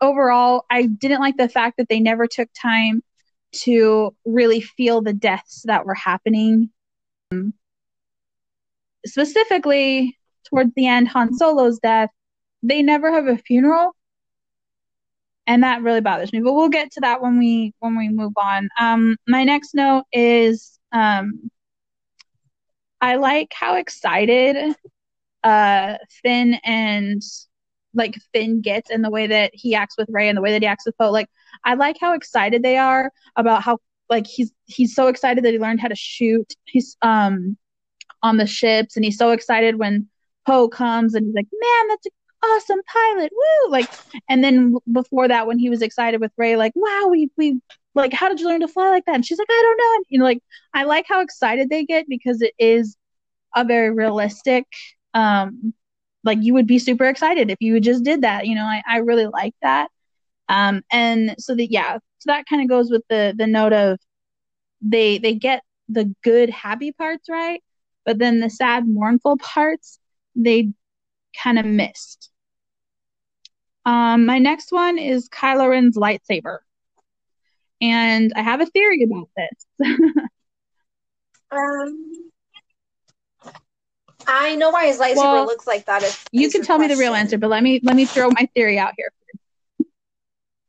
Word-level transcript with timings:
overall, 0.00 0.64
I 0.70 0.86
didn't 0.86 1.20
like 1.20 1.36
the 1.36 1.48
fact 1.48 1.76
that 1.78 1.88
they 1.88 2.00
never 2.00 2.26
took 2.26 2.48
time 2.60 3.02
to 3.52 4.14
really 4.24 4.60
feel 4.60 5.00
the 5.00 5.12
deaths 5.12 5.62
that 5.66 5.86
were 5.86 5.94
happening. 5.94 6.70
Um, 7.30 7.54
specifically, 9.06 10.18
towards 10.48 10.72
the 10.74 10.86
end, 10.86 11.08
Han 11.08 11.34
Solo's 11.34 11.78
death, 11.78 12.10
they 12.62 12.82
never 12.82 13.12
have 13.12 13.26
a 13.26 13.36
funeral, 13.36 13.94
and 15.46 15.62
that 15.62 15.82
really 15.82 16.00
bothers 16.00 16.32
me. 16.32 16.40
But 16.40 16.54
we'll 16.54 16.68
get 16.68 16.90
to 16.92 17.00
that 17.00 17.22
when 17.22 17.38
we 17.38 17.74
when 17.80 17.96
we 17.96 18.08
move 18.08 18.32
on. 18.36 18.68
Um, 18.78 19.16
my 19.26 19.44
next 19.44 19.74
note 19.74 20.04
is 20.12 20.78
um, 20.92 21.50
I 23.00 23.16
like 23.16 23.52
how 23.52 23.76
excited 23.76 24.74
uh, 25.42 25.96
Finn 26.22 26.54
and 26.64 27.22
like 27.94 28.16
Finn 28.32 28.60
gets 28.60 28.90
and 28.90 29.04
the 29.04 29.10
way 29.10 29.26
that 29.26 29.50
he 29.54 29.74
acts 29.74 29.96
with 29.96 30.08
Rey 30.10 30.28
and 30.28 30.36
the 30.36 30.42
way 30.42 30.52
that 30.52 30.62
he 30.62 30.66
acts 30.66 30.86
with 30.86 30.96
Poe. 30.98 31.10
Like 31.10 31.28
I 31.64 31.74
like 31.74 31.96
how 32.00 32.14
excited 32.14 32.62
they 32.62 32.76
are 32.76 33.10
about 33.36 33.62
how 33.62 33.78
like 34.10 34.26
he's 34.26 34.52
he's 34.66 34.94
so 34.94 35.08
excited 35.08 35.44
that 35.44 35.52
he 35.52 35.58
learned 35.58 35.80
how 35.80 35.88
to 35.88 35.94
shoot. 35.96 36.54
He's 36.64 36.96
um 37.02 37.56
on 38.22 38.36
the 38.36 38.46
ships 38.46 38.96
and 38.96 39.04
he's 39.04 39.18
so 39.18 39.30
excited 39.30 39.78
when 39.78 40.08
Poe 40.46 40.68
comes 40.68 41.14
and 41.14 41.26
he's 41.26 41.34
like, 41.34 41.46
"Man, 41.52 41.88
that's 41.88 42.06
an 42.06 42.12
awesome 42.44 42.80
pilot." 42.86 43.32
Woo! 43.32 43.70
Like 43.70 43.88
and 44.28 44.42
then 44.42 44.76
before 44.92 45.28
that 45.28 45.46
when 45.46 45.58
he 45.58 45.70
was 45.70 45.82
excited 45.82 46.20
with 46.20 46.32
rey 46.36 46.56
like, 46.56 46.72
"Wow, 46.74 47.08
we 47.10 47.30
we 47.36 47.60
like 47.94 48.12
how 48.12 48.28
did 48.28 48.40
you 48.40 48.48
learn 48.48 48.60
to 48.60 48.68
fly 48.68 48.90
like 48.90 49.04
that?" 49.06 49.14
And 49.14 49.26
she's 49.26 49.38
like, 49.38 49.48
"I 49.50 49.62
don't 49.62 49.78
know." 49.78 49.96
And, 49.96 50.04
you 50.08 50.18
know 50.18 50.24
like 50.24 50.42
I 50.74 50.84
like 50.84 51.06
how 51.08 51.20
excited 51.20 51.70
they 51.70 51.84
get 51.84 52.08
because 52.08 52.42
it 52.42 52.54
is 52.58 52.96
a 53.54 53.64
very 53.64 53.90
realistic 53.90 54.66
um 55.14 55.72
like 56.24 56.38
you 56.42 56.54
would 56.54 56.66
be 56.66 56.78
super 56.78 57.06
excited 57.06 57.50
if 57.50 57.58
you 57.60 57.78
just 57.80 58.04
did 58.04 58.22
that 58.22 58.46
you 58.46 58.54
know 58.54 58.64
i, 58.64 58.82
I 58.88 58.98
really 58.98 59.26
like 59.26 59.54
that. 59.62 59.90
Um 60.48 60.82
and 60.92 61.34
so 61.38 61.54
that 61.54 61.70
yeah 61.70 61.98
so 62.18 62.26
that 62.26 62.46
kind 62.46 62.62
of 62.62 62.68
goes 62.68 62.90
with 62.90 63.02
the 63.08 63.34
the 63.36 63.46
note 63.46 63.72
of 63.72 63.98
they 64.82 65.18
they 65.18 65.34
get 65.34 65.62
the 65.88 66.14
good 66.22 66.50
happy 66.50 66.92
parts 66.92 67.28
right? 67.28 67.62
But 68.04 68.18
then 68.18 68.40
the 68.40 68.50
sad 68.50 68.86
mournful 68.86 69.38
parts 69.38 69.98
they 70.36 70.72
kind 71.42 71.58
of 71.58 71.66
missed. 71.66 72.30
Um 73.86 74.26
my 74.26 74.38
next 74.38 74.72
one 74.72 74.98
is 74.98 75.28
Kylo 75.28 75.68
Ren's 75.70 75.96
lightsaber. 75.96 76.58
And 77.80 78.32
i 78.36 78.42
have 78.42 78.60
a 78.60 78.66
theory 78.66 79.02
about 79.04 79.28
this. 79.36 79.88
Um 81.50 82.32
I 84.26 84.54
know 84.56 84.70
why 84.70 84.86
his 84.86 84.98
lightsaber 84.98 85.16
well, 85.16 85.46
looks 85.46 85.66
like 85.66 85.86
that. 85.86 86.02
If 86.02 86.26
you 86.32 86.50
can 86.50 86.62
tell 86.62 86.76
question. 86.76 86.90
me 86.90 86.94
the 86.94 87.00
real 87.00 87.14
answer, 87.14 87.38
but 87.38 87.50
let 87.50 87.62
me 87.62 87.80
let 87.82 87.96
me 87.96 88.04
throw 88.04 88.28
my 88.30 88.48
theory 88.54 88.78
out 88.78 88.94
here. 88.96 89.10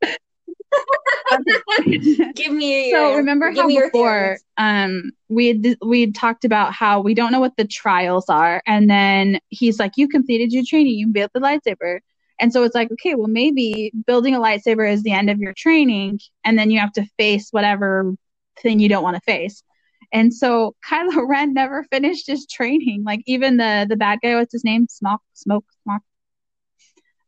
give 2.34 2.52
me 2.52 2.90
so 2.92 3.14
remember 3.14 3.50
how 3.50 3.66
before 3.66 4.38
um 4.58 5.10
we 5.28 5.76
we 5.84 6.12
talked 6.12 6.44
about 6.44 6.72
how 6.72 7.00
we 7.00 7.14
don't 7.14 7.32
know 7.32 7.40
what 7.40 7.56
the 7.56 7.66
trials 7.66 8.28
are 8.28 8.62
and 8.66 8.90
then 8.90 9.38
he's 9.48 9.78
like 9.78 9.92
you 9.96 10.08
completed 10.08 10.52
your 10.52 10.64
training 10.66 10.94
you 10.94 11.08
built 11.08 11.32
the 11.32 11.40
lightsaber 11.40 11.98
and 12.40 12.52
so 12.52 12.62
it's 12.62 12.74
like 12.74 12.90
okay 12.92 13.14
well 13.14 13.28
maybe 13.28 13.92
building 14.06 14.34
a 14.34 14.40
lightsaber 14.40 14.90
is 14.90 15.02
the 15.02 15.12
end 15.12 15.30
of 15.30 15.38
your 15.38 15.54
training 15.54 16.18
and 16.44 16.58
then 16.58 16.70
you 16.70 16.78
have 16.78 16.92
to 16.92 17.04
face 17.18 17.48
whatever 17.50 18.14
thing 18.60 18.78
you 18.78 18.88
don't 18.88 19.02
want 19.02 19.16
to 19.16 19.22
face 19.22 19.62
and 20.12 20.32
so 20.32 20.74
Kylo 20.88 21.22
Ren 21.28 21.54
never 21.54 21.84
finished 21.84 22.26
his 22.26 22.46
training. 22.46 23.04
Like 23.04 23.22
even 23.26 23.56
the 23.56 23.86
the 23.88 23.96
bad 23.96 24.20
guy, 24.22 24.34
what's 24.34 24.52
his 24.52 24.64
name? 24.64 24.86
Smoke, 24.88 25.22
Smoke, 25.34 25.64
Smoke. 25.82 26.02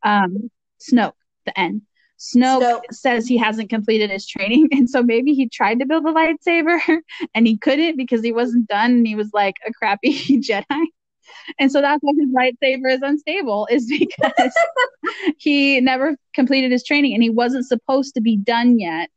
Um, 0.03 0.49
Snoke, 0.81 1.13
the 1.45 1.57
N. 1.59 1.81
Snoke, 2.19 2.61
Snoke 2.61 2.81
says 2.91 3.27
he 3.27 3.37
hasn't 3.37 3.69
completed 3.69 4.09
his 4.09 4.27
training, 4.27 4.69
and 4.71 4.89
so 4.89 5.01
maybe 5.01 5.33
he 5.33 5.47
tried 5.47 5.79
to 5.79 5.85
build 5.85 6.05
a 6.05 6.11
lightsaber 6.11 6.79
and 7.33 7.47
he 7.47 7.57
couldn't 7.57 7.97
because 7.97 8.21
he 8.21 8.31
wasn't 8.31 8.67
done. 8.67 8.91
And 8.91 9.07
he 9.07 9.15
was 9.15 9.31
like 9.33 9.55
a 9.65 9.73
crappy 9.73 10.13
Jedi. 10.41 10.85
And 11.59 11.71
so 11.71 11.79
that's 11.79 12.01
why 12.01 12.13
his 12.19 12.29
lightsaber 12.29 12.91
is 12.91 13.01
unstable, 13.03 13.67
is 13.69 13.87
because 13.87 14.53
he 15.37 15.79
never 15.79 16.17
completed 16.33 16.71
his 16.71 16.83
training 16.83 17.13
and 17.13 17.21
he 17.21 17.29
wasn't 17.29 17.67
supposed 17.67 18.15
to 18.15 18.21
be 18.21 18.35
done 18.35 18.79
yet 18.79 19.11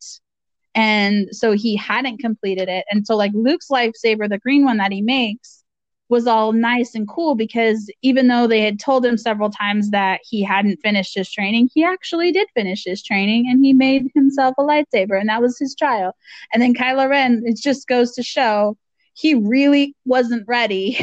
and 0.74 1.28
so 1.32 1.52
he 1.52 1.76
hadn't 1.76 2.18
completed 2.18 2.68
it. 2.68 2.84
And 2.90 3.06
so, 3.06 3.16
like 3.16 3.32
Luke's 3.34 3.68
lightsaber, 3.68 4.28
the 4.28 4.38
green 4.38 4.64
one 4.64 4.78
that 4.78 4.92
he 4.92 5.02
makes, 5.02 5.62
was 6.08 6.26
all 6.26 6.52
nice 6.52 6.94
and 6.94 7.08
cool 7.08 7.34
because 7.34 7.90
even 8.02 8.28
though 8.28 8.46
they 8.46 8.60
had 8.60 8.78
told 8.78 9.04
him 9.04 9.16
several 9.16 9.48
times 9.50 9.90
that 9.90 10.20
he 10.22 10.42
hadn't 10.42 10.76
finished 10.82 11.14
his 11.14 11.30
training, 11.30 11.70
he 11.72 11.82
actually 11.82 12.30
did 12.32 12.46
finish 12.54 12.84
his 12.84 13.02
training 13.02 13.46
and 13.48 13.64
he 13.64 13.72
made 13.72 14.10
himself 14.14 14.54
a 14.58 14.62
lightsaber, 14.62 15.18
and 15.18 15.28
that 15.28 15.40
was 15.40 15.58
his 15.58 15.74
trial. 15.74 16.14
And 16.52 16.62
then 16.62 16.74
Kylo 16.74 17.08
Ren, 17.08 17.42
it 17.46 17.56
just 17.56 17.88
goes 17.88 18.12
to 18.12 18.22
show 18.22 18.76
he 19.14 19.34
really 19.34 19.94
wasn't 20.04 20.46
ready 20.48 20.98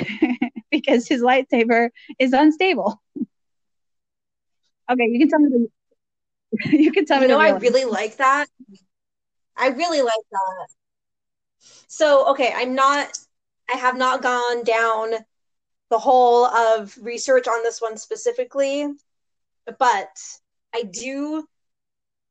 because 0.71 1.07
his 1.07 1.21
lightsaber 1.21 1.89
is 2.17 2.33
unstable. 2.33 3.01
okay, 4.91 5.05
you 5.05 5.19
can 5.19 5.29
tell 5.29 5.39
me 5.39 5.49
the. 5.49 5.67
You 6.71 6.91
can 6.91 7.05
tell 7.05 7.21
you 7.21 7.27
me. 7.27 7.33
No, 7.33 7.39
I 7.39 7.51
really 7.51 7.85
like 7.85 8.17
that 8.17 8.47
I 9.59 9.67
really 9.67 10.01
like 10.01 10.13
that. 10.31 10.67
So, 11.87 12.29
okay, 12.31 12.53
I'm 12.55 12.73
not, 12.73 13.09
I 13.69 13.77
have 13.77 13.97
not 13.97 14.21
gone 14.21 14.63
down 14.63 15.13
the 15.89 15.99
whole 15.99 16.45
of 16.45 16.97
research 17.01 17.47
on 17.47 17.63
this 17.63 17.81
one 17.81 17.97
specifically, 17.97 18.87
but 19.77 20.17
I 20.73 20.83
do 20.83 21.45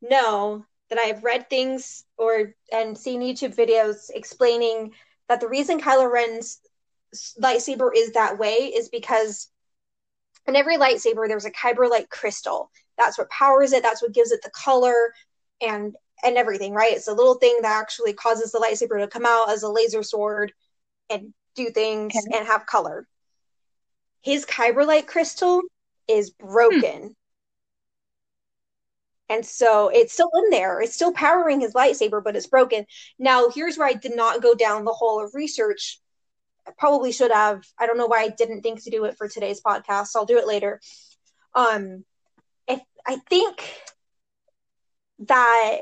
know 0.01 0.65
that 0.91 0.99
I've 0.99 1.25
read 1.25 1.51
things 1.51 2.05
or 2.17 2.55
and 2.73 2.97
seen 2.97 3.21
YouTube 3.21 3.55
videos 3.55 4.11
explaining 4.15 4.95
that 5.29 5.41
the 5.41 5.49
reason 5.49 5.81
Kylo 5.81 6.11
Ren's 6.11 6.61
lightsaber 7.41 7.91
is 7.95 8.13
that 8.13 8.39
way 8.39 8.73
is 8.75 8.89
because 8.89 9.49
in 10.47 10.57
every 10.57 10.77
lightsaber 10.77 11.29
there's 11.29 11.45
a 11.45 11.51
kyber 11.51 11.91
light 11.91 12.09
crystal. 12.09 12.71
That's 12.97 13.19
what 13.19 13.31
powers 13.31 13.73
it. 13.73 13.83
That's 13.83 14.03
what 14.03 14.15
gives 14.15 14.33
it 14.33 14.41
the 14.43 14.51
color 14.51 15.13
and 15.61 15.95
and 16.25 16.37
everything, 16.37 16.73
right? 16.73 16.93
It's 16.93 17.09
a 17.09 17.15
little 17.15 17.35
thing 17.35 17.59
that 17.63 17.77
actually 17.77 18.13
causes 18.13 18.53
the 18.53 18.59
lightsaber 18.59 19.01
to 19.01 19.09
come 19.09 19.27
out 19.27 19.51
as 19.51 19.63
a 19.63 19.69
laser 19.69 20.03
sword 20.03 20.53
and 21.11 21.33
do 21.55 21.71
things 21.71 22.15
okay. 22.17 22.39
and 22.39 22.47
have 22.47 22.67
color. 22.67 23.07
His 24.23 24.45
kyberlite 24.45 25.07
crystal 25.07 25.63
is 26.09 26.31
broken. 26.31 27.03
Hmm. 27.03 27.09
And 29.31 29.45
so 29.45 29.89
it's 29.89 30.15
still 30.15 30.31
in 30.43 30.51
there. 30.51 30.81
It's 30.81 30.95
still 30.95 31.13
powering 31.13 31.61
his 31.61 31.75
lightsaber, 31.75 32.25
but 32.25 32.35
it's 32.35 32.47
broken. 32.47 32.87
Now, 33.19 33.51
here's 33.51 33.77
where 33.77 33.87
I 33.87 33.93
did 33.93 34.17
not 34.17 34.43
go 34.43 34.55
down 34.55 34.85
the 34.85 34.93
whole 34.93 35.23
of 35.23 35.35
research. 35.35 36.01
I 36.67 36.73
probably 36.79 37.13
should 37.13 37.31
have. 37.31 37.63
I 37.79 37.87
don't 37.87 37.99
know 37.99 38.07
why 38.07 38.23
I 38.23 38.29
didn't 38.29 38.63
think 38.63 38.83
to 38.85 38.91
do 38.91 39.05
it 39.05 39.17
for 39.19 39.29
today's 39.29 39.61
podcast. 39.61 40.11
I'll 40.17 40.25
do 40.25 40.39
it 40.39 40.47
later. 40.47 40.81
Um, 41.55 42.05
if 42.67 42.81
I 43.07 43.17
think 43.29 43.63
that 45.21 45.81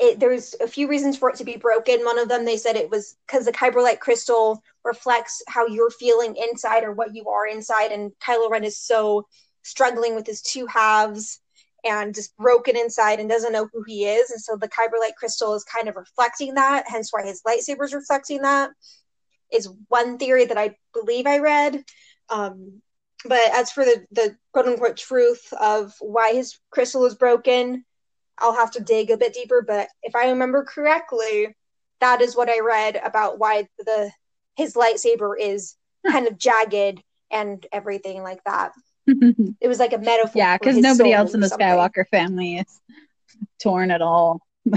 it, 0.00 0.18
there's 0.18 0.54
a 0.62 0.66
few 0.66 0.88
reasons 0.88 1.18
for 1.18 1.28
it 1.28 1.36
to 1.36 1.44
be 1.44 1.56
broken. 1.56 2.04
One 2.04 2.18
of 2.18 2.28
them, 2.28 2.46
they 2.46 2.56
said 2.56 2.74
it 2.74 2.90
was 2.90 3.16
because 3.26 3.44
the 3.44 3.52
kyberlite 3.52 4.00
crystal 4.00 4.62
reflects 4.82 5.42
how 5.46 5.66
you're 5.66 5.90
feeling 5.90 6.36
inside 6.36 6.84
or 6.84 6.92
what 6.92 7.14
you 7.14 7.28
are 7.28 7.46
inside. 7.46 7.92
And 7.92 8.10
Kylo 8.18 8.50
Ren 8.50 8.64
is 8.64 8.78
so 8.78 9.26
struggling 9.62 10.14
with 10.14 10.26
his 10.26 10.40
two 10.40 10.64
halves 10.66 11.40
and 11.84 12.14
just 12.14 12.34
broken 12.38 12.78
inside 12.78 13.20
and 13.20 13.28
doesn't 13.28 13.52
know 13.52 13.68
who 13.72 13.82
he 13.86 14.06
is. 14.06 14.30
And 14.30 14.40
so 14.40 14.56
the 14.56 14.68
kyberlite 14.68 15.16
crystal 15.18 15.54
is 15.54 15.64
kind 15.64 15.86
of 15.86 15.96
reflecting 15.96 16.54
that, 16.54 16.84
hence 16.88 17.12
why 17.12 17.26
his 17.26 17.42
lightsaber 17.46 17.84
is 17.84 17.92
reflecting 17.92 18.40
that. 18.42 18.70
Is 19.52 19.68
one 19.88 20.16
theory 20.16 20.46
that 20.46 20.56
I 20.56 20.76
believe 20.94 21.26
I 21.26 21.38
read. 21.38 21.84
Um, 22.30 22.80
but 23.24 23.52
as 23.52 23.70
for 23.70 23.84
the, 23.84 24.06
the 24.12 24.36
quote 24.52 24.66
unquote 24.66 24.96
truth 24.96 25.52
of 25.60 25.92
why 26.00 26.32
his 26.32 26.58
crystal 26.70 27.04
is 27.04 27.16
broken, 27.16 27.84
I'll 28.40 28.54
have 28.54 28.70
to 28.72 28.80
dig 28.80 29.10
a 29.10 29.16
bit 29.16 29.34
deeper, 29.34 29.62
but 29.62 29.88
if 30.02 30.14
I 30.14 30.30
remember 30.30 30.64
correctly, 30.64 31.54
that 32.00 32.20
is 32.20 32.36
what 32.36 32.48
I 32.48 32.60
read 32.60 33.00
about 33.02 33.38
why 33.38 33.68
the 33.78 34.10
his 34.56 34.74
lightsaber 34.74 35.34
is 35.38 35.76
kind 36.06 36.26
of 36.26 36.38
jagged 36.38 37.02
and 37.30 37.64
everything 37.72 38.22
like 38.22 38.42
that. 38.44 38.72
it 39.06 39.68
was 39.68 39.78
like 39.78 39.92
a 39.92 39.98
metaphor. 39.98 40.32
Yeah, 40.34 40.58
because 40.58 40.76
nobody 40.76 41.12
else 41.12 41.34
in 41.34 41.40
the 41.40 41.48
something. 41.48 41.66
Skywalker 41.66 42.06
family 42.08 42.56
is 42.58 42.80
torn 43.62 43.90
at 43.90 44.02
all. 44.02 44.40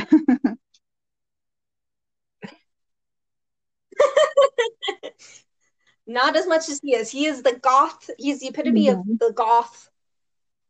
Not 6.05 6.35
as 6.35 6.45
much 6.47 6.67
as 6.67 6.81
he 6.83 6.95
is. 6.95 7.09
He 7.09 7.25
is 7.25 7.43
the 7.43 7.57
goth. 7.61 8.09
He's 8.17 8.41
the 8.41 8.47
epitome 8.47 8.87
mm-hmm. 8.87 9.11
of 9.11 9.19
the 9.19 9.31
goth 9.33 9.89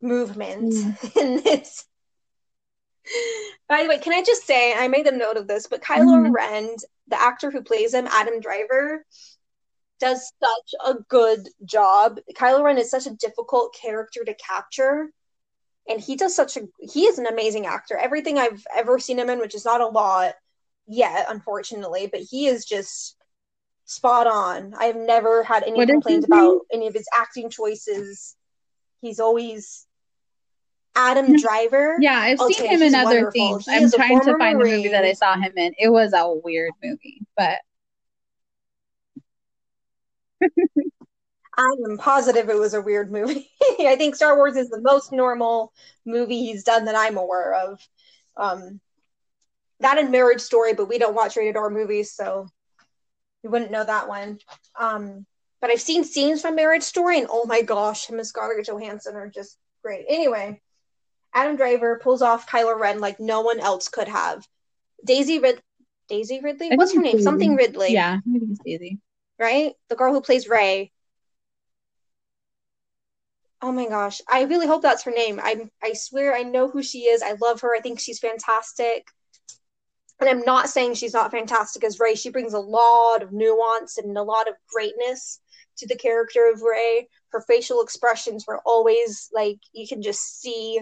movement 0.02 0.74
mm. 0.74 1.18
in 1.22 1.44
this 1.44 1.86
by 3.68 3.84
the 3.84 3.90
way, 3.90 3.98
can 3.98 4.14
I 4.14 4.24
just 4.24 4.46
say 4.46 4.74
I 4.74 4.88
made 4.88 5.08
a 5.08 5.16
note 5.16 5.38
of 5.38 5.48
this, 5.48 5.68
but 5.68 5.82
Kylo 5.82 6.06
mm-hmm. 6.06 6.32
Ren, 6.32 6.76
the 7.08 7.22
actor 7.22 7.52
who 7.52 7.62
plays 7.62 7.94
him, 7.94 8.08
Adam 8.08 8.40
Driver, 8.40 9.06
does 10.00 10.32
such 10.42 10.80
a 10.86 10.96
good 11.10 11.48
job. 11.66 12.20
Kylo 12.34 12.64
Ren 12.64 12.78
is 12.78 12.90
such 12.90 13.08
a 13.08 13.16
difficult 13.16 13.76
character 13.80 14.24
to 14.24 14.34
capture 14.36 15.12
and 15.88 16.00
he 16.00 16.16
does 16.16 16.36
such 16.36 16.58
a 16.58 16.68
he 16.80 17.06
is 17.06 17.20
an 17.20 17.28
amazing 17.28 17.66
actor. 17.66 17.98
Everything 17.98 18.38
I've 18.38 18.66
ever 18.76 19.00
seen 19.00 19.20
him 19.20 19.30
in, 19.30 19.40
which 19.40 19.56
is 19.56 19.66
not 19.66 19.82
a 19.82 19.88
lot 19.88 20.36
yet, 20.88 21.28
unfortunately, 21.30 22.08
but 22.08 22.22
he 22.22 22.48
is 22.48 22.66
just 22.66 23.18
spot 23.86 24.28
on. 24.28 24.74
I 24.78 24.86
have 24.86 24.96
never 24.96 25.44
had 25.44 25.64
any 25.64 25.78
What 25.78 25.90
complaints 25.90 26.26
about 26.26 26.62
any 26.72 26.88
of 26.88 26.94
his 26.94 27.08
acting 27.14 27.50
choices. 27.50 28.36
He's 29.02 29.20
always 29.20 29.86
Adam 30.96 31.36
Driver. 31.36 31.98
Yeah, 32.00 32.18
I've 32.20 32.40
Okay, 32.40 32.54
seen 32.54 32.72
him 32.72 32.82
in 32.84 32.96
other 32.96 33.26
wonderful. 33.26 33.32
things. 33.32 33.66
He 33.66 33.76
I'm 33.76 33.92
trying 33.92 34.22
to 34.22 34.38
find 34.38 34.60
the 34.60 34.66
movie 34.66 34.90
that 34.90 35.04
I 35.06 35.14
saw 35.14 35.36
him 35.36 35.54
in. 35.58 35.74
It 35.78 35.90
was 35.90 36.14
a 36.14 36.28
weird 36.44 36.74
movie, 36.84 37.22
but 37.38 37.60
I 41.56 41.76
am 41.88 41.98
positive 41.98 42.50
it 42.50 42.58
was 42.58 42.74
a 42.74 42.82
weird 42.82 43.12
movie. 43.12 43.50
I 43.80 43.96
think 43.96 44.16
Star 44.16 44.36
Wars 44.36 44.56
is 44.58 44.70
the 44.70 44.82
most 44.82 45.12
normal 45.12 45.72
movie 46.06 46.46
he's 46.46 46.64
done 46.64 46.86
that 46.86 46.96
I'm 46.96 47.18
aware 47.18 47.54
of. 47.54 47.80
Um, 48.36 48.82
that 49.82 50.00
and 50.00 50.12
Marriage 50.12 50.42
Story, 50.42 50.74
but 50.74 50.90
we 50.90 50.98
don't 50.98 51.16
watch 51.16 51.38
rated 51.38 51.58
R 51.58 51.70
movies, 51.70 52.12
so 52.14 52.48
we 53.44 53.50
wouldn't 53.52 53.72
know 53.72 53.84
that 53.86 54.08
one. 54.08 54.40
Um, 54.80 55.28
but 55.62 55.70
I've 55.70 55.82
seen 55.82 56.04
scenes 56.06 56.42
from 56.42 56.56
Marriage 56.56 56.84
Story, 56.84 57.20
and 57.20 57.28
oh 57.30 57.46
my 57.46 57.62
gosh, 57.62 58.08
him 58.10 58.18
and 58.18 58.28
Scarlett 58.28 58.68
Johansson 58.68 59.16
are 59.16 59.30
just 59.30 59.60
great. 59.84 60.06
Anyway, 60.10 60.62
Adam 61.34 61.56
Driver 61.56 62.00
pulls 62.02 62.22
off 62.22 62.48
Kylo 62.48 62.78
Ren 62.80 63.00
like 63.00 63.20
no 63.20 63.42
one 63.42 63.60
else 63.60 63.90
could 63.90 64.08
have. 64.08 64.48
Daisy 65.04 65.40
Rid- 65.40 65.62
Daisy 66.08 66.40
Ridley? 66.42 66.72
I 66.72 66.76
What's 66.76 66.94
her 66.94 67.02
name? 67.02 67.16
it's 67.16 67.24
Something 67.24 67.56
Ridley. 67.56 67.94
yeah, 67.94 68.20
think 68.22 68.44
it's 68.52 68.60
easy. 68.66 69.00
right? 69.40 69.74
The 69.90 69.96
girl 69.96 70.14
who 70.14 70.22
plays 70.22 70.48
Rey. 70.48 70.92
Oh 73.62 73.72
my 73.72 73.88
gosh. 73.88 74.22
I 74.30 74.44
really 74.44 74.68
hope 74.68 74.82
that's 74.82 75.04
her 75.04 75.12
name. 75.12 75.40
I 75.42 75.70
I 75.82 75.94
swear 75.94 76.36
I 76.36 76.44
know 76.44 76.70
who 76.70 76.84
she 76.84 77.04
is. 77.06 77.22
I 77.22 77.36
love 77.42 77.62
her. 77.62 77.74
I 77.76 77.80
think 77.80 78.00
she's 78.00 78.20
fantastic. 78.20 79.08
And 80.20 80.30
I'm 80.30 80.42
not 80.42 80.70
saying 80.70 80.94
she's 80.96 81.14
not 81.14 81.32
fantastic 81.32 81.84
as 81.84 82.00
Rey. 82.00 82.16
She 82.16 82.30
brings 82.30 82.54
a 82.54 82.60
lot 82.60 83.24
of 83.24 83.32
nuance 83.32 83.98
and 83.98 84.18
a 84.18 84.24
lot 84.24 84.48
of 84.48 84.56
greatness 84.74 85.40
to 85.78 85.88
the 85.88 85.96
character 85.96 86.50
of 86.54 86.62
Rey. 86.62 87.08
Her 87.30 87.42
facial 87.42 87.82
expressions 87.82 88.46
were 88.48 88.62
always 88.66 89.30
like 89.34 89.58
you 89.72 89.88
can 89.88 90.02
just 90.02 90.42
see 90.42 90.80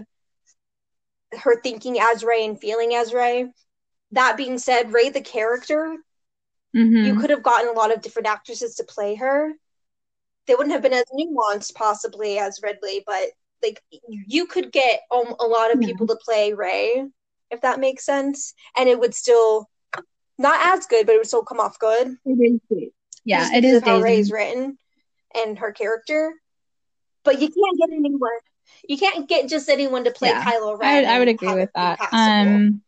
her 1.39 1.59
thinking 1.61 1.99
as 1.99 2.23
Rey 2.23 2.45
and 2.45 2.59
feeling 2.59 2.95
as 2.95 3.13
Rey. 3.13 3.47
That 4.11 4.37
being 4.37 4.57
said, 4.57 4.93
Rey 4.93 5.09
the 5.09 5.21
character 5.21 5.97
hmm 6.73 6.95
you 7.03 7.15
could 7.15 7.29
have 7.29 7.43
gotten 7.43 7.69
a 7.69 7.73
lot 7.73 7.93
of 7.93 8.01
different 8.01 8.27
actresses 8.27 8.75
to 8.75 8.83
play 8.83 9.15
her. 9.15 9.51
They 10.47 10.55
wouldn't 10.55 10.73
have 10.73 10.81
been 10.81 10.93
as 10.93 11.05
nuanced, 11.13 11.73
possibly, 11.75 12.37
as 12.37 12.59
Ridley, 12.61 13.03
but 13.05 13.29
like 13.63 13.81
you 14.27 14.45
could 14.47 14.71
get 14.71 15.01
um, 15.11 15.35
a 15.39 15.45
lot 15.45 15.71
of 15.71 15.79
Yeah. 15.79 15.87
people 15.87 16.07
to 16.07 16.15
play 16.23 16.53
Rey, 16.53 17.05
if 17.51 17.61
that 17.61 17.79
makes 17.79 18.05
sense, 18.05 18.53
and 18.77 18.89
it 18.89 18.99
would 18.99 19.13
still 19.13 19.69
not 20.37 20.59
as 20.77 20.85
good, 20.87 21.05
but 21.05 21.15
it 21.15 21.19
would 21.19 21.27
still 21.27 21.43
come 21.43 21.59
off 21.59 21.79
good. 21.79 22.17
It 22.25 22.59
is 22.71 22.83
Yeah, 23.25 23.47
it 23.55 23.63
is. 23.63 23.63
it 23.63 23.63
because 23.63 23.77
is 23.77 23.83
how 23.83 23.99
Rey's 23.99 24.31
written 24.31 24.77
and 25.35 25.59
her 25.59 25.71
character. 25.71 26.33
But 27.23 27.41
you 27.41 27.47
can't 27.47 27.77
get 27.77 27.95
anyone. 27.95 28.31
You 28.87 28.97
can't 28.97 29.27
get 29.27 29.49
just 29.49 29.69
anyone 29.69 30.03
to 30.03 30.11
play 30.11 30.29
Yeah, 30.29 30.43
Kylo 30.43 30.77
Ren. 30.77 30.89
I 30.89 30.95
would, 30.99 31.05
I 31.05 31.19
would 31.19 31.27
agree 31.27 31.55
with 31.55 31.69
that. 31.75 31.99
Um, 32.11 32.81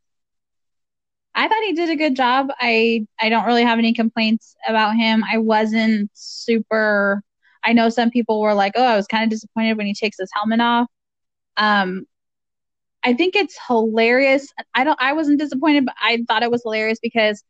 I 1.35 1.47
thought 1.47 1.63
he 1.63 1.73
did 1.73 1.89
a 1.89 1.95
good 1.95 2.15
job. 2.15 2.49
I 2.59 3.07
I 3.19 3.29
don't 3.29 3.45
really 3.45 3.63
have 3.63 3.79
any 3.79 3.93
complaints 3.93 4.55
about 4.67 4.95
him. 4.95 5.23
I 5.23 5.39
wasn't 5.39 6.11
super. 6.13 7.23
I 7.63 7.73
know 7.73 7.89
some 7.89 8.11
people 8.11 8.41
were 8.41 8.53
like, 8.53 8.73
"Oh, 8.75 8.83
I 8.83 8.95
was 8.95 9.07
kind 9.07 9.23
of 9.23 9.29
disappointed 9.29 9.77
when 9.77 9.87
he 9.87 9.93
takes 9.93 10.17
his 10.19 10.29
helmet 10.33 10.59
off." 10.61 10.87
Um, 11.57 12.05
I 13.03 13.13
think 13.13 13.35
it's 13.35 13.57
hilarious. 13.67 14.47
I 14.73 14.83
don't. 14.83 14.99
I 15.01 15.13
wasn't 15.13 15.39
disappointed, 15.39 15.85
but 15.85 15.95
I 16.01 16.23
thought 16.27 16.43
it 16.43 16.51
was 16.51 16.63
hilarious 16.63 16.99
because 17.01 17.43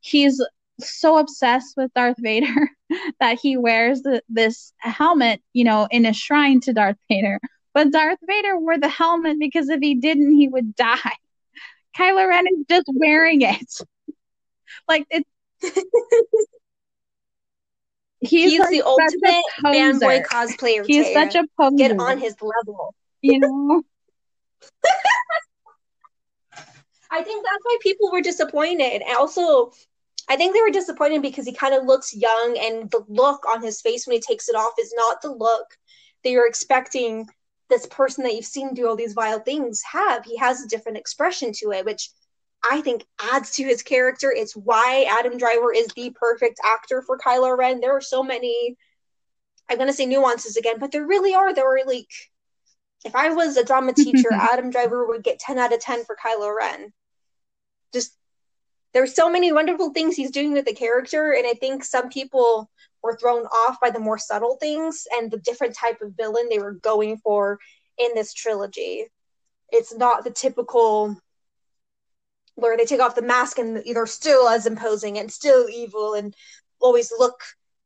he's 0.00 0.42
so 0.80 1.18
obsessed 1.18 1.74
with 1.76 1.92
Darth 1.94 2.16
Vader 2.18 2.70
that 3.20 3.38
he 3.40 3.56
wears 3.56 4.02
the, 4.02 4.22
this 4.28 4.72
helmet, 4.78 5.42
you 5.52 5.64
know, 5.64 5.88
in 5.90 6.06
a 6.06 6.12
shrine 6.12 6.60
to 6.60 6.72
Darth 6.72 6.96
Vader. 7.08 7.38
But 7.72 7.92
Darth 7.92 8.18
Vader 8.26 8.58
wore 8.58 8.78
the 8.78 8.88
helmet 8.88 9.38
because 9.38 9.68
if 9.68 9.80
he 9.80 9.94
didn't, 9.94 10.34
he 10.34 10.48
would 10.48 10.74
die. 10.74 11.12
Kylo 11.96 12.28
Ren 12.28 12.46
is 12.46 12.64
just 12.68 12.86
wearing 12.88 13.42
it. 13.42 13.80
Like 14.88 15.06
it's 15.10 15.28
he's, 18.20 18.52
He's 18.52 18.60
like 18.60 18.70
the 18.70 18.82
ultimate 18.82 19.42
fanboy 19.62 20.24
cosplayer. 20.24 20.84
He's 20.86 21.12
such 21.12 21.34
a 21.34 21.44
poser. 21.58 21.76
Get 21.76 21.98
on 21.98 22.18
his 22.18 22.36
level. 22.40 22.94
you 23.20 23.38
know. 23.38 23.82
I 27.10 27.22
think 27.22 27.44
that's 27.44 27.64
why 27.64 27.78
people 27.82 28.12
were 28.12 28.22
disappointed. 28.22 29.02
And 29.02 29.16
also, 29.16 29.72
I 30.28 30.36
think 30.36 30.54
they 30.54 30.60
were 30.60 30.70
disappointed 30.70 31.22
because 31.22 31.44
he 31.44 31.52
kind 31.52 31.74
of 31.74 31.84
looks 31.84 32.14
young, 32.14 32.56
and 32.60 32.90
the 32.90 33.04
look 33.08 33.44
on 33.48 33.62
his 33.62 33.80
face 33.80 34.06
when 34.06 34.14
he 34.14 34.20
takes 34.20 34.48
it 34.48 34.54
off 34.54 34.74
is 34.78 34.94
not 34.96 35.22
the 35.22 35.32
look 35.32 35.66
that 36.22 36.30
you're 36.30 36.46
expecting 36.46 37.26
this 37.70 37.86
person 37.86 38.24
that 38.24 38.34
you've 38.34 38.44
seen 38.44 38.74
do 38.74 38.88
all 38.88 38.96
these 38.96 39.14
vile 39.14 39.40
things 39.40 39.82
have. 39.90 40.24
He 40.24 40.36
has 40.36 40.62
a 40.62 40.68
different 40.68 40.98
expression 40.98 41.52
to 41.54 41.72
it, 41.72 41.86
which 41.86 42.10
I 42.68 42.82
think 42.82 43.06
adds 43.32 43.52
to 43.52 43.64
his 43.64 43.82
character. 43.82 44.30
It's 44.30 44.54
why 44.54 45.06
Adam 45.08 45.38
Driver 45.38 45.72
is 45.72 45.88
the 45.96 46.10
perfect 46.10 46.60
actor 46.62 47.02
for 47.02 47.18
Kylo 47.18 47.56
Ren. 47.56 47.80
There 47.80 47.96
are 47.96 48.02
so 48.02 48.22
many, 48.22 48.76
I'm 49.68 49.76
going 49.76 49.88
to 49.88 49.94
say 49.94 50.06
nuances 50.06 50.56
again, 50.56 50.78
but 50.78 50.92
there 50.92 51.06
really 51.06 51.34
are. 51.34 51.54
There 51.54 51.66
are 51.66 51.86
like, 51.86 52.10
if 53.04 53.16
I 53.16 53.30
was 53.30 53.56
a 53.56 53.64
drama 53.64 53.94
teacher, 53.94 54.28
Adam 54.32 54.70
Driver 54.70 55.06
would 55.06 55.24
get 55.24 55.38
10 55.38 55.58
out 55.58 55.72
of 55.72 55.80
10 55.80 56.04
for 56.04 56.16
Kylo 56.22 56.54
Ren. 56.54 56.92
Just, 57.94 58.14
there's 58.92 59.14
so 59.14 59.30
many 59.30 59.52
wonderful 59.52 59.94
things 59.94 60.16
he's 60.16 60.30
doing 60.30 60.52
with 60.52 60.66
the 60.66 60.74
character, 60.74 61.32
and 61.32 61.46
I 61.46 61.54
think 61.54 61.84
some 61.84 62.10
people 62.10 62.70
were 63.02 63.16
thrown 63.16 63.46
off 63.46 63.80
by 63.80 63.90
the 63.90 63.98
more 63.98 64.18
subtle 64.18 64.56
things 64.56 65.06
and 65.16 65.30
the 65.30 65.38
different 65.38 65.74
type 65.74 66.00
of 66.02 66.16
villain 66.16 66.48
they 66.48 66.58
were 66.58 66.72
going 66.74 67.16
for 67.18 67.58
in 67.98 68.14
this 68.14 68.32
trilogy. 68.34 69.06
It's 69.70 69.94
not 69.94 70.24
the 70.24 70.30
typical 70.30 71.16
where 72.54 72.76
they 72.76 72.84
take 72.84 73.00
off 73.00 73.14
the 73.14 73.22
mask 73.22 73.58
and 73.58 73.82
they're 73.86 74.06
still 74.06 74.48
as 74.48 74.66
imposing 74.66 75.18
and 75.18 75.32
still 75.32 75.68
evil 75.68 76.14
and 76.14 76.34
always 76.80 77.12
look 77.16 77.40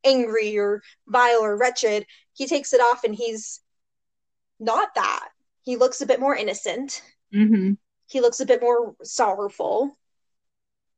angry 0.05 0.59
or 0.59 0.83
vile 1.07 1.41
or 1.41 1.57
wretched. 1.57 2.07
He 2.33 2.47
takes 2.47 2.73
it 2.73 2.81
off 2.81 3.05
and 3.05 3.15
he's 3.15 3.61
not 4.59 4.95
that. 4.95 5.29
He 5.63 5.77
looks 5.77 6.01
a 6.01 6.07
bit 6.07 6.21
more 6.21 6.35
innocent. 6.35 7.03
hmm 7.33 7.73
He 8.07 8.21
looks 8.21 8.41
a 8.41 8.47
bit 8.47 8.61
more 8.61 8.95
sorrowful. 9.03 9.97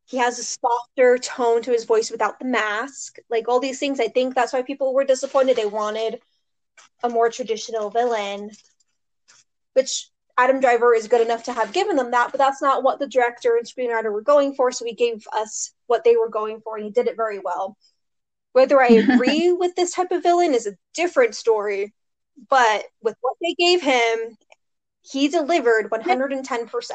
He 0.07 0.19
has 0.19 0.39
a 0.39 0.45
softer 0.45 1.19
tone 1.19 1.63
to 1.63 1.73
his 1.73 1.85
voice 1.85 2.11
without 2.11 2.39
the 2.39 2.45
mask. 2.45 3.19
Like 3.29 3.49
all 3.49 3.61
these 3.61 3.81
things, 3.81 3.99
I 3.99 4.09
think 4.09 4.35
that's 4.35 4.53
why 4.53 4.63
people 4.63 4.95
were 4.95 5.05
disappointed. 5.05 5.57
They 5.57 5.67
wanted 5.67 6.21
a 7.03 7.09
more 7.09 7.29
traditional 7.29 7.91
villain, 7.91 8.53
which 9.73 10.09
Adam 10.39 10.61
Driver 10.61 10.95
is 10.95 11.09
good 11.09 11.23
enough 11.23 11.45
to 11.45 11.53
have 11.53 11.73
given 11.73 11.97
them 11.97 12.13
that, 12.13 12.31
but 12.31 12.39
that's 12.39 12.63
not 12.63 12.83
what 12.83 12.99
the 12.99 13.09
director 13.09 13.57
and 13.57 13.67
screenwriter 13.67 14.13
were 14.13 14.23
going 14.23 14.55
for. 14.55 14.71
So 14.71 14.85
he 14.85 14.95
gave 14.95 15.27
us 15.33 15.73
what 15.87 16.05
they 16.05 16.17
were 16.17 16.29
going 16.29 16.61
for, 16.61 16.77
and 16.77 16.85
he 16.85 16.91
did 16.91 17.09
it 17.09 17.17
very 17.17 17.39
well. 17.39 17.77
Whether 18.53 18.81
I 18.81 18.89
agree 18.89 19.53
with 19.59 19.75
this 19.75 19.93
type 19.93 20.13
of 20.13 20.23
villain 20.23 20.55
is 20.55 20.67
a 20.67 20.77
different 20.95 21.35
story, 21.35 21.95
but 22.49 22.85
with 23.03 23.17
what 23.23 23.37
they 23.43 23.55
gave 23.55 23.83
him, 23.83 24.37
he 25.03 25.29
delivered 25.29 25.91
110%. 25.91 26.93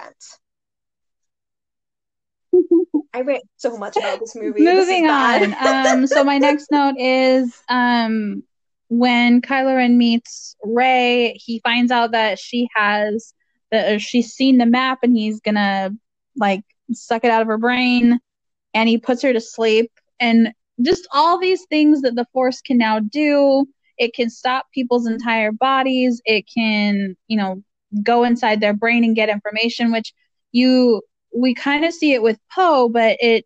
I 3.13 3.21
read 3.21 3.41
so 3.57 3.77
much 3.77 3.97
about 3.97 4.19
this 4.19 4.35
movie. 4.39 4.63
Moving 4.63 5.05
bad. 5.05 5.53
on. 5.61 5.97
Um, 5.97 6.07
so 6.07 6.23
my 6.23 6.37
next 6.39 6.71
note 6.71 6.95
is 6.97 7.61
um, 7.69 8.43
when 8.89 9.41
Kylo 9.41 9.75
Ren 9.75 9.97
meets 9.97 10.55
Rey, 10.63 11.33
he 11.33 11.59
finds 11.63 11.91
out 11.91 12.11
that 12.11 12.39
she 12.39 12.67
has 12.75 13.33
that 13.71 14.01
she's 14.01 14.33
seen 14.33 14.57
the 14.57 14.65
map 14.65 14.99
and 15.03 15.15
he's 15.15 15.39
gonna 15.39 15.91
like 16.35 16.63
suck 16.93 17.23
it 17.23 17.31
out 17.31 17.41
of 17.41 17.47
her 17.47 17.57
brain, 17.57 18.19
and 18.73 18.89
he 18.89 18.97
puts 18.97 19.21
her 19.21 19.33
to 19.33 19.41
sleep, 19.41 19.91
and 20.19 20.53
just 20.81 21.07
all 21.13 21.39
these 21.39 21.65
things 21.69 22.01
that 22.01 22.15
the 22.15 22.27
Force 22.33 22.61
can 22.61 22.77
now 22.77 22.99
do. 22.99 23.65
It 23.97 24.15
can 24.15 24.31
stop 24.31 24.65
people's 24.73 25.05
entire 25.05 25.51
bodies. 25.51 26.21
It 26.25 26.45
can, 26.51 27.15
you 27.27 27.37
know, 27.37 27.61
go 28.01 28.23
inside 28.23 28.59
their 28.59 28.73
brain 28.73 29.03
and 29.03 29.15
get 29.15 29.29
information, 29.29 29.91
which 29.91 30.11
you 30.51 31.01
we 31.35 31.53
kind 31.53 31.85
of 31.85 31.93
see 31.93 32.13
it 32.13 32.21
with 32.21 32.39
Poe, 32.53 32.89
but 32.89 33.17
it 33.19 33.45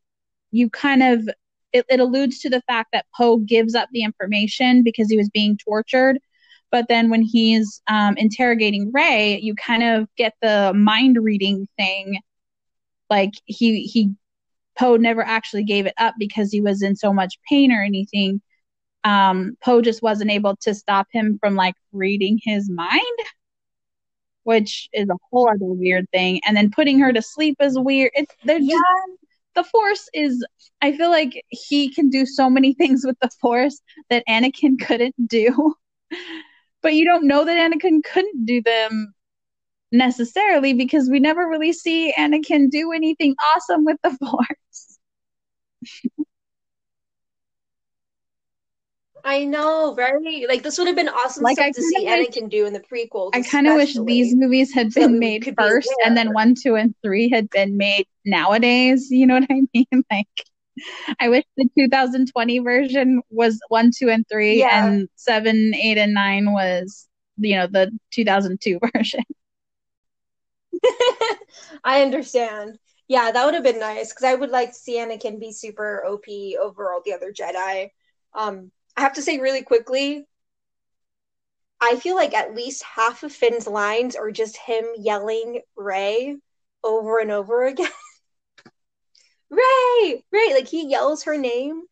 you 0.52 0.70
kind 0.70 1.04
of 1.04 1.30
it, 1.74 1.86
it 1.90 2.00
alludes 2.00 2.40
to 2.40 2.50
the 2.50 2.62
fact 2.62 2.90
that 2.94 3.06
Poe 3.16 3.38
gives 3.38 3.76
up 3.76 3.90
the 3.92 4.04
information 4.04 4.84
because 4.84 5.10
he 5.10 5.18
was 5.18 5.30
being 5.30 5.58
tortured. 5.58 6.18
But 6.72 6.88
then 6.88 7.10
when 7.10 7.22
he's 7.22 7.82
um, 7.88 8.16
interrogating 8.18 8.92
Rey, 8.94 9.40
you 9.42 9.56
kind 9.56 9.84
of 9.84 10.08
get 10.18 10.34
the 10.42 10.74
mind 10.76 11.18
reading 11.22 11.68
thing. 11.78 12.20
Like 13.10 13.32
he 13.46 13.84
he 13.84 14.14
Poe 14.78 14.98
never 14.98 15.24
actually 15.24 15.64
gave 15.64 15.86
it 15.86 15.94
up 15.98 16.16
because 16.18 16.52
he 16.52 16.62
was 16.62 16.82
in 16.82 16.96
so 16.96 17.14
much 17.14 17.40
pain 17.50 17.72
or 17.72 17.84
anything. 17.84 18.42
Um, 19.04 19.56
Poe 19.64 19.82
just 19.82 20.02
wasn't 20.02 20.32
able 20.32 20.56
to 20.62 20.74
stop 20.74 21.08
him 21.12 21.38
from 21.40 21.56
like 21.56 21.76
reading 21.94 22.40
his 22.44 22.70
mind. 22.70 23.02
Which 24.46 24.90
is 24.94 25.10
a 25.10 25.18
whole 25.32 25.50
other 25.50 25.60
weird 25.62 26.10
thing. 26.12 26.42
And 26.48 26.58
then 26.58 26.72
putting 26.72 27.00
her 27.02 27.14
to 27.14 27.22
sleep 27.22 27.58
is 27.62 27.78
weird. 27.80 28.12
It's 28.16 28.36
they're 28.46 28.60
Yeah. 28.60 28.78
just 28.78 28.86
the 29.56 29.66
force 29.66 30.10
is 30.14 30.46
I 30.82 30.98
feel 30.98 31.12
like 31.12 31.44
he 31.50 31.94
can 31.94 32.10
do 32.10 32.26
so 32.26 32.50
many 32.50 32.74
things 32.82 33.04
with 33.06 33.18
the 33.22 33.32
force 33.42 33.82
that 34.10 34.24
Anakin 34.30 34.80
couldn't 34.82 35.16
do. 35.28 35.76
But 36.82 36.94
you 36.94 37.06
don't 37.06 37.28
know 37.28 37.46
that 37.46 37.58
Anakin 37.58 38.04
couldn't 38.04 38.46
do 38.46 38.62
them 38.62 39.14
necessarily 39.92 40.74
because 40.74 41.10
we 41.10 41.20
never 41.20 41.48
really 41.48 41.74
see 41.74 42.14
Anakin 42.18 42.70
do 42.72 42.92
anything 42.94 43.36
awesome 43.56 43.86
with 43.86 43.98
the 44.04 44.12
force. 44.20 45.00
I 49.28 49.44
know, 49.44 49.96
right? 49.96 50.46
Like 50.48 50.62
this 50.62 50.78
would 50.78 50.86
have 50.88 50.96
been 50.96 51.10
awesome 51.10 51.44
Like, 51.44 51.56
stuff 51.58 51.66
I 51.66 51.72
to 51.72 51.82
see 51.82 52.06
wish- 52.06 52.28
Anakin 52.30 52.48
do 52.50 52.66
in 52.68 52.74
the 52.74 52.80
prequels. 52.80 53.32
I 53.34 53.42
kind 53.42 53.68
of 53.68 53.76
wish 53.76 53.98
these 54.06 54.36
movies 54.36 54.72
had 54.72 54.94
been 54.94 55.14
we 55.14 55.20
made 55.20 55.44
could 55.44 55.56
be 55.56 55.64
first 55.64 55.92
and 56.06 56.16
then 56.16 56.32
one, 56.32 56.54
two, 56.54 56.76
and 56.76 56.94
three 57.04 57.28
had 57.30 57.50
been 57.50 57.76
made 57.76 58.06
nowadays. 58.24 59.10
You 59.12 59.26
know 59.26 59.34
what 59.40 59.48
I 59.50 59.62
mean? 59.74 59.88
Like, 60.12 60.46
I 61.20 61.30
wish 61.30 61.44
the 61.58 61.68
2020 61.78 62.60
version 62.60 63.22
was 63.32 63.60
one, 63.70 63.92
two, 63.98 64.10
and 64.10 64.26
three, 64.30 64.60
Yeah. 64.60 64.86
and 64.88 65.10
seven, 65.16 65.74
eight, 65.74 65.98
and 65.98 66.14
nine 66.14 66.52
was, 66.52 67.08
you 67.38 67.56
know, 67.56 67.66
the 67.66 67.92
2002 68.12 68.80
version. 68.94 69.24
I 71.84 72.02
understand. 72.04 72.78
Yeah, 73.08 73.32
that 73.32 73.46
would 73.46 73.54
have 73.54 73.64
been 73.64 73.80
nice 73.80 74.10
because 74.12 74.24
I 74.26 74.36
would 74.36 74.50
like 74.50 74.70
to 74.70 74.78
see 74.78 74.98
Anakin 74.98 75.40
be 75.40 75.52
super 75.52 76.04
OP 76.06 76.26
over 76.60 76.92
all 76.92 77.02
the 77.06 77.14
other 77.14 77.32
Jedi. 77.32 77.90
Um, 78.34 78.72
I 78.98 79.02
have 79.02 79.14
to 79.14 79.22
say 79.22 79.40
really 79.40 79.62
quickly, 79.64 80.28
I 81.82 81.96
feel 81.98 82.16
like 82.16 82.34
at 82.34 82.56
least 82.56 82.84
half 82.84 83.24
of 83.24 83.32
Finn's 83.32 83.68
lines 83.68 84.16
are 84.16 84.32
just 84.32 84.58
him 84.58 84.86
yelling 84.98 85.62
Rey 85.76 86.38
over 86.84 87.20
and 87.20 87.32
over 87.32 87.66
again. 87.66 87.92
Rey, 89.50 90.24
Rey, 90.32 90.54
like 90.54 90.68
he 90.68 90.88
yells 90.88 91.24
her 91.24 91.38
name 91.38 91.84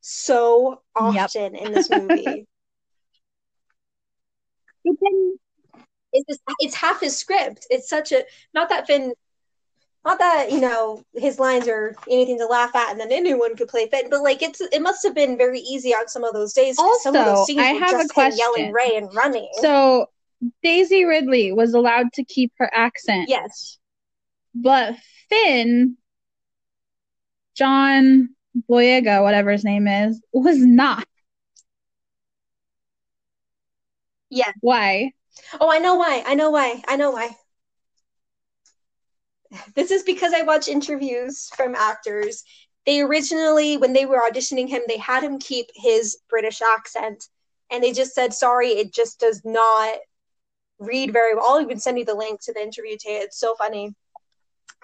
so 0.00 0.82
Yep. 0.98 1.30
often 1.34 1.54
in 1.56 1.72
this 1.72 1.90
movie. 1.90 2.46
It's 6.12 6.38
it's 6.60 6.74
half 6.76 7.00
his 7.00 7.16
script. 7.18 7.66
It's 7.70 7.88
such 7.88 8.12
a 8.12 8.24
not 8.54 8.68
that 8.68 8.86
Finn, 8.86 9.14
not 10.04 10.18
that 10.18 10.50
you 10.52 10.60
know 10.60 11.02
his 11.14 11.38
lines 11.38 11.66
are 11.68 11.96
anything 12.10 12.38
to 12.38 12.46
laugh 12.46 12.74
at, 12.74 12.90
and 12.90 13.00
then 13.00 13.10
anyone 13.12 13.56
could 13.56 13.68
play 13.68 13.86
Finn. 13.88 14.10
But 14.10 14.22
like 14.22 14.42
it's 14.42 14.60
it 14.60 14.82
must 14.82 15.02
have 15.04 15.14
been 15.14 15.36
very 15.36 15.60
easy 15.60 15.94
on 15.94 16.08
some 16.08 16.24
of 16.24 16.32
those 16.34 16.52
days. 16.52 16.76
'cause 16.76 17.02
some 17.02 17.14
of 17.14 17.22
Also, 17.22 17.34
those 17.36 17.46
scenes 17.46 17.60
I 17.60 17.64
have 17.64 18.00
a 18.04 18.08
question. 18.08 18.38
yelling. 18.38 18.72
Rey 18.72 18.96
and 18.96 19.14
running. 19.14 19.48
So, 19.60 20.06
Daisy 20.62 21.04
Ridley 21.04 21.52
was 21.52 21.74
allowed 21.74 22.12
to 22.14 22.24
keep 22.24 22.52
her 22.58 22.70
accent, 22.74 23.28
yes, 23.28 23.78
but 24.54 24.96
Finn, 25.30 25.96
John 27.54 28.30
Boyega, 28.68 29.22
whatever 29.22 29.50
his 29.52 29.64
name 29.64 29.88
is, 29.88 30.20
was 30.32 30.58
not. 30.58 31.06
yeah. 34.30 34.52
Why? 34.60 35.12
Oh, 35.60 35.70
I 35.70 35.78
know 35.78 35.94
why. 35.94 36.22
I 36.26 36.34
know 36.34 36.50
why. 36.50 36.82
I 36.88 36.96
know 36.96 37.10
why. 37.10 37.36
This 39.74 39.90
is 39.90 40.02
because 40.02 40.32
I 40.32 40.42
watch 40.42 40.68
interviews 40.68 41.50
from 41.56 41.74
actors. 41.74 42.44
They 42.86 43.00
originally, 43.00 43.76
when 43.76 43.92
they 43.92 44.06
were 44.06 44.20
auditioning 44.20 44.68
him, 44.68 44.82
they 44.86 44.98
had 44.98 45.22
him 45.22 45.38
keep 45.38 45.66
his 45.74 46.18
British 46.28 46.60
accent, 46.60 47.28
and 47.70 47.82
they 47.82 47.92
just 47.92 48.14
said, 48.14 48.34
"Sorry, 48.34 48.70
it 48.70 48.92
just 48.92 49.20
does 49.20 49.42
not 49.44 49.98
read 50.78 51.12
very 51.12 51.34
well." 51.34 51.46
I'll 51.46 51.60
even 51.60 51.80
send 51.80 51.98
you 51.98 52.04
the 52.04 52.14
link 52.14 52.40
to 52.42 52.52
the 52.52 52.62
interview. 52.62 52.96
Tay. 52.98 53.16
It's 53.18 53.38
so 53.38 53.54
funny. 53.54 53.94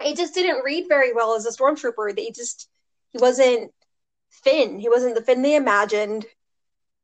It 0.01 0.17
just 0.17 0.35
didn't 0.35 0.65
read 0.65 0.89
very 0.89 1.13
well 1.13 1.35
as 1.35 1.47
a 1.47 1.51
stormtrooper. 1.51 2.17
They 2.17 2.31
just 2.31 2.69
he 3.11 3.19
wasn't 3.19 3.73
Finn. 4.31 4.79
He 4.79 4.89
wasn't 4.89 5.15
the 5.15 5.23
Finn 5.23 5.43
they 5.43 5.57
imagined. 5.57 6.27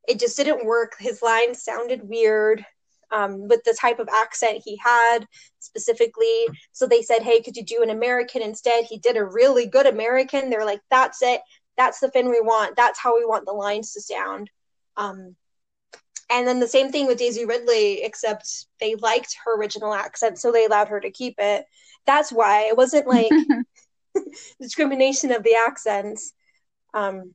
It 0.07 0.19
just 0.19 0.37
didn't 0.37 0.65
work. 0.65 0.95
His 0.97 1.21
lines 1.21 1.63
sounded 1.63 2.07
weird 2.07 2.65
um, 3.11 3.47
with 3.47 3.63
the 3.63 3.77
type 3.79 3.99
of 3.99 4.09
accent 4.09 4.61
he 4.63 4.77
had 4.83 5.19
specifically. 5.59 6.47
So 6.71 6.87
they 6.87 7.01
said, 7.01 7.21
"Hey, 7.21 7.41
could 7.41 7.55
you 7.55 7.63
do 7.63 7.83
an 7.83 7.89
American 7.89 8.41
instead?" 8.41 8.85
He 8.85 8.97
did 8.97 9.17
a 9.17 9.25
really 9.25 9.65
good 9.65 9.85
American. 9.85 10.49
They're 10.49 10.65
like, 10.65 10.81
"That's 10.89 11.21
it. 11.21 11.41
That's 11.77 11.99
the 11.99 12.11
Finn 12.11 12.29
we 12.29 12.41
want. 12.41 12.75
That's 12.75 12.99
how 12.99 13.15
we 13.15 13.25
want 13.25 13.45
the 13.45 13.53
lines 13.53 13.93
to 13.93 14.01
sound." 14.01 14.49
Um, 14.95 15.35
and 16.29 16.47
then 16.47 16.59
the 16.59 16.67
same 16.67 16.91
thing 16.91 17.07
with 17.07 17.19
Daisy 17.19 17.45
Ridley, 17.45 18.03
except 18.03 18.65
they 18.79 18.95
liked 18.95 19.37
her 19.45 19.57
original 19.57 19.93
accent, 19.93 20.39
so 20.39 20.51
they 20.51 20.65
allowed 20.65 20.89
her 20.89 20.99
to 20.99 21.11
keep 21.11 21.35
it. 21.37 21.65
That's 22.05 22.31
why 22.31 22.67
it 22.67 22.75
wasn't 22.75 23.07
like 23.07 23.31
discrimination 24.61 25.31
of 25.31 25.43
the 25.43 25.55
accents. 25.55 26.33
Um, 26.93 27.33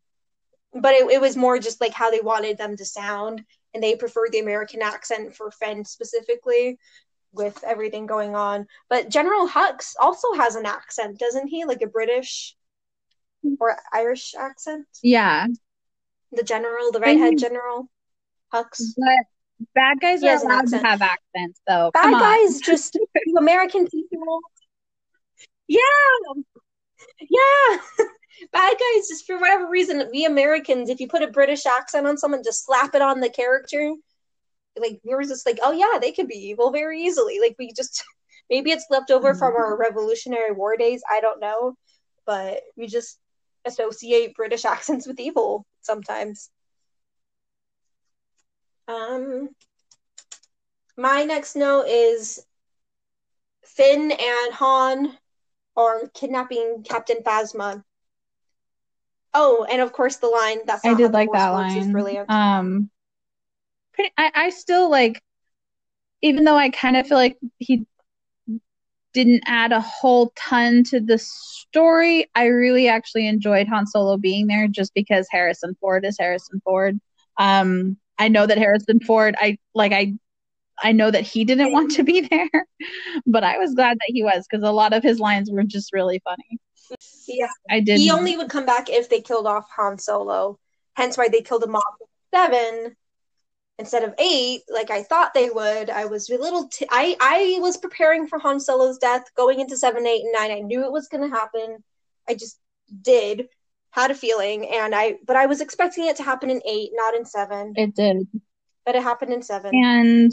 but 0.74 0.94
it, 0.94 1.10
it 1.10 1.20
was 1.20 1.36
more 1.36 1.58
just 1.58 1.80
like 1.80 1.92
how 1.92 2.10
they 2.10 2.20
wanted 2.20 2.58
them 2.58 2.76
to 2.76 2.84
sound 2.84 3.44
and 3.74 3.82
they 3.82 3.96
preferred 3.96 4.32
the 4.32 4.38
American 4.40 4.82
accent 4.82 5.34
for 5.34 5.50
Finn 5.50 5.84
specifically 5.84 6.78
with 7.32 7.62
everything 7.64 8.06
going 8.06 8.34
on. 8.34 8.66
But 8.90 9.08
General 9.08 9.48
Hux 9.48 9.94
also 10.00 10.32
has 10.34 10.54
an 10.56 10.66
accent, 10.66 11.18
doesn't 11.18 11.48
he? 11.48 11.64
Like 11.64 11.80
a 11.82 11.86
British 11.86 12.54
or 13.58 13.76
Irish 13.92 14.34
accent? 14.38 14.86
Yeah, 15.02 15.46
The 16.32 16.42
general, 16.42 16.92
the 16.92 17.00
redhead 17.00 17.34
Mhm. 17.34 17.38
general 17.40 17.88
Hux. 18.52 18.94
but 18.96 19.66
bad 19.74 20.00
guys 20.00 20.22
are 20.22 20.36
allowed 20.36 20.68
to 20.68 20.78
have 20.78 21.02
accents, 21.02 21.60
though. 21.66 21.90
Bad 21.92 22.02
Come 22.02 22.14
on. 22.14 22.20
guys 22.20 22.60
just 22.70 22.98
American 23.36 23.86
people. 23.88 24.40
Yeah. 25.66 25.78
Yeah. 27.28 27.78
Bad 28.52 28.72
guys 28.72 29.08
just 29.08 29.26
for 29.26 29.38
whatever 29.38 29.68
reason, 29.68 30.08
we 30.10 30.24
Americans, 30.24 30.88
if 30.88 31.00
you 31.00 31.08
put 31.08 31.22
a 31.22 31.28
British 31.28 31.66
accent 31.66 32.06
on 32.06 32.18
someone, 32.18 32.42
just 32.42 32.64
slap 32.64 32.94
it 32.94 33.02
on 33.02 33.20
the 33.20 33.30
character. 33.30 33.94
Like 34.78 35.00
we 35.04 35.14
were 35.14 35.22
just 35.22 35.46
like, 35.46 35.58
oh 35.62 35.72
yeah, 35.72 35.98
they 36.00 36.12
could 36.12 36.28
be 36.28 36.34
evil 36.34 36.70
very 36.70 37.02
easily. 37.02 37.38
Like 37.40 37.56
we 37.58 37.72
just 37.72 38.04
maybe 38.50 38.70
it's 38.70 38.86
left 38.90 39.10
over 39.10 39.34
from 39.34 39.54
our 39.54 39.76
Revolutionary 39.76 40.52
War 40.52 40.76
days. 40.76 41.02
I 41.10 41.20
don't 41.20 41.40
know, 41.40 41.74
but 42.26 42.60
we 42.76 42.86
just 42.86 43.18
associate 43.64 44.34
British 44.34 44.64
accents 44.66 45.06
with 45.06 45.20
evil 45.20 45.66
sometimes. 45.80 46.50
Um, 48.88 49.50
my 50.96 51.24
next 51.24 51.56
note 51.56 51.86
is 51.86 52.44
Finn 53.64 54.10
and 54.10 54.54
Han 54.54 55.16
are 55.76 56.08
kidnapping 56.14 56.84
Captain 56.84 57.18
Phasma. 57.22 57.82
Oh, 59.34 59.66
and 59.70 59.80
of 59.80 59.92
course 59.92 60.16
the 60.16 60.28
line 60.28 60.58
that's 60.66 60.84
I 60.84 60.94
did 60.94 61.12
like 61.12 61.32
that 61.32 61.48
line. 61.48 61.92
brilliant. 61.92 62.30
Um, 62.30 62.90
pretty, 63.94 64.12
I, 64.16 64.30
I 64.34 64.50
still 64.50 64.90
like, 64.90 65.22
even 66.20 66.44
though 66.44 66.56
I 66.56 66.70
kind 66.70 66.96
of 66.96 67.06
feel 67.06 67.18
like 67.18 67.38
he 67.58 67.86
didn't 69.12 69.42
add 69.46 69.72
a 69.72 69.80
whole 69.80 70.32
ton 70.36 70.84
to 70.84 71.00
the 71.00 71.18
story, 71.18 72.26
I 72.34 72.46
really 72.46 72.88
actually 72.88 73.26
enjoyed 73.26 73.68
Han 73.68 73.86
Solo 73.86 74.16
being 74.16 74.46
there 74.46 74.68
just 74.68 74.94
because 74.94 75.26
Harrison 75.30 75.76
Ford 75.80 76.04
is 76.04 76.16
Harrison 76.18 76.60
Ford. 76.64 76.98
Um, 77.38 77.96
I 78.18 78.28
know 78.28 78.46
that 78.46 78.58
Harrison 78.58 79.00
Ford, 79.00 79.34
I 79.38 79.58
like, 79.74 79.92
I, 79.92 80.14
I 80.82 80.92
know 80.92 81.10
that 81.10 81.22
he 81.22 81.44
didn't 81.44 81.72
want 81.72 81.92
to 81.92 82.02
be 82.02 82.20
there, 82.30 82.48
but 83.26 83.44
I 83.44 83.58
was 83.58 83.74
glad 83.74 83.98
that 83.98 84.08
he 84.08 84.22
was 84.22 84.46
because 84.48 84.64
a 84.64 84.72
lot 84.72 84.92
of 84.92 85.02
his 85.02 85.18
lines 85.18 85.50
were 85.50 85.62
just 85.64 85.92
really 85.92 86.20
funny. 86.24 86.58
Yeah. 87.26 87.48
I 87.70 87.80
did. 87.80 87.98
He 87.98 88.10
only 88.10 88.36
would 88.36 88.48
come 88.50 88.66
back 88.66 88.88
if 88.90 89.08
they 89.08 89.20
killed 89.20 89.46
off 89.46 89.66
Han 89.76 89.98
Solo. 89.98 90.58
Hence 90.94 91.16
why 91.16 91.28
they 91.28 91.40
killed 91.40 91.64
him 91.64 91.74
off 91.74 91.94
in 92.00 92.06
seven 92.34 92.96
instead 93.78 94.04
of 94.04 94.14
eight, 94.18 94.60
like 94.68 94.90
I 94.90 95.02
thought 95.02 95.32
they 95.34 95.48
would. 95.50 95.88
I 95.90 96.04
was 96.04 96.28
a 96.28 96.36
little. 96.36 96.68
T- 96.68 96.86
I 96.90 97.16
I 97.20 97.58
was 97.60 97.76
preparing 97.78 98.26
for 98.26 98.38
Han 98.38 98.60
Solo's 98.60 98.98
death 98.98 99.24
going 99.36 99.60
into 99.60 99.76
seven, 99.76 100.06
eight, 100.06 100.22
and 100.22 100.32
nine. 100.32 100.50
I 100.50 100.60
knew 100.60 100.84
it 100.84 100.92
was 100.92 101.08
going 101.08 101.28
to 101.28 101.34
happen. 101.34 101.82
I 102.28 102.34
just 102.34 102.58
did 103.00 103.48
had 103.90 104.10
a 104.10 104.14
feeling, 104.14 104.68
and 104.68 104.94
I 104.94 105.16
but 105.26 105.36
I 105.36 105.46
was 105.46 105.60
expecting 105.62 106.06
it 106.06 106.16
to 106.16 106.22
happen 106.22 106.50
in 106.50 106.60
eight, 106.66 106.90
not 106.94 107.14
in 107.14 107.24
seven. 107.24 107.72
It 107.76 107.94
did, 107.94 108.28
But 108.84 108.94
it 108.96 109.02
happened 109.02 109.32
in 109.32 109.42
seven. 109.42 109.74
and 109.74 110.32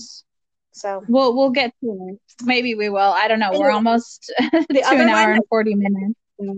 So 0.73 1.03
we'll 1.07 1.35
we'll 1.35 1.51
get 1.51 1.73
to 1.81 2.09
it. 2.11 2.19
Maybe 2.45 2.75
we 2.75 2.89
will. 2.89 2.99
I 2.99 3.29
don't 3.29 3.39
know. 3.39 3.51
We're 3.53 3.71
almost 3.71 4.31
to 4.39 4.65
the 4.69 4.83
an 4.85 5.09
hour 5.09 5.27
one- 5.29 5.35
and 5.37 5.47
forty 5.49 5.73
minutes. 5.75 6.18
We're 6.39 6.55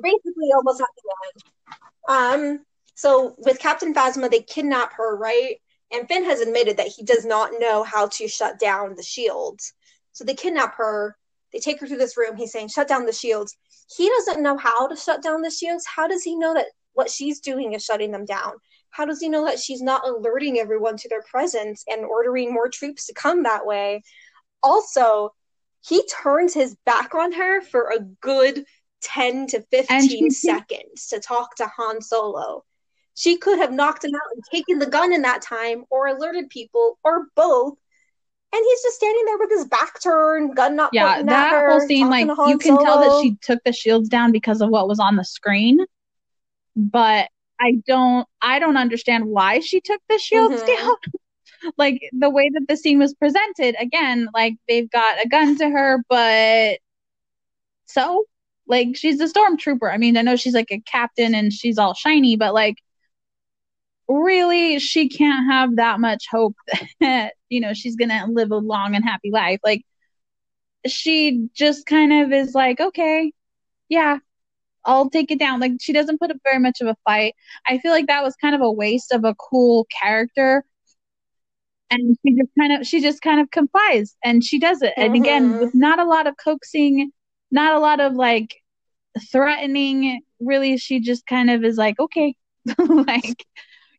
basically 0.00 0.48
almost 0.54 0.80
at 0.80 0.88
the 0.96 1.02
end. 1.26 1.42
Um, 2.58 2.64
so 2.94 3.34
with 3.38 3.58
Captain 3.58 3.94
Phasma, 3.94 4.30
they 4.30 4.40
kidnap 4.40 4.92
her, 4.94 5.16
right? 5.16 5.56
And 5.92 6.08
Finn 6.08 6.24
has 6.24 6.40
admitted 6.40 6.78
that 6.78 6.88
he 6.88 7.04
does 7.04 7.24
not 7.24 7.52
know 7.58 7.82
how 7.82 8.08
to 8.08 8.28
shut 8.28 8.58
down 8.58 8.96
the 8.96 9.02
shields. 9.02 9.74
So 10.12 10.24
they 10.24 10.34
kidnap 10.34 10.74
her. 10.76 11.16
They 11.52 11.58
take 11.58 11.80
her 11.80 11.86
to 11.86 11.96
this 11.96 12.16
room. 12.16 12.36
He's 12.36 12.52
saying, 12.52 12.68
"Shut 12.68 12.88
down 12.88 13.04
the 13.04 13.12
shields." 13.12 13.54
He 13.94 14.08
doesn't 14.08 14.42
know 14.42 14.56
how 14.56 14.88
to 14.88 14.96
shut 14.96 15.22
down 15.22 15.42
the 15.42 15.50
shields. 15.50 15.84
How 15.86 16.08
does 16.08 16.22
he 16.22 16.34
know 16.34 16.54
that 16.54 16.68
what 16.94 17.10
she's 17.10 17.40
doing 17.40 17.74
is 17.74 17.84
shutting 17.84 18.10
them 18.10 18.24
down? 18.24 18.54
how 18.92 19.06
does 19.06 19.20
he 19.20 19.28
know 19.28 19.44
that 19.46 19.58
she's 19.58 19.82
not 19.82 20.06
alerting 20.06 20.58
everyone 20.58 20.96
to 20.98 21.08
their 21.08 21.22
presence 21.22 21.82
and 21.88 22.04
ordering 22.04 22.52
more 22.52 22.68
troops 22.68 23.06
to 23.06 23.14
come 23.14 23.42
that 23.42 23.66
way? 23.66 24.02
Also, 24.62 25.30
he 25.82 26.06
turns 26.06 26.54
his 26.54 26.76
back 26.86 27.14
on 27.14 27.32
her 27.32 27.60
for 27.60 27.90
a 27.90 28.00
good 28.00 28.64
10 29.02 29.48
to 29.48 29.62
15 29.70 30.30
seconds 30.30 31.08
to 31.08 31.18
talk 31.20 31.56
to 31.56 31.66
Han 31.66 32.00
Solo. 32.00 32.64
She 33.14 33.36
could 33.36 33.58
have 33.58 33.72
knocked 33.72 34.04
him 34.04 34.14
out 34.14 34.34
and 34.34 34.42
taken 34.50 34.78
the 34.78 34.86
gun 34.86 35.12
in 35.12 35.22
that 35.22 35.42
time 35.42 35.84
or 35.90 36.06
alerted 36.06 36.48
people 36.48 36.98
or 37.04 37.26
both. 37.34 37.74
And 38.54 38.64
he's 38.64 38.82
just 38.82 38.96
standing 38.96 39.24
there 39.24 39.38
with 39.38 39.50
his 39.50 39.64
back 39.66 40.00
turned, 40.00 40.54
gun 40.54 40.76
not 40.76 40.90
yeah, 40.92 41.22
that 41.22 41.52
at 41.54 41.60
her. 41.60 41.70
whole 41.70 41.80
scene, 41.80 42.08
like 42.08 42.26
talking 42.26 42.36
to 42.36 42.42
Han 42.42 42.50
you 42.50 42.58
can 42.58 42.78
tell 42.78 43.00
that 43.00 43.22
she 43.22 43.36
took 43.42 43.62
the 43.64 43.72
shields 43.72 44.08
down 44.08 44.30
because 44.30 44.60
of 44.60 44.68
what 44.68 44.88
was 44.88 45.00
on 45.00 45.16
the 45.16 45.24
screen, 45.24 45.78
but 46.76 47.28
I 47.60 47.76
don't, 47.86 48.26
I 48.40 48.58
don't 48.58 48.76
understand 48.76 49.24
why 49.24 49.60
she 49.60 49.80
took 49.80 50.00
the 50.08 50.18
shields 50.18 50.62
Mhm. 50.62 50.66
down. 50.66 50.96
Like 51.78 52.00
the 52.12 52.30
way 52.30 52.50
that 52.50 52.66
the 52.68 52.76
scene 52.76 52.98
was 52.98 53.14
presented, 53.14 53.76
again, 53.80 54.28
like 54.34 54.54
they've 54.68 54.90
got 54.90 55.24
a 55.24 55.28
gun 55.28 55.56
to 55.58 55.68
her, 55.70 56.02
but 56.08 56.78
so, 57.86 58.24
like 58.66 58.96
she's 58.96 59.20
a 59.20 59.26
stormtrooper. 59.26 59.92
I 59.92 59.98
mean, 59.98 60.16
I 60.16 60.22
know 60.22 60.36
she's 60.36 60.54
like 60.54 60.70
a 60.70 60.80
captain 60.80 61.34
and 61.34 61.52
she's 61.52 61.78
all 61.78 61.94
shiny, 61.94 62.36
but 62.36 62.54
like 62.54 62.76
really 64.08 64.78
she 64.78 65.08
can't 65.08 65.50
have 65.50 65.76
that 65.76 66.00
much 66.00 66.26
hope 66.30 66.54
that 67.00 67.34
you 67.48 67.60
know 67.60 67.72
she's 67.74 67.96
gonna 67.96 68.26
live 68.28 68.50
a 68.50 68.56
long 68.56 68.94
and 68.94 69.04
happy 69.04 69.30
life. 69.30 69.60
Like 69.64 69.82
she 70.86 71.48
just 71.54 71.86
kind 71.86 72.12
of 72.12 72.32
is 72.32 72.54
like 72.54 72.80
okay 72.80 73.32
yeah 73.88 74.18
i'll 74.86 75.10
take 75.10 75.30
it 75.32 75.38
down. 75.40 75.60
Like 75.60 75.72
she 75.80 75.92
doesn't 75.94 76.18
put 76.20 76.30
up 76.32 76.38
very 76.44 76.58
much 76.60 76.80
of 76.80 76.88
a 76.88 76.96
fight. 77.04 77.34
I 77.66 77.78
feel 77.78 77.92
like 77.92 78.08
that 78.08 78.24
was 78.24 78.36
kind 78.36 78.54
of 78.54 78.62
a 78.62 78.72
waste 78.72 79.12
of 79.12 79.24
a 79.24 79.34
cool 79.36 79.86
character 79.86 80.64
and 81.92 82.16
she 82.26 82.34
just 82.36 82.50
kind 82.58 82.72
of 82.72 82.86
she 82.86 83.00
just 83.00 83.22
kind 83.22 83.40
of 83.40 83.50
complies 83.50 84.16
and 84.24 84.44
she 84.44 84.58
does 84.58 84.82
it. 84.82 84.94
And 84.96 85.14
again 85.14 85.44
Mhm. 85.52 85.60
with 85.60 85.74
not 85.74 85.98
a 85.98 86.04
lot 86.04 86.26
of 86.26 86.34
coaxing 86.42 87.12
not 87.50 87.74
a 87.74 87.78
lot 87.80 88.00
of 88.00 88.14
like 88.14 88.54
threatening 89.30 90.22
really 90.40 90.76
she 90.78 91.00
just 91.00 91.26
kind 91.26 91.50
of 91.50 91.64
is 91.64 91.76
like 91.76 91.98
okay 92.00 92.34
like 92.78 93.44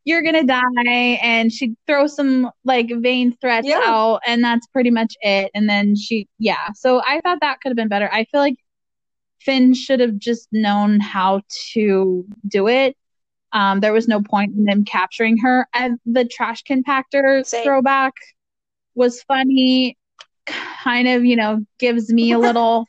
you're 0.05 0.21
gonna 0.23 0.43
die 0.43 1.19
and 1.21 1.51
she 1.51 1.75
throws 1.87 2.15
some 2.15 2.49
like 2.65 2.89
vain 2.99 3.35
threats 3.41 3.67
Yeah. 3.67 3.81
out 3.85 4.21
and 4.27 4.43
that's 4.43 4.67
pretty 4.67 4.91
much 4.91 5.15
it. 5.21 5.51
And 5.55 5.69
then 5.69 5.95
she 5.95 6.27
yeah. 6.39 6.69
So 6.75 7.01
i 7.05 7.21
thought 7.21 7.39
that 7.41 7.61
could 7.61 7.69
have 7.69 7.77
been 7.77 7.89
better. 7.89 8.09
I 8.11 8.25
feel 8.25 8.41
like 8.41 8.55
finn 9.41 9.73
should 9.73 9.99
have 9.99 10.17
just 10.17 10.47
known 10.51 10.99
how 10.99 11.41
to 11.73 12.25
do 12.47 12.67
it 12.67 12.97
um 13.53 13.79
there 13.79 13.93
was 13.93 14.07
no 14.07 14.21
point 14.21 14.55
in 14.55 14.65
them 14.65 14.83
capturing 14.83 15.37
her 15.37 15.67
and 15.73 15.99
the 16.05 16.25
trash 16.25 16.63
compactor 16.63 17.45
Same. 17.45 17.63
throwback 17.63 18.13
was 18.95 19.23
funny 19.23 19.97
kind 20.45 21.07
of 21.07 21.23
you 21.25 21.35
know 21.35 21.65
gives 21.79 22.11
me 22.11 22.31
a 22.31 22.39
little 22.47 22.87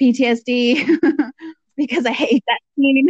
ptsd 0.00 0.86
because 1.76 2.06
i 2.06 2.12
hate 2.12 2.42
that 2.46 2.60
scene 2.76 3.08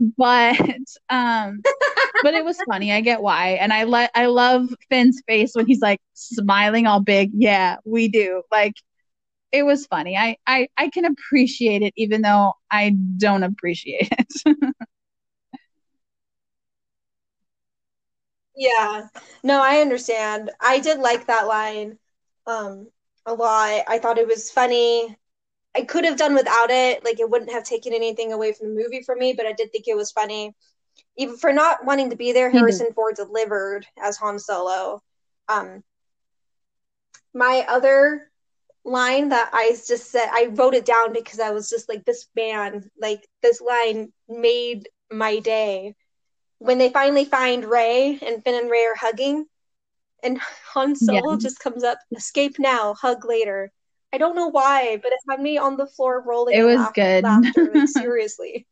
but 0.16 0.78
um 1.10 1.60
but 2.22 2.34
it 2.34 2.44
was 2.44 2.58
funny. 2.68 2.92
I 2.92 3.00
get 3.00 3.20
why, 3.20 3.50
and 3.60 3.72
I 3.72 3.84
let 3.84 4.10
I 4.14 4.26
love 4.26 4.72
Finn's 4.88 5.22
face 5.26 5.52
when 5.54 5.66
he's 5.66 5.80
like 5.80 6.00
smiling 6.14 6.86
all 6.86 7.00
big. 7.00 7.30
Yeah, 7.34 7.76
we 7.84 8.08
do. 8.08 8.42
Like 8.50 8.74
it 9.50 9.64
was 9.64 9.86
funny. 9.86 10.16
I 10.16 10.36
I 10.46 10.68
I 10.76 10.88
can 10.88 11.04
appreciate 11.04 11.82
it, 11.82 11.92
even 11.96 12.22
though 12.22 12.54
I 12.70 12.90
don't 12.90 13.42
appreciate 13.42 14.08
it. 14.12 14.74
Yeah. 18.62 19.08
No, 19.42 19.62
I 19.62 19.80
understand. 19.80 20.50
I 20.60 20.78
did 20.80 20.98
like 21.00 21.26
that 21.26 21.46
line 21.46 21.98
um 22.46 22.88
a 23.26 23.34
lot. 23.34 23.84
I 23.88 23.98
thought 23.98 24.18
it 24.18 24.26
was 24.28 24.50
funny. 24.50 25.16
I 25.76 25.82
could 25.82 26.04
have 26.04 26.16
done 26.18 26.34
without 26.34 26.70
it. 26.70 27.04
Like 27.04 27.20
it 27.20 27.30
wouldn't 27.30 27.52
have 27.52 27.64
taken 27.64 27.92
anything 27.94 28.32
away 28.32 28.52
from 28.52 28.68
the 28.74 28.82
movie 28.82 29.02
for 29.02 29.16
me, 29.16 29.34
but 29.34 29.46
I 29.46 29.52
did 29.52 29.72
think 29.72 29.86
it 29.88 29.96
was 29.96 30.12
funny. 30.12 30.54
Even 31.18 31.36
for 31.36 31.52
not 31.52 31.84
wanting 31.84 32.10
to 32.10 32.16
be 32.16 32.32
there, 32.32 32.50
He 32.50 32.64
did. 32.64 32.82
Harrison 32.82 32.92
Ford 32.94 33.16
delivered 33.16 33.86
as 34.02 34.16
Han 34.18 34.38
Solo. 34.38 35.00
Um 35.48 35.82
my 37.34 37.64
other 37.68 38.30
line 38.84 39.28
that 39.30 39.50
I 39.52 39.70
just 39.86 40.10
said 40.10 40.28
I 40.32 40.46
wrote 40.46 40.74
it 40.74 40.84
down 40.86 41.12
because 41.12 41.40
I 41.40 41.50
was 41.50 41.68
just 41.70 41.88
like 41.88 42.04
this 42.04 42.26
man, 42.36 42.90
like 43.00 43.26
this 43.42 43.60
line 43.60 44.12
made 44.28 44.88
my 45.10 45.38
day 45.40 45.94
when 46.64 46.78
they 46.78 46.90
finally 46.90 47.24
find 47.24 47.64
Rey 47.64 48.18
and 48.24 48.42
Finn 48.44 48.54
and 48.60 48.70
Rey 48.70 48.84
are 48.84 48.94
hugging, 48.96 49.46
and 50.22 50.38
Han 50.72 50.94
Solo 50.96 51.32
Yeah. 51.32 51.38
just 51.38 51.58
comes 51.60 51.82
up, 51.84 51.98
escape 52.16 52.58
now, 52.58 52.94
hug 52.94 53.24
later. 53.24 53.72
I 54.12 54.18
don't 54.18 54.36
know 54.36 54.48
why, 54.48 54.98
but 55.02 55.12
it 55.12 55.18
had 55.28 55.40
me 55.40 55.56
on 55.58 55.76
the 55.76 55.86
floor 55.86 56.22
rolling. 56.26 56.56
It 56.56 56.62
was 56.64 56.76
laugh- 56.76 56.94
good. 56.94 57.24
Laughter, 57.24 57.72
like 57.74 57.88
seriously. 57.88 58.66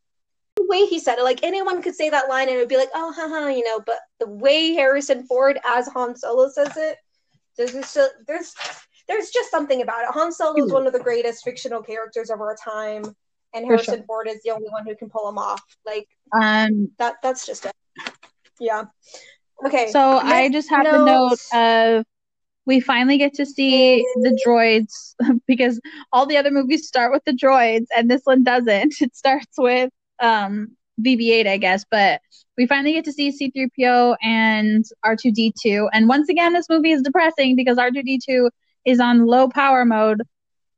The 0.57 0.65
way 0.67 0.85
he 0.85 0.99
said 0.99 1.17
it, 1.17 1.23
like 1.23 1.43
anyone 1.43 1.81
could 1.81 1.95
say 1.95 2.09
that 2.09 2.29
line 2.29 2.47
and 2.47 2.57
it 2.57 2.59
would 2.59 2.67
be 2.69 2.77
like, 2.77 2.91
oh, 2.93 3.11
haha, 3.11 3.47
you 3.47 3.63
know. 3.65 3.79
But 3.85 3.99
the 4.19 4.27
way 4.27 4.73
Harrison 4.73 5.25
Ford 5.25 5.59
as 5.65 5.87
Han 5.87 6.15
Solo 6.15 6.49
says 6.49 6.75
it, 6.77 6.97
there's 7.57 7.73
just 7.73 7.97
a, 7.97 8.09
there's 8.27 8.53
there's 9.07 9.29
just 9.31 9.49
something 9.49 9.81
about 9.81 10.03
it. 10.03 10.11
Han 10.11 10.31
Solo 10.31 10.63
is 10.63 10.71
one 10.71 10.85
of 10.87 10.93
the 10.93 10.99
greatest 10.99 11.43
fictional 11.43 11.81
characters 11.81 12.29
of 12.29 12.39
our 12.39 12.55
time, 12.55 13.03
and 13.53 13.63
For 13.65 13.73
Harrison 13.73 13.95
sure. 13.99 14.05
Ford 14.05 14.27
is 14.27 14.41
the 14.43 14.51
only 14.51 14.69
one 14.69 14.85
who 14.85 14.95
can 14.95 15.09
pull 15.09 15.27
him 15.27 15.37
off. 15.37 15.61
Like 15.85 16.07
Um. 16.39 16.91
that 16.99 17.15
that's 17.23 17.45
just 17.45 17.65
it. 17.65 17.71
Yeah. 18.59 18.83
Okay. 19.65 19.91
So 19.91 20.17
I 20.17 20.49
just 20.49 20.69
have 20.69 20.85
the 20.85 21.03
note 21.03 21.39
of 21.53 22.05
we 22.65 22.79
finally 22.79 23.17
get 23.17 23.33
to 23.35 23.45
see 23.45 24.05
the 24.17 24.39
droids 24.45 25.15
because 25.47 25.79
all 26.13 26.25
the 26.25 26.37
other 26.37 26.51
movies 26.51 26.87
start 26.87 27.11
with 27.11 27.23
the 27.25 27.33
droids 27.33 27.87
and 27.95 28.09
this 28.09 28.21
one 28.23 28.43
doesn't. 28.43 28.95
It 29.01 29.15
starts 29.15 29.55
with 29.57 29.89
um 30.19 30.75
BB-8, 31.01 31.47
I 31.47 31.57
guess, 31.57 31.85
but 31.89 32.21
we 32.57 32.67
finally 32.67 32.93
get 32.93 33.05
to 33.05 33.13
see 33.13 33.31
C-3PO 33.31 34.17
and 34.21 34.85
R2D2. 35.05 35.89
And 35.91 36.07
once 36.07 36.29
again, 36.29 36.53
this 36.53 36.69
movie 36.69 36.91
is 36.91 37.01
depressing 37.01 37.55
because 37.55 37.77
R2D2 37.77 38.49
is 38.85 38.99
on 38.99 39.25
low 39.25 39.47
power 39.49 39.85
mode, 39.85 40.21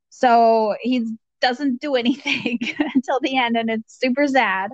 so 0.08 0.76
he 0.80 1.06
doesn't 1.40 1.80
do 1.80 1.94
anything 2.02 2.58
until 2.94 3.20
the 3.20 3.36
end, 3.36 3.56
and 3.56 3.68
it's 3.70 3.98
super 3.98 4.26
sad. 4.26 4.70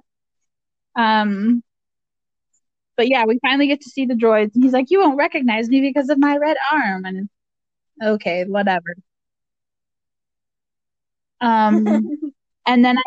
Um, 0.97 1.63
but 3.01 3.09
yeah, 3.09 3.25
we 3.25 3.39
finally 3.41 3.67
get 3.67 3.81
to 3.81 3.89
see 3.89 4.05
the 4.05 4.13
droids, 4.13 4.55
and 4.55 4.63
he's 4.63 4.75
like, 4.75 4.91
"You 4.91 5.01
won't 5.01 5.17
recognize 5.17 5.71
me 5.71 5.81
because 5.81 6.11
of 6.11 6.19
my 6.19 6.37
red 6.37 6.59
arm," 6.71 7.07
and 7.07 7.31
okay, 8.05 8.45
whatever. 8.45 8.95
Um, 11.41 11.87
and 12.67 12.85
then 12.85 12.99
I 12.99 13.03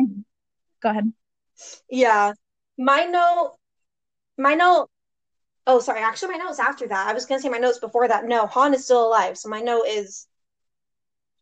go 0.82 0.90
ahead. 0.90 1.14
yeah. 1.92 2.34
My 2.76 3.04
note 3.04 3.56
my 4.36 4.56
note 4.56 4.90
oh 5.68 5.80
sorry, 5.80 6.02
actually 6.02 6.40
my 6.40 6.44
note's 6.44 6.58
after 6.60 6.88
that. 6.88 7.08
I 7.08 7.14
was 7.14 7.28
gonna 7.28 7.40
say 7.40 7.50
my 7.50 7.60
notes 7.60 7.78
before 7.78 8.08
that. 8.08 8.26
No, 8.26 8.48
Han 8.48 8.74
is 8.74 8.86
still 8.86 9.06
alive, 9.08 9.38
so 9.38 9.48
my 9.48 9.62
note 9.62 9.86
is 9.88 10.26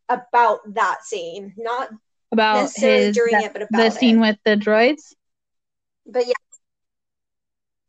about 0.10 0.60
that 0.74 1.06
scene. 1.06 1.54
Not 1.56 1.88
About 2.34 2.64
necessarily 2.64 3.06
his 3.06 3.16
during 3.16 3.38
the, 3.38 3.46
it, 3.46 3.54
but 3.54 3.62
about 3.62 3.78
the 3.78 3.92
scene 3.92 4.18
it. 4.18 4.28
with 4.28 4.38
the 4.44 4.58
droids. 4.58 5.16
But 6.06 6.28
yeah, 6.28 6.34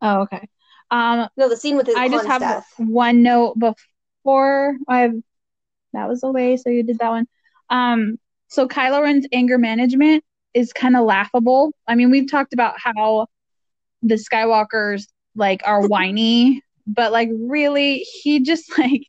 Oh, 0.03 0.23
okay. 0.23 0.49
Um, 0.91 1.29
no, 1.37 1.49
the 1.49 1.57
scene 1.57 1.77
with 1.77 1.87
his 1.87 1.97
I 1.97 2.09
just 2.09 2.27
have 2.27 2.41
death. 2.41 2.67
one 2.77 3.23
note 3.23 3.59
before 3.59 4.77
I 4.89 5.01
have 5.01 5.15
that 5.95 6.09
was 6.09 6.23
away, 6.23 6.57
so 6.57 6.69
you 6.69 6.83
did 6.83 6.99
that 6.99 7.09
one. 7.09 7.27
Um, 7.71 8.19
so 8.49 8.69
Kylo 8.69 9.03
Ren's 9.03 9.27
anger 9.33 9.57
management 9.57 10.25
is 10.53 10.73
kind 10.73 10.97
of 10.97 11.05
laughable. 11.05 11.73
I 11.87 11.95
mean, 11.95 12.11
we've 12.11 12.31
talked 12.31 12.53
about 12.53 12.75
how 12.79 13.29
the 14.03 14.17
Skywalkers 14.17 15.07
like 15.35 15.63
are 15.65 15.87
whiny, 15.89 16.63
but 16.87 17.13
like 17.13 17.31
really, 17.33 17.99
he 17.99 18.41
just 18.41 18.77
like 18.79 19.03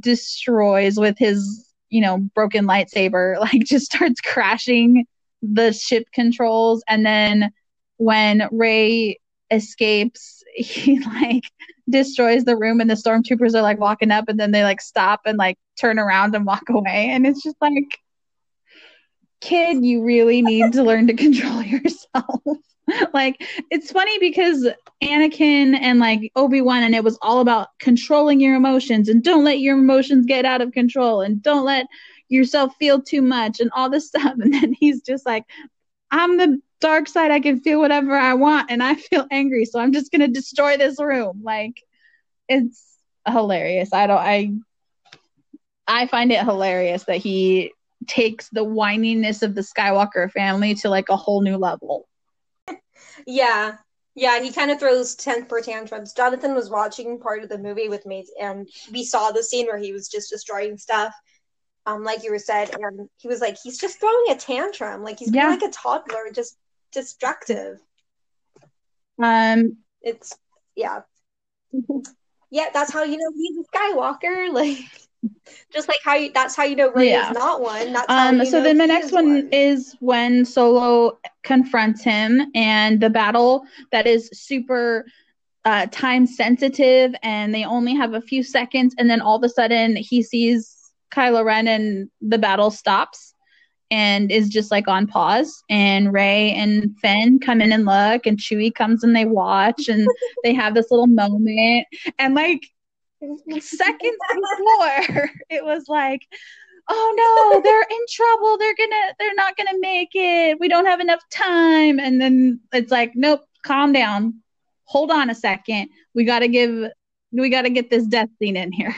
destroys 0.00 0.98
with 0.98 1.18
his 1.18 1.68
you 1.90 2.00
know 2.00 2.18
broken 2.34 2.66
lightsaber. 2.66 3.36
Like 3.40 3.64
just 3.64 3.86
starts 3.86 4.20
crashing 4.20 5.04
the 5.42 5.72
ship 5.72 6.04
controls, 6.14 6.82
and 6.88 7.04
then 7.04 7.52
when 7.98 8.48
Rey 8.50 9.18
escapes, 9.50 10.42
he 10.54 11.00
like 11.00 11.44
destroys 11.88 12.44
the 12.44 12.56
room 12.56 12.80
and 12.80 12.90
the 12.90 12.94
stormtroopers 12.94 13.54
are 13.54 13.62
like 13.62 13.78
walking 13.78 14.10
up 14.10 14.28
and 14.28 14.38
then 14.38 14.50
they 14.50 14.62
like 14.62 14.80
stop 14.80 15.20
and 15.24 15.38
like 15.38 15.58
turn 15.78 15.98
around 15.98 16.34
and 16.34 16.46
walk 16.46 16.68
away. 16.68 17.10
And 17.10 17.26
it's 17.26 17.42
just 17.42 17.56
like 17.60 18.00
kid 19.40 19.84
you 19.84 20.02
really 20.02 20.42
need 20.42 20.72
to 20.72 20.82
learn 20.82 21.06
to 21.06 21.14
control 21.14 21.62
yourself. 21.62 22.40
Like 23.12 23.44
it's 23.68 23.90
funny 23.90 24.16
because 24.20 24.68
Anakin 25.02 25.76
and 25.76 25.98
like 25.98 26.30
Obi-Wan 26.36 26.84
and 26.84 26.94
it 26.94 27.02
was 27.02 27.18
all 27.20 27.40
about 27.40 27.70
controlling 27.80 28.38
your 28.38 28.54
emotions 28.54 29.08
and 29.08 29.24
don't 29.24 29.42
let 29.42 29.58
your 29.58 29.76
emotions 29.76 30.24
get 30.24 30.44
out 30.44 30.60
of 30.60 30.70
control 30.70 31.20
and 31.20 31.42
don't 31.42 31.64
let 31.64 31.86
yourself 32.28 32.76
feel 32.78 33.02
too 33.02 33.22
much 33.22 33.58
and 33.58 33.72
all 33.74 33.90
this 33.90 34.06
stuff. 34.06 34.34
And 34.38 34.54
then 34.54 34.72
he's 34.72 35.02
just 35.02 35.26
like 35.26 35.46
I'm 36.12 36.36
the 36.36 36.60
dark 36.80 37.08
side, 37.08 37.30
I 37.30 37.40
can 37.40 37.60
feel 37.60 37.80
whatever 37.80 38.16
I 38.16 38.34
want, 38.34 38.70
and 38.70 38.82
I 38.82 38.94
feel 39.10 39.26
angry, 39.30 39.64
so 39.64 39.80
I'm 39.80 39.92
just 39.92 40.12
gonna 40.12 40.28
destroy 40.28 40.76
this 40.76 41.00
room. 41.00 41.40
Like, 41.42 41.82
it's 42.48 42.84
hilarious. 43.26 43.92
I 43.92 44.06
don't. 44.06 44.18
I 44.18 44.52
I 45.86 46.06
find 46.06 46.32
it 46.32 46.44
hilarious 46.44 47.04
that 47.04 47.18
he 47.18 47.72
takes 48.06 48.48
the 48.50 48.64
whininess 48.64 49.42
of 49.42 49.54
the 49.54 49.60
Skywalker 49.60 50.30
family 50.30 50.74
to 50.76 50.88
like 50.88 51.08
a 51.08 51.16
whole 51.16 51.42
new 51.42 51.56
level. 51.56 52.08
Yeah. 53.26 53.76
Yeah, 54.14 54.40
he 54.40 54.50
kind 54.50 54.70
of 54.70 54.78
throws 54.78 55.14
temper 55.14 55.60
tantrums. 55.60 56.14
Jonathan 56.14 56.54
was 56.54 56.70
watching 56.70 57.20
part 57.20 57.42
of 57.42 57.50
the 57.50 57.58
movie 57.58 57.90
with 57.90 58.06
me, 58.06 58.26
and 58.40 58.66
we 58.90 59.04
saw 59.04 59.30
the 59.30 59.42
scene 59.42 59.66
where 59.66 59.76
he 59.76 59.92
was 59.92 60.08
just 60.08 60.30
destroying 60.30 60.78
stuff, 60.78 61.12
um, 61.84 62.02
like 62.02 62.24
you 62.24 62.30
were 62.30 62.38
said, 62.38 62.74
and 62.74 63.10
he 63.18 63.28
was 63.28 63.42
like, 63.42 63.58
he's 63.62 63.78
just 63.78 64.00
throwing 64.00 64.30
a 64.30 64.36
tantrum, 64.36 65.02
like 65.02 65.18
he's 65.18 65.32
yeah. 65.32 65.48
like 65.48 65.60
a 65.60 65.68
toddler, 65.68 66.30
just 66.32 66.56
destructive. 66.96 67.78
Um, 69.22 69.76
it's 70.00 70.36
yeah, 70.74 71.00
yeah. 72.50 72.66
That's 72.72 72.92
how 72.92 73.04
you 73.04 73.18
know 73.18 73.32
he's 73.36 73.58
a 73.58 73.76
Skywalker, 73.76 74.52
like 74.52 74.78
just 75.72 75.88
like 75.88 76.00
how 76.04 76.14
you, 76.14 76.32
that's 76.32 76.56
how 76.56 76.64
you 76.64 76.74
know 76.74 76.90
Rey 76.90 77.10
yeah. 77.10 77.30
is 77.30 77.38
not 77.38 77.60
one. 77.60 77.92
That's 77.92 78.06
um. 78.08 78.44
so 78.46 78.62
then 78.62 78.78
the 78.78 78.86
next 78.86 79.12
one, 79.12 79.26
one 79.26 79.48
is 79.52 79.94
when 80.00 80.44
Solo 80.44 81.18
confronts 81.42 82.02
him, 82.02 82.50
and 82.54 83.00
the 83.00 83.10
battle 83.10 83.64
that 83.92 84.06
is 84.06 84.30
super 84.32 85.04
uh, 85.64 85.86
time 85.90 86.26
sensitive, 86.26 87.14
and 87.22 87.54
they 87.54 87.64
only 87.64 87.94
have 87.94 88.14
a 88.14 88.22
few 88.22 88.42
seconds, 88.42 88.94
and 88.98 89.10
then 89.10 89.20
all 89.20 89.36
of 89.36 89.44
a 89.44 89.48
sudden 89.50 89.96
he 89.96 90.22
sees 90.22 90.92
Kylo 91.12 91.44
Ren, 91.44 91.68
and 91.68 92.10
the 92.22 92.38
battle 92.38 92.70
stops 92.70 93.34
and 93.90 94.30
is 94.30 94.48
just 94.48 94.70
like 94.70 94.88
on 94.88 95.06
pause. 95.06 95.62
And 95.70 96.12
rey 96.12 96.52
and 96.52 96.96
Finn 97.00 97.38
come 97.38 97.60
in 97.60 97.72
and 97.72 97.84
look, 97.84 98.26
and 98.26 98.38
Chewie 98.38 98.74
comes 98.74 99.04
and 99.04 99.14
they 99.14 99.24
watch, 99.24 99.88
and 99.88 100.06
they 100.44 100.54
have 100.54 100.74
this 100.74 100.90
little 100.90 101.06
moment. 101.06 101.86
And 102.18 102.34
like 102.34 102.62
seconds 103.60 104.18
before, 104.28 105.30
it 105.50 105.64
was 105.64 105.84
like, 105.88 106.22
oh 106.88 107.52
no, 107.52 107.60
they're 107.62 107.82
in 107.82 108.04
trouble. 108.10 108.58
They're 108.58 108.74
gonna, 108.76 109.14
they're 109.18 109.34
not 109.34 109.56
gonna 109.56 109.78
make 109.78 110.10
it. 110.14 110.58
We 110.60 110.68
don't 110.68 110.86
have 110.86 111.00
enough 111.00 111.22
time. 111.30 111.98
And 111.98 112.20
then 112.20 112.60
it's 112.72 112.92
like, 112.92 113.12
nope, 113.14 113.42
calm 113.64 113.92
down. 113.92 114.42
Hold 114.84 115.10
on 115.10 115.30
a 115.30 115.34
second. 115.34 115.88
We 116.14 116.24
gotta 116.24 116.48
give, 116.48 116.90
we 117.32 117.50
gotta 117.50 117.70
get 117.70 117.90
this 117.90 118.06
death 118.06 118.28
scene 118.38 118.56
in 118.56 118.72
here. 118.72 118.94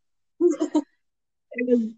it 0.40 1.66
was 1.66 1.88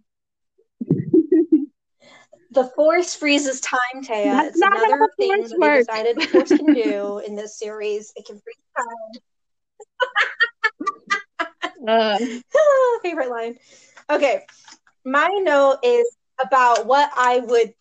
the 2.50 2.64
force 2.74 3.14
freezes 3.14 3.60
time, 3.60 3.78
Taia. 4.02 4.24
That's 4.24 4.56
it's 4.56 4.60
another 4.60 5.08
thing 5.16 5.40
that 5.42 5.56
they 5.60 5.78
decided 5.78 6.16
the 6.16 6.26
force 6.26 6.48
can 6.48 6.66
do 6.66 7.18
in 7.26 7.36
this 7.36 7.58
series. 7.58 8.12
It 8.16 8.26
can 8.26 8.40
freeze 8.40 8.56
time. 11.88 11.88
uh. 11.88 12.18
Favorite 13.02 13.30
line. 13.30 13.56
Okay, 14.10 14.44
my 15.04 15.28
note 15.42 15.78
is 15.84 16.16
about 16.42 16.86
what 16.86 17.10
I 17.16 17.38
would 17.38 17.72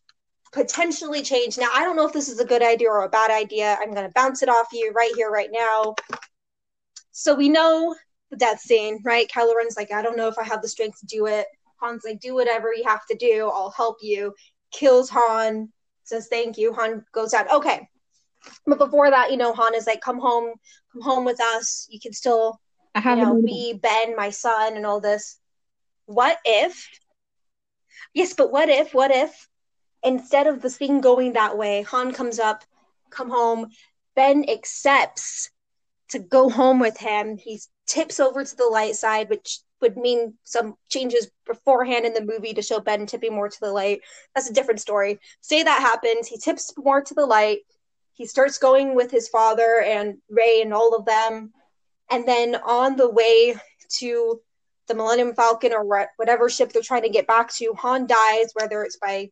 potentially 0.52 1.22
change. 1.22 1.58
Now, 1.58 1.70
I 1.74 1.84
don't 1.84 1.96
know 1.96 2.08
if 2.08 2.14
this 2.14 2.30
is 2.30 2.40
a 2.40 2.46
good 2.46 2.62
idea 2.64 2.90
or 2.90 3.04
a 3.04 3.10
bad 3.10 3.32
idea. 3.32 3.78
I'm 3.80 3.94
going 3.94 4.06
to 4.06 4.14
bounce 4.14 4.42
it 4.44 4.50
off 4.50 4.68
you 4.72 4.92
right 4.96 5.12
here, 5.16 5.30
right 5.30 5.50
now. 5.52 5.96
So 7.12 7.36
we 7.36 7.50
know 7.50 7.96
the 8.32 8.38
death 8.38 8.60
scene, 8.60 9.00
right? 9.04 9.30
Kylo 9.30 9.56
Ren's 9.56 9.78
like, 9.78 9.92
I 9.92 10.02
don't 10.02 10.18
know 10.18 10.28
if 10.28 10.38
I 10.38 10.44
have 10.44 10.62
the 10.62 10.68
strength 10.68 11.00
to 11.00 11.06
do 11.06 11.26
it. 11.28 11.48
Han's 11.82 12.04
like, 12.06 12.20
do 12.20 12.34
whatever 12.34 12.74
you 12.74 12.84
have 12.86 13.06
to 13.10 13.16
do. 13.16 13.50
I'll 13.54 13.72
help 13.72 13.98
you 14.02 14.34
kills 14.72 15.10
Han, 15.10 15.72
says 16.04 16.28
thank 16.28 16.58
you. 16.58 16.74
Han 16.74 17.06
goes 17.14 17.34
out. 17.34 17.52
Okay. 17.52 17.88
But 18.66 18.78
before 18.80 19.10
that, 19.10 19.32
you 19.32 19.38
know, 19.38 19.54
Han 19.54 19.76
is 19.76 19.88
like, 19.88 20.02
come 20.02 20.20
home, 20.20 20.54
come 20.94 21.02
home 21.02 21.26
with 21.26 21.42
us. 21.42 21.88
You 21.90 22.00
can 22.00 22.14
still 22.14 22.60
I 22.96 23.00
have 23.02 23.18
you 23.18 23.26
know, 23.26 23.42
be 23.42 23.74
Ben, 23.74 24.16
my 24.16 24.30
son, 24.30 24.76
and 24.76 24.86
all 24.86 25.02
this. 25.02 25.38
What 26.06 26.38
if? 26.46 26.88
Yes, 28.14 28.34
but 28.34 28.52
what 28.52 28.70
if, 28.70 28.94
what 28.94 29.12
if 29.12 29.48
instead 30.04 30.48
of 30.48 30.62
the 30.62 30.70
thing 30.70 31.02
going 31.02 31.34
that 31.34 31.58
way, 31.58 31.84
Han 31.84 32.14
comes 32.14 32.40
up, 32.40 32.64
come 33.10 33.30
home, 33.30 33.68
Ben 34.16 34.46
accepts 34.50 35.50
to 36.10 36.20
go 36.20 36.50
home 36.50 36.80
with 36.80 36.98
him. 36.98 37.38
He 37.38 37.60
tips 37.86 38.20
over 38.20 38.44
to 38.44 38.56
the 38.56 38.66
light 38.66 38.96
side, 38.96 39.30
which 39.30 39.60
would 39.82 39.98
mean 39.98 40.34
some 40.44 40.76
changes 40.90 41.30
beforehand 41.46 42.06
in 42.06 42.14
the 42.14 42.26
movie 42.26 42.54
to 42.54 42.62
show 42.62 42.80
Ben 42.80 43.06
tipping 43.06 43.34
more 43.34 43.50
to 43.50 43.60
the 43.60 43.72
light. 43.72 44.02
That's 44.36 44.50
a 44.50 44.54
different 44.54 44.82
story. 44.82 45.20
Say 45.42 45.64
that 45.64 45.82
happens, 45.82 46.28
he 46.28 46.38
tips 46.38 46.74
more 46.78 47.02
to 47.02 47.14
the 47.14 47.26
light. 47.26 47.60
He 48.14 48.26
starts 48.26 48.58
going 48.58 48.96
with 48.96 49.12
his 49.12 49.30
father 49.30 49.82
and 49.86 50.18
Rey 50.30 50.62
and 50.62 50.74
all 50.74 50.96
of 50.96 51.06
them. 51.06 51.54
And 52.10 52.28
then 52.28 52.56
on 52.56 52.98
the 52.98 53.10
way 53.10 53.56
to 54.00 54.42
the 54.88 54.96
Millennium 54.96 55.34
Falcon 55.36 55.72
or 55.72 56.08
whatever 56.18 56.50
ship 56.50 56.74
they're 56.74 56.82
trying 56.82 57.04
to 57.04 57.10
get 57.10 57.28
back 57.28 57.54
to, 57.54 57.74
Han 57.78 58.08
dies, 58.08 58.52
whether 58.54 58.84
it's 58.84 58.98
by 58.98 59.30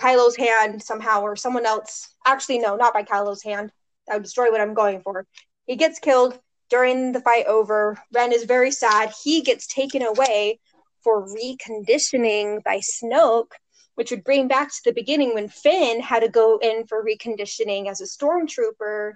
Kylo's 0.00 0.36
hand 0.36 0.82
somehow 0.82 1.22
or 1.22 1.36
someone 1.36 1.66
else. 1.66 2.08
Actually, 2.24 2.58
no, 2.58 2.76
not 2.76 2.94
by 2.94 3.02
Kylo's 3.02 3.42
hand. 3.42 3.72
That 4.06 4.14
would 4.14 4.24
destroy 4.24 4.50
what 4.50 4.60
I'm 4.60 4.74
going 4.74 5.00
for. 5.00 5.26
He 5.66 5.76
gets 5.76 5.98
killed 5.98 6.38
during 6.72 7.12
the 7.12 7.20
fight 7.20 7.44
over, 7.46 7.98
Ren 8.14 8.32
is 8.32 8.44
very 8.44 8.70
sad. 8.70 9.12
He 9.22 9.42
gets 9.42 9.66
taken 9.66 10.00
away 10.00 10.58
for 11.04 11.28
reconditioning 11.28 12.64
by 12.64 12.78
Snoke, 12.78 13.52
which 13.94 14.10
would 14.10 14.24
bring 14.24 14.48
back 14.48 14.68
to 14.68 14.80
the 14.86 14.94
beginning 14.94 15.34
when 15.34 15.48
Finn 15.48 16.00
had 16.00 16.20
to 16.20 16.30
go 16.30 16.56
in 16.62 16.86
for 16.86 17.04
reconditioning 17.04 17.90
as 17.90 18.00
a 18.00 18.04
stormtrooper 18.04 19.12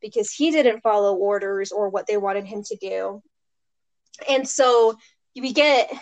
because 0.00 0.32
he 0.32 0.52
didn't 0.52 0.82
follow 0.82 1.16
orders 1.16 1.72
or 1.72 1.88
what 1.88 2.06
they 2.06 2.16
wanted 2.16 2.44
him 2.44 2.62
to 2.62 2.76
do. 2.76 3.20
And 4.28 4.48
so 4.48 4.96
we 5.34 5.52
get 5.52 5.92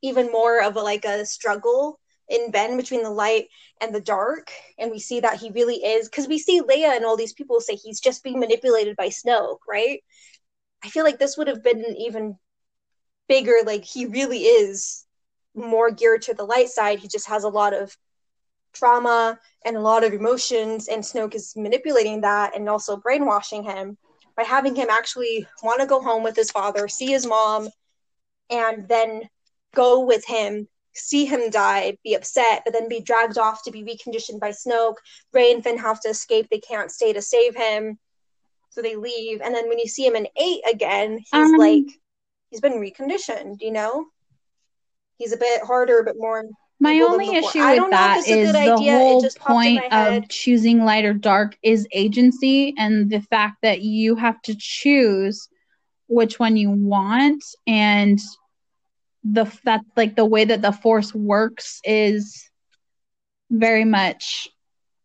even 0.00 0.32
more 0.32 0.62
of 0.62 0.76
a, 0.76 0.80
like 0.80 1.04
a 1.04 1.26
struggle 1.26 2.00
in 2.30 2.50
Ben 2.50 2.78
between 2.78 3.02
the 3.02 3.10
light 3.10 3.48
and 3.82 3.94
the 3.94 4.00
dark, 4.00 4.50
and 4.78 4.90
we 4.90 4.98
see 5.00 5.20
that 5.20 5.38
he 5.38 5.50
really 5.50 5.76
is 5.76 6.08
because 6.08 6.26
we 6.26 6.38
see 6.38 6.62
Leia 6.62 6.96
and 6.96 7.04
all 7.04 7.16
these 7.16 7.34
people 7.34 7.60
say 7.60 7.74
he's 7.76 8.00
just 8.00 8.24
being 8.24 8.40
manipulated 8.40 8.96
by 8.96 9.08
Snoke, 9.08 9.58
right? 9.68 10.02
I 10.86 10.88
feel 10.88 11.02
like 11.02 11.18
this 11.18 11.36
would 11.36 11.48
have 11.48 11.64
been 11.64 11.84
even 11.98 12.38
bigger. 13.28 13.56
Like 13.66 13.84
he 13.84 14.06
really 14.06 14.44
is 14.44 15.04
more 15.52 15.90
geared 15.90 16.22
to 16.22 16.34
the 16.34 16.44
light 16.44 16.68
side. 16.68 17.00
He 17.00 17.08
just 17.08 17.28
has 17.28 17.42
a 17.42 17.48
lot 17.48 17.74
of 17.74 17.96
trauma 18.72 19.40
and 19.64 19.76
a 19.76 19.80
lot 19.80 20.04
of 20.04 20.12
emotions, 20.12 20.86
and 20.86 21.02
Snoke 21.02 21.34
is 21.34 21.54
manipulating 21.56 22.20
that 22.20 22.54
and 22.54 22.68
also 22.68 22.96
brainwashing 22.98 23.64
him 23.64 23.98
by 24.36 24.44
having 24.44 24.76
him 24.76 24.88
actually 24.88 25.48
want 25.62 25.80
to 25.80 25.86
go 25.86 26.00
home 26.00 26.22
with 26.22 26.36
his 26.36 26.52
father, 26.52 26.86
see 26.86 27.06
his 27.06 27.26
mom, 27.26 27.68
and 28.50 28.86
then 28.86 29.22
go 29.74 30.04
with 30.04 30.24
him, 30.24 30.68
see 30.94 31.24
him 31.24 31.50
die, 31.50 31.96
be 32.04 32.14
upset, 32.14 32.62
but 32.64 32.72
then 32.72 32.88
be 32.88 33.00
dragged 33.00 33.38
off 33.38 33.64
to 33.64 33.72
be 33.72 33.82
reconditioned 33.82 34.38
by 34.38 34.50
Snoke. 34.50 34.96
Rey 35.32 35.52
and 35.52 35.64
Finn 35.64 35.78
have 35.78 36.00
to 36.02 36.10
escape. 36.10 36.48
They 36.48 36.60
can't 36.60 36.92
stay 36.92 37.12
to 37.12 37.22
save 37.22 37.56
him 37.56 37.98
so 38.76 38.82
they 38.82 38.94
leave 38.94 39.40
and 39.40 39.54
then 39.54 39.68
when 39.68 39.78
you 39.78 39.88
see 39.88 40.06
him 40.06 40.14
in 40.14 40.28
eight 40.36 40.60
again 40.70 41.18
he's 41.18 41.32
um, 41.32 41.52
like 41.52 41.84
he's 42.50 42.60
been 42.60 42.74
reconditioned 42.74 43.56
you 43.60 43.72
know? 43.72 44.06
He's 45.16 45.32
a 45.32 45.38
bit 45.38 45.62
harder 45.62 46.02
but 46.04 46.16
more 46.18 46.44
my 46.78 47.00
only 47.00 47.34
issue 47.34 47.58
with 47.58 47.90
that 47.90 48.18
is 48.26 48.52
the 48.52 48.58
idea. 48.58 48.98
whole 48.98 49.26
point 49.40 49.82
of 49.90 50.28
choosing 50.28 50.84
light 50.84 51.06
or 51.06 51.14
dark 51.14 51.56
is 51.62 51.88
agency 51.90 52.74
and 52.76 53.08
the 53.08 53.22
fact 53.22 53.62
that 53.62 53.80
you 53.80 54.14
have 54.14 54.40
to 54.42 54.54
choose 54.58 55.48
which 56.08 56.38
one 56.38 56.58
you 56.58 56.70
want 56.70 57.42
and 57.66 58.20
the 59.24 59.50
that 59.64 59.80
like 59.96 60.16
the 60.16 60.26
way 60.26 60.44
that 60.44 60.60
the 60.60 60.70
force 60.70 61.14
works 61.14 61.80
is 61.82 62.46
very 63.50 63.86
much 63.86 64.50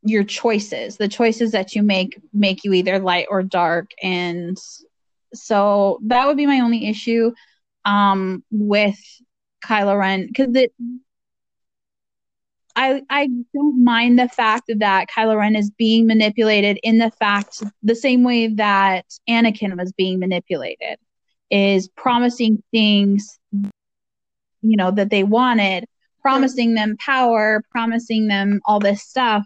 your 0.04 0.24
choices 0.24 0.98
the 0.98 1.08
choices 1.08 1.52
that 1.52 1.76
you 1.76 1.84
make 1.84 2.20
make 2.34 2.64
you 2.64 2.74
either 2.74 3.00
light 3.00 3.28
or 3.30 3.44
dark. 3.44 3.92
And 4.02 4.58
so 5.34 6.00
that 6.06 6.28
would 6.28 6.38
be 6.38 6.46
my 6.46 6.60
only 6.60 6.88
issue 6.88 7.32
um 7.86 8.44
with 8.52 9.00
Kylo 9.64 10.00
Ren 10.00 10.28
because 10.28 10.56
it 10.56 10.74
I 12.76 13.02
I 13.10 13.28
don't 13.54 13.84
mind 13.84 14.18
the 14.18 14.30
fact 14.30 14.72
that 14.76 15.10
Kylo 15.10 15.38
Ren 15.38 15.56
is 15.56 15.70
being 15.72 16.08
manipulated 16.08 16.80
in 16.84 16.98
the 16.98 17.12
fact 17.12 17.62
the 17.84 17.96
same 17.96 18.24
way 18.24 18.48
that 18.48 19.06
Anakin 19.30 19.78
was 19.78 19.92
being 19.92 20.20
manipulated 20.20 20.98
is 21.50 21.90
promising 21.90 22.64
things 22.72 23.38
you 24.62 24.78
know 24.78 24.92
that 24.92 25.10
they 25.10 25.24
wanted 25.24 25.86
promising 26.22 26.76
them 26.76 26.96
power 26.98 27.62
promising 27.72 28.28
them 28.28 28.62
all 28.66 28.80
this 28.80 29.04
stuff 29.04 29.46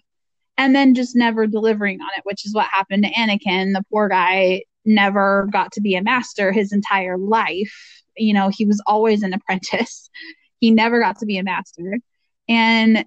and 0.58 0.76
then 0.76 0.94
just 0.96 1.15
never 1.15 1.48
delivering 1.48 2.02
on 2.02 2.10
it, 2.18 2.24
which 2.26 2.46
is 2.46 2.54
what 2.54 2.68
happened 2.68 3.04
to 3.04 3.12
Anakin. 3.12 3.74
The 3.74 3.84
poor 3.91 4.08
guy 4.10 4.63
never 4.86 5.48
got 5.52 5.72
to 5.74 5.82
be 5.82 5.96
a 5.96 6.04
master 6.04 6.52
his 6.52 6.72
entire 6.72 7.18
life. 7.18 8.04
You 8.18 8.34
know, 8.34 8.50
he 8.50 8.65
was 8.65 8.82
always 8.88 9.24
an 9.24 9.34
apprentice. 9.34 10.10
He 10.62 10.72
never 10.72 11.00
got 11.02 11.20
to 11.20 11.26
be 11.26 11.38
a 11.38 11.44
master. 11.44 12.00
And 12.48 13.06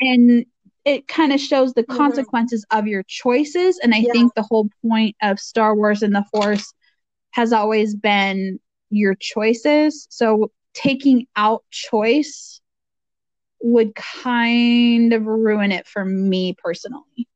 and 0.00 0.44
it 0.84 1.06
kind 1.08 1.32
of 1.32 1.40
shows 1.40 1.74
the 1.74 1.84
Mhm. 1.84 1.96
consequences 1.96 2.64
of 2.70 2.86
your 2.86 3.04
choices 3.04 3.78
and 3.78 3.94
i 3.94 4.02
Yeah. 4.02 4.12
think 4.12 4.34
the 4.34 4.42
whole 4.42 4.68
point 4.86 5.16
of 5.22 5.38
star 5.38 5.76
wars 5.76 6.02
and 6.02 6.14
the 6.14 6.24
force 6.32 6.72
has 7.32 7.52
always 7.52 7.94
been 7.94 8.58
your 8.90 9.14
choices 9.14 10.06
so 10.10 10.50
taking 10.74 11.26
out 11.36 11.64
choice 11.70 12.60
would 13.62 13.94
kind 13.94 15.12
of 15.12 15.26
ruin 15.26 15.72
it 15.72 15.86
for 15.86 16.04
me 16.04 16.54
personally 16.58 17.28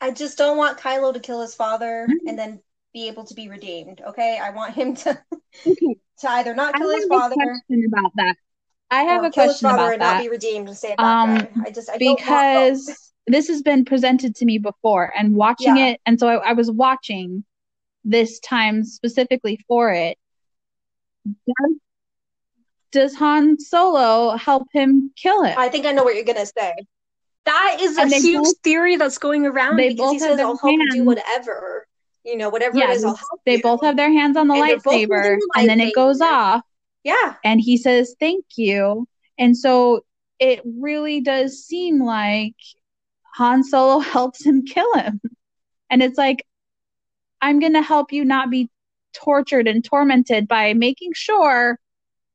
I 0.00 0.10
just 0.10 0.38
don't 0.38 0.56
want 0.56 0.78
Kylo 0.78 1.12
to 1.12 1.20
kill 1.20 1.42
his 1.42 1.54
father 1.54 2.08
Mhm. 2.08 2.28
and 2.28 2.38
then 2.38 2.62
be 2.92 3.08
able 3.08 3.24
to 3.24 3.34
be 3.34 3.48
redeemed. 3.48 4.00
Okay, 4.00 4.38
I 4.42 4.50
want 4.50 4.74
him 4.74 4.94
to 4.96 5.22
okay 5.66 5.96
to 6.20 6.30
either 6.30 6.54
not 6.54 6.76
kill 6.76 6.90
his 6.90 7.02
have 7.02 7.04
a 7.04 7.08
father 7.08 7.34
question 7.34 7.84
about 7.86 8.12
that 8.16 8.34
i 8.90 9.02
have 9.02 9.24
a 9.24 9.30
kill 9.30 9.44
his 9.48 9.60
question 9.60 9.70
father 9.70 9.82
about 9.82 9.92
and 9.92 10.00
not 10.00 10.18
be 10.18 10.28
redeemed 10.28 10.68
and 10.68 10.76
say 10.76 10.94
Um. 10.98 11.48
I 11.64 11.70
just 11.70 11.88
I 11.88 11.98
because 11.98 12.86
this 13.26 13.48
has 13.48 13.62
been 13.62 13.84
presented 13.84 14.34
to 14.36 14.44
me 14.44 14.58
before 14.58 15.12
and 15.16 15.34
watching 15.34 15.76
Yeah. 15.76 15.90
it 15.90 16.00
and 16.06 16.18
so 16.18 16.28
I, 16.28 16.50
I 16.50 16.52
was 16.52 16.70
watching 16.70 17.44
this 18.04 18.38
time 18.40 18.84
specifically 18.84 19.60
for 19.68 19.92
it 19.92 20.18
does, 21.46 21.74
does 22.92 23.14
han 23.14 23.58
solo 23.58 24.36
help 24.36 24.68
him 24.72 25.12
kill 25.16 25.42
him 25.44 25.58
I 25.58 25.68
think 25.68 25.86
I 25.86 25.92
know 25.92 26.04
what 26.04 26.14
you're 26.14 26.24
gonna 26.24 26.46
say. 26.46 26.74
That 27.46 27.78
is 27.80 27.96
a 27.96 28.02
And 28.02 28.10
they 28.12 28.20
huge 28.20 28.42
both- 28.42 28.58
theory 28.62 28.96
that's 28.96 29.18
going 29.18 29.46
around 29.46 29.76
they 29.76 29.88
because 29.90 30.12
he 30.12 30.18
both 30.18 30.28
have 30.28 30.38
says, 30.38 30.40
"I'll 30.40 30.56
help 30.58 30.72
you 30.72 30.90
do 30.90 31.04
whatever." 31.04 31.86
You 32.24 32.36
know, 32.36 32.50
whatever 32.50 32.76
Yeah, 32.76 32.90
it 32.90 32.96
is, 32.96 33.04
I'll 33.04 33.14
help 33.16 33.40
they 33.46 33.56
you. 33.56 33.62
both 33.62 33.82
have 33.82 33.96
their 33.96 34.12
hands 34.12 34.36
on 34.36 34.46
the 34.48 34.54
And 34.54 34.68
they're 34.68 34.76
both 34.76 34.84
holding 34.84 35.08
lightsaber 35.08 35.36
the 35.38 35.50
and 35.56 35.68
then 35.68 35.80
it 35.80 35.94
goes 35.94 36.20
off 36.20 36.62
Yeah, 37.02 37.34
and 37.44 37.60
he 37.60 37.76
says 37.78 38.14
thank 38.20 38.44
you 38.56 39.06
and 39.38 39.56
so 39.56 40.04
it 40.38 40.60
really 40.64 41.20
does 41.22 41.64
seem 41.64 42.02
like 42.02 42.54
han 43.34 43.64
solo 43.64 43.98
helps 44.14 44.44
him 44.44 44.64
kill 44.66 44.92
him 44.94 45.20
and 45.88 46.02
it's 46.02 46.18
like 46.18 46.44
i'm 47.40 47.58
going 47.58 47.72
to 47.72 47.82
help 47.82 48.12
you 48.12 48.24
not 48.24 48.50
be 48.50 48.68
tortured 49.14 49.66
and 49.66 49.82
tormented 49.84 50.46
by 50.46 50.74
making 50.74 51.12
sure 51.14 51.78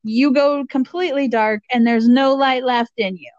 you 0.06 0.34
go 0.34 0.66
completely 0.70 1.28
dark 1.28 1.64
and 1.74 1.86
there's 1.86 2.08
no 2.08 2.36
light 2.36 2.64
left 2.64 2.94
in 2.98 3.18
you 3.18 3.32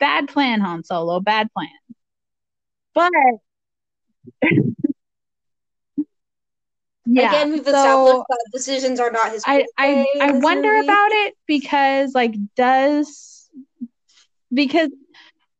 bad 0.00 0.28
plan 0.28 0.60
han 0.60 0.84
solo 0.84 1.20
bad 1.20 1.48
plan 1.52 1.68
but 2.94 3.12
yeah 7.06 7.30
Again, 7.30 7.52
we've 7.52 7.66
so- 7.66 8.24
established 8.24 8.28
that 8.28 8.46
decisions 8.52 9.00
are 9.00 9.10
not 9.10 9.32
his. 9.32 9.44
I 9.46 9.66
I 9.78 10.06
I 10.20 10.32
wonder 10.32 10.68
movie. 10.68 10.88
about 10.88 11.12
it 11.12 11.34
because 11.46 12.14
like 12.14 12.34
does 12.56 13.50
because 14.52 14.90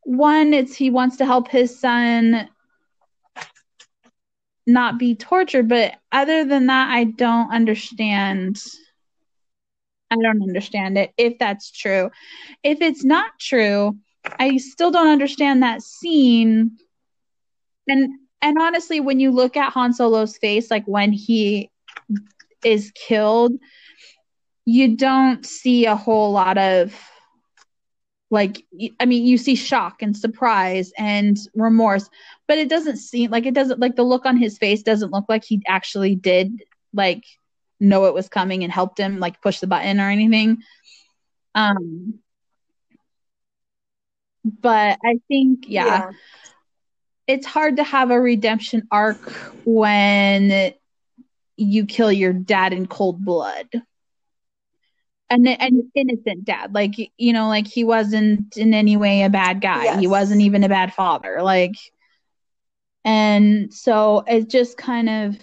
one 0.05 0.55
it's 0.55 0.74
he 0.74 0.90
wants 0.90 1.16
to 1.18 1.27
help 1.27 1.48
his 1.48 1.79
son 1.79 2.48
not 4.66 4.98
be 4.98 5.14
tortured 5.14 5.68
but 5.68 5.94
other 6.12 6.44
than 6.44 6.66
that 6.66 6.90
I 6.90 7.05
don't 7.05 7.51
understand 7.53 8.61
I 10.10 10.16
don't 10.16 10.42
understand 10.42 10.96
it 10.98 11.12
if 11.16 11.38
that's 11.38 11.70
true. 11.70 12.10
If 12.62 12.80
it's 12.80 13.04
not 13.04 13.38
true, 13.38 13.96
I 14.38 14.56
still 14.56 14.90
don't 14.90 15.08
understand 15.08 15.62
that 15.62 15.82
scene. 15.82 16.78
And 17.88 18.14
and 18.40 18.56
honestly, 18.58 19.00
when 19.00 19.20
you 19.20 19.30
look 19.30 19.56
at 19.56 19.72
Han 19.72 19.92
Solo's 19.92 20.38
face, 20.38 20.70
like 20.70 20.84
when 20.86 21.12
he 21.12 21.70
is 22.64 22.92
killed, 22.94 23.52
you 24.64 24.96
don't 24.96 25.44
see 25.44 25.86
a 25.86 25.96
whole 25.96 26.32
lot 26.32 26.58
of 26.58 26.94
like 28.30 28.62
i 29.00 29.06
mean, 29.06 29.24
you 29.24 29.38
see 29.38 29.54
shock 29.54 30.02
and 30.02 30.16
surprise 30.16 30.92
and 30.98 31.38
remorse, 31.54 32.10
but 32.46 32.58
it 32.58 32.68
doesn't 32.68 32.98
seem 32.98 33.30
like 33.30 33.46
it 33.46 33.54
doesn't 33.54 33.80
like 33.80 33.96
the 33.96 34.02
look 34.02 34.26
on 34.26 34.36
his 34.36 34.58
face 34.58 34.82
doesn't 34.82 35.12
look 35.12 35.24
like 35.28 35.44
he 35.44 35.62
actually 35.66 36.14
did 36.14 36.62
like 36.92 37.24
know 37.80 38.06
it 38.06 38.14
was 38.14 38.28
coming 38.28 38.64
and 38.64 38.72
helped 38.72 38.98
him 38.98 39.20
like 39.20 39.40
push 39.40 39.60
the 39.60 39.66
button 39.66 40.00
or 40.00 40.08
anything. 40.10 40.62
Um 41.54 42.20
but 44.44 44.98
I 45.04 45.20
think 45.28 45.64
yeah, 45.66 46.10
it's 47.26 47.46
hard 47.46 47.76
to 47.76 47.84
have 47.84 48.10
a 48.10 48.20
redemption 48.20 48.86
arc 48.90 49.20
when 49.64 50.72
you 51.56 51.86
kill 51.86 52.10
your 52.10 52.32
dad 52.32 52.72
in 52.72 52.86
cold 52.86 53.24
blood. 53.24 53.68
And 55.30 55.46
an 55.46 55.90
innocent 55.94 56.46
dad, 56.46 56.74
like 56.74 56.94
you 57.18 57.34
know, 57.34 57.48
like 57.48 57.66
he 57.66 57.84
wasn't 57.84 58.56
in 58.56 58.72
any 58.72 58.96
way 58.96 59.24
a 59.24 59.28
bad 59.28 59.60
guy. 59.60 59.98
He 59.98 60.06
wasn't 60.06 60.40
even 60.40 60.64
a 60.64 60.70
bad 60.70 60.94
father. 60.94 61.42
Like, 61.42 61.74
and 63.04 63.74
so 63.74 64.24
it 64.26 64.48
just 64.48 64.78
kind 64.78 65.08
of, 65.10 65.38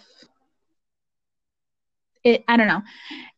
it. 2.26 2.44
I 2.48 2.58
don't 2.58 2.68
know. 2.68 2.82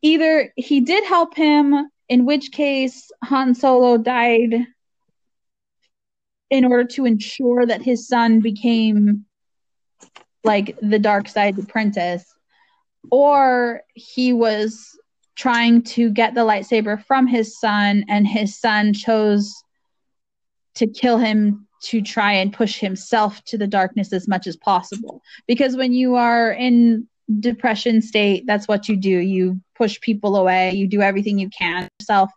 Either 0.01 0.51
he 0.55 0.81
did 0.81 1.03
help 1.03 1.35
him, 1.35 1.89
in 2.09 2.25
which 2.25 2.51
case 2.51 3.11
Han 3.25 3.53
Solo 3.53 3.97
died 3.97 4.65
in 6.49 6.65
order 6.65 6.85
to 6.85 7.05
ensure 7.05 7.65
that 7.65 7.81
his 7.81 8.07
son 8.07 8.39
became 8.39 9.25
like 10.43 10.77
the 10.81 10.97
dark 10.97 11.27
side 11.27 11.59
apprentice, 11.59 12.25
or 13.11 13.81
he 13.93 14.31
was 14.31 14.97
trying 15.35 15.83
to 15.83 16.09
get 16.09 16.33
the 16.33 16.41
lightsaber 16.41 17.03
from 17.03 17.27
his 17.27 17.59
son 17.59 18.05
and 18.07 18.25
his 18.25 18.57
son 18.57 18.93
chose 18.93 19.53
to 20.75 20.87
kill 20.87 21.17
him 21.17 21.67
to 21.81 22.01
try 22.01 22.33
and 22.33 22.53
push 22.53 22.79
himself 22.79 23.43
to 23.43 23.57
the 23.57 23.67
darkness 23.67 24.11
as 24.11 24.27
much 24.27 24.47
as 24.47 24.55
possible 24.57 25.21
because 25.47 25.75
when 25.75 25.93
you 25.93 26.15
are 26.15 26.51
in 26.51 27.07
depression 27.39 28.01
state 28.01 28.45
that's 28.45 28.67
what 28.67 28.87
you 28.87 28.95
do. 28.95 29.09
You 29.09 29.61
push 29.75 29.99
people 30.01 30.35
away. 30.37 30.71
You 30.71 30.87
do 30.87 31.01
everything 31.01 31.37
you 31.39 31.49
can. 31.49 31.87
Yourself 31.99 32.31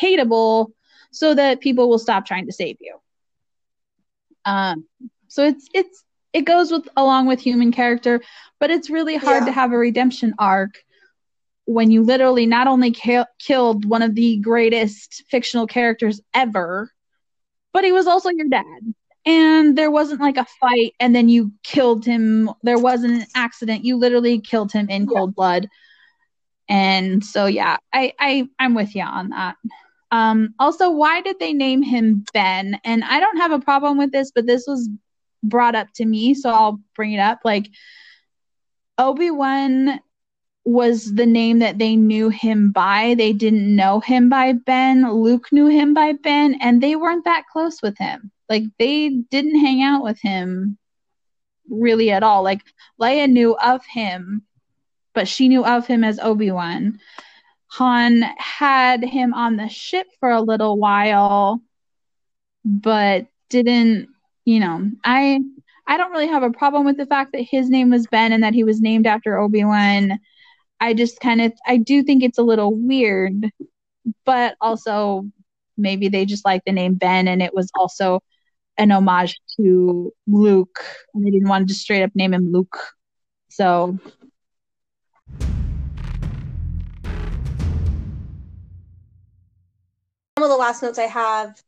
hateable 0.00 0.68
so 1.10 1.34
that 1.34 1.60
people 1.60 1.88
will 1.88 1.98
stop 1.98 2.26
trying 2.26 2.46
to 2.46 2.52
save 2.52 2.76
you. 2.80 2.96
Um 4.44 4.84
so 5.28 5.44
it's 5.44 5.68
it's 5.74 6.04
it 6.32 6.42
goes 6.42 6.70
with 6.72 6.88
along 6.96 7.26
with 7.26 7.40
human 7.40 7.72
character 7.72 8.20
but 8.58 8.70
it's 8.70 8.90
really 8.90 9.16
hard 9.16 9.42
Yeah. 9.42 9.46
to 9.46 9.52
have 9.52 9.72
a 9.72 9.78
redemption 9.78 10.34
arc 10.38 10.82
when 11.64 11.90
you 11.90 12.02
literally 12.02 12.46
not 12.46 12.66
only 12.66 12.90
ki- 12.90 13.24
killed 13.38 13.84
one 13.84 14.02
of 14.02 14.14
the 14.14 14.38
greatest 14.38 15.22
fictional 15.30 15.66
characters 15.66 16.20
ever 16.34 16.90
but 17.72 17.84
he 17.84 17.92
was 17.92 18.06
also 18.06 18.30
your 18.30 18.48
dad 18.48 18.64
and 19.24 19.76
there 19.78 19.90
wasn't 19.90 20.20
like 20.20 20.36
a 20.36 20.46
fight 20.60 20.94
and 21.00 21.14
then 21.14 21.28
you 21.28 21.52
killed 21.62 22.04
him. 22.04 22.50
There 22.62 22.78
wasn't 22.78 23.22
an 23.22 23.26
accident. 23.34 23.84
You 23.84 23.96
literally 23.96 24.40
killed 24.40 24.72
him 24.72 24.88
in 24.88 25.02
Yeah. 25.02 25.08
cold 25.08 25.34
blood. 25.34 25.68
And 26.68 27.24
so 27.24 27.46
yeah 27.46 27.76
i 27.92 28.12
i 28.18 28.48
i'm 28.58 28.74
with 28.74 28.94
you 28.94 29.02
on 29.02 29.30
that. 29.30 29.56
Um 30.10 30.54
also 30.58 30.90
why 30.90 31.20
did 31.20 31.38
they 31.38 31.52
name 31.52 31.82
him 31.82 32.24
ben? 32.32 32.78
And 32.84 33.04
i 33.04 33.20
don't 33.20 33.36
have 33.38 33.52
a 33.52 33.60
problem 33.60 33.98
with 33.98 34.12
this 34.12 34.32
but 34.34 34.46
this 34.46 34.64
was 34.66 34.88
brought 35.44 35.74
up 35.74 35.88
to 35.96 36.04
me 36.04 36.34
so 36.34 36.50
i'll 36.50 36.80
bring 36.94 37.12
it 37.12 37.20
up. 37.20 37.40
Like 37.44 37.68
obi-wan 38.98 40.00
was 40.64 41.14
the 41.14 41.26
name 41.26 41.58
that 41.58 41.78
they 41.78 41.96
knew 41.96 42.28
him 42.28 42.70
by. 42.70 43.14
They 43.16 43.32
didn't 43.32 43.74
know 43.74 44.00
him 44.00 44.28
by 44.28 44.52
ben. 44.52 45.10
Luke 45.12 45.48
knew 45.52 45.66
him 45.66 45.94
by 45.94 46.12
ben 46.12 46.56
and 46.60 46.80
they 46.80 46.96
weren't 46.96 47.24
that 47.24 47.46
close 47.52 47.82
with 47.82 47.98
him. 47.98 48.30
Like 48.48 48.64
they 48.78 49.08
didn't 49.08 49.60
hang 49.60 49.82
out 49.82 50.04
with 50.04 50.20
him 50.20 50.78
really 51.68 52.10
at 52.10 52.22
all. 52.22 52.42
Like 52.42 52.62
leia 53.00 53.28
knew 53.28 53.56
of 53.56 53.84
him 53.86 54.42
but 55.14 55.28
she 55.28 55.48
knew 55.48 55.64
of 55.64 55.86
him 55.86 56.04
as 56.04 56.18
obi-wan. 56.20 56.98
Han 57.66 58.22
had 58.38 59.02
him 59.02 59.34
on 59.34 59.56
the 59.56 59.68
ship 59.68 60.06
for 60.20 60.30
a 60.30 60.40
little 60.40 60.78
while 60.78 61.60
but 62.64 63.26
didn't 63.48 64.08
you 64.44 64.60
know 64.60 64.90
i 65.04 65.40
i 65.86 65.96
don't 65.96 66.12
really 66.12 66.28
have 66.28 66.42
a 66.42 66.50
problem 66.50 66.84
with 66.84 66.96
the 66.96 67.06
fact 67.06 67.32
that 67.32 67.42
his 67.42 67.68
name 67.68 67.90
was 67.90 68.06
ben 68.06 68.32
and 68.32 68.42
that 68.42 68.54
he 68.54 68.64
was 68.64 68.80
named 68.80 69.06
after 69.06 69.38
obi-wan 69.38 70.18
i 70.82 70.92
just 70.92 71.18
kind 71.20 71.40
of 71.40 71.52
i 71.66 71.76
do 71.76 72.02
think 72.02 72.22
it's 72.22 72.38
a 72.38 72.42
little 72.42 72.74
weird 72.74 73.50
but 74.24 74.56
also 74.60 75.24
maybe 75.76 76.08
they 76.08 76.24
just 76.24 76.44
like 76.44 76.62
the 76.64 76.72
name 76.72 76.94
ben 76.94 77.28
and 77.28 77.40
it 77.40 77.54
was 77.54 77.70
also 77.74 78.20
an 78.78 78.90
homage 78.90 79.40
to 79.56 80.12
luke. 80.26 80.84
And 81.14 81.24
they 81.24 81.30
didn't 81.30 81.48
want 81.48 81.66
to 81.66 81.72
just 81.72 81.82
straight 81.82 82.02
up 82.02 82.10
name 82.14 82.34
him 82.34 82.52
luke. 82.52 82.78
So 83.48 83.98
Some 90.38 90.44
of 90.44 90.50
the 90.50 90.56
last 90.56 90.82
notes 90.82 90.98
I 90.98 91.02
have 91.02 91.62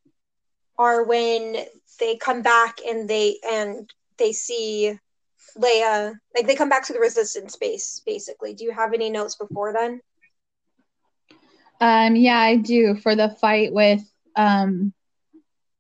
are 0.79 1.05
when 1.05 1.57
they 2.01 2.17
come 2.17 2.43
back 2.43 2.79
and 2.87 3.09
they 3.09 3.39
and 3.47 3.89
they 4.17 4.33
see 4.33 4.99
Leia, 5.57 6.15
like 6.35 6.47
they 6.47 6.55
come 6.55 6.69
back 6.69 6.85
to 6.87 6.93
the 6.93 7.01
resistance 7.01 7.57
base, 7.57 8.03
basically. 8.05 8.55
Do 8.55 8.65
you 8.65 8.73
have 8.73 8.93
any 8.93 9.11
notes 9.11 9.37
before 9.37 9.73
then? 9.73 10.01
Um, 11.81 12.17
yeah, 12.17 12.39
I 12.39 12.57
do 12.57 12.97
for 12.97 13.15
the 13.15 13.29
fight 13.29 13.73
with 13.73 14.03
um 14.37 14.93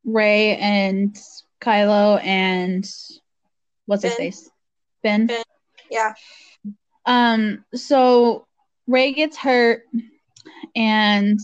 Rey 0.04 0.56
and 0.56 1.16
Kylo 1.60 2.22
and 2.22 2.88
what's 3.86 4.02
his 4.02 4.14
face? 4.14 4.50
Finn. 5.02 5.28
Finn. 5.28 5.42
Yeah. 5.90 6.14
Um, 7.06 7.64
so 7.74 8.46
Rey 8.86 9.12
gets 9.12 9.36
hurt 9.36 9.84
and 10.74 11.38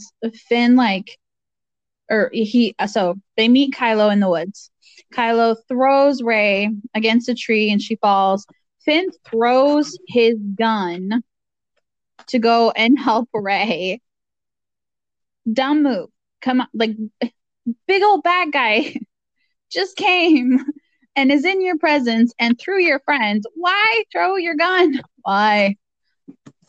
Finn 0.49 0.77
like 0.77 1.19
or 2.11 2.31
he 2.33 2.75
so 2.87 3.17
they 3.37 3.49
meet 3.49 3.75
Kylo 3.75 4.13
in 4.13 4.21
the 4.21 4.29
woods. 4.29 4.71
Kylo 5.13 5.57
throws 5.69 6.23
Rey 6.23 6.71
against 6.95 7.29
a 7.29 7.35
tree 7.35 7.71
and 7.71 7.81
she 7.81 7.97
falls. 7.97 8.47
Finn 8.85 9.09
throws 9.27 9.99
his 10.09 10.37
gun 10.55 11.23
to 12.29 12.39
go 12.39 12.71
and 12.71 12.99
help 12.99 13.29
Rey. 13.35 14.01
Dumb 15.51 15.83
move. 15.83 16.09
Come 16.41 16.63
on, 16.63 16.69
like 16.73 16.97
big 17.87 18.03
old 18.03 18.23
bad 18.23 18.53
guy 18.53 18.95
just 19.71 19.97
came 19.97 20.65
and 21.17 21.31
is 21.31 21.45
in 21.45 21.61
your 21.61 21.77
presence 21.79 22.33
and 22.39 22.59
through 22.59 22.81
your 22.81 23.01
friends. 23.01 23.47
Why 23.55 24.05
throw 24.13 24.37
your 24.37 24.55
gun? 24.55 25.01
Why? 25.23 25.77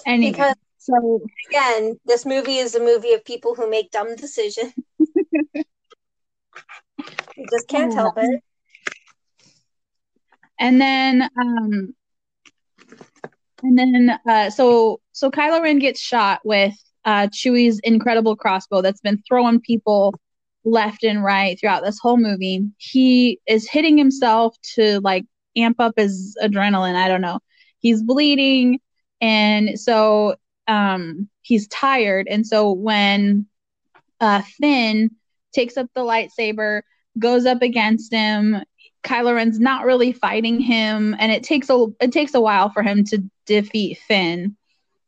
Anyway, 0.06 0.32
Because- 0.32 0.56
so 0.78 1.22
Again, 1.50 2.00
this 2.06 2.26
movie 2.26 2.58
is 2.58 2.74
a 2.74 2.80
movie 2.80 3.14
of 3.14 3.24
people 3.24 3.54
who 3.54 3.70
make 3.70 3.92
dumb 3.92 4.16
decisions. 4.16 4.74
you 7.38 7.46
just 7.52 7.68
can't 7.68 7.94
help 7.94 8.16
it. 8.18 8.42
and 10.60 10.80
then 10.80 11.24
um 11.24 11.96
and 13.64 13.78
then 13.78 14.20
uh 14.28 14.50
so 14.50 15.00
so 15.12 15.30
Kylo 15.30 15.62
Ren 15.62 15.80
gets 15.80 16.00
shot 16.00 16.42
with 16.44 16.74
uh 17.06 17.28
Chewie's 17.28 17.80
incredible 17.80 18.36
crossbow 18.36 18.82
that's 18.82 19.02
been 19.02 19.22
throwing 19.28 19.60
people 19.60 20.14
left 20.64 21.04
and 21.04 21.24
right 21.24 21.60
throughout 21.60 21.84
this 21.84 22.00
whole 22.00 22.18
movie. 22.18 22.64
He 22.78 23.40
is 23.48 23.68
hitting 23.68 23.98
himself 23.98 24.56
to 24.76 25.00
like 25.00 25.26
amp 25.58 25.80
up 25.80 25.94
his 25.98 26.38
adrenaline. 26.42 26.96
I 26.96 27.08
don't 27.08 27.22
know. 27.22 27.40
He's 27.80 28.04
bleeding 28.04 28.80
and 29.20 29.80
so 29.80 30.36
um 30.68 31.28
he's 31.42 31.68
tired 31.68 32.28
and 32.30 32.46
so 32.46 32.72
when 32.72 33.48
uh 34.20 34.42
Finn 34.60 35.10
takes 35.52 35.78
up 35.78 35.88
the 35.94 36.02
lightsaber, 36.02 36.82
goes 37.20 37.46
up 37.46 37.62
against 37.62 38.12
him, 38.12 38.64
Kylo 39.04 39.36
Ren's 39.36 39.60
not 39.60 39.86
really 39.86 40.12
fighting 40.12 40.60
him, 40.60 41.16
and 41.18 41.32
it 41.32 41.44
takes 41.44 41.70
a 41.70 41.88
it 42.00 42.12
takes 42.12 42.34
a 42.34 42.42
while 42.42 42.70
for 42.70 42.84
him 42.84 43.04
to 43.06 43.24
defeat 43.46 43.98
Finn. 44.08 44.56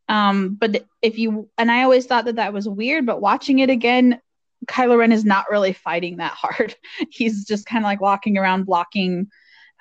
Um, 0.09 0.55
but 0.55 0.85
if 1.01 1.17
you 1.17 1.49
and 1.57 1.71
I 1.71 1.83
always 1.83 2.05
thought 2.05 2.25
that 2.25 2.37
that 2.37 2.53
was 2.53 2.67
weird, 2.67 3.05
but 3.05 3.21
watching 3.21 3.59
it 3.59 3.69
again, 3.69 4.19
Kylo 4.65 4.97
Ren 4.97 5.11
is 5.11 5.25
not 5.25 5.49
really 5.49 5.73
fighting 5.73 6.17
that 6.17 6.33
hard. 6.35 6.75
He's 7.11 7.45
just 7.45 7.65
kind 7.65 7.83
of 7.83 7.87
like 7.87 8.01
walking 8.01 8.37
around 8.37 8.65
blocking 8.65 9.27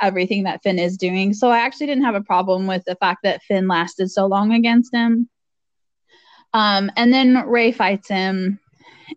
everything 0.00 0.44
that 0.44 0.62
Finn 0.62 0.78
is 0.78 0.96
doing. 0.96 1.32
So 1.32 1.50
I 1.50 1.58
actually 1.60 1.86
didn't 1.86 2.04
have 2.04 2.14
a 2.14 2.22
problem 2.22 2.66
with 2.66 2.84
the 2.84 2.96
fact 2.96 3.20
that 3.22 3.42
Finn 3.42 3.68
lasted 3.68 4.10
so 4.10 4.26
long 4.26 4.52
against 4.52 4.92
him. 4.92 5.28
Um, 6.54 6.90
and 6.96 7.12
then 7.12 7.46
Rey 7.46 7.72
fights 7.72 8.08
him, 8.08 8.58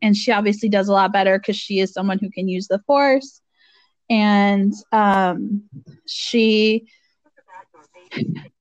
and 0.01 0.15
she 0.15 0.31
obviously 0.31 0.69
does 0.69 0.87
a 0.87 0.93
lot 0.93 1.11
better 1.11 1.37
because 1.37 1.55
she 1.55 1.79
is 1.79 1.93
someone 1.93 2.19
who 2.19 2.29
can 2.29 2.47
use 2.47 2.67
the 2.67 2.79
Force 2.79 3.41
and 4.09 4.73
um, 4.91 5.63
she 6.07 6.85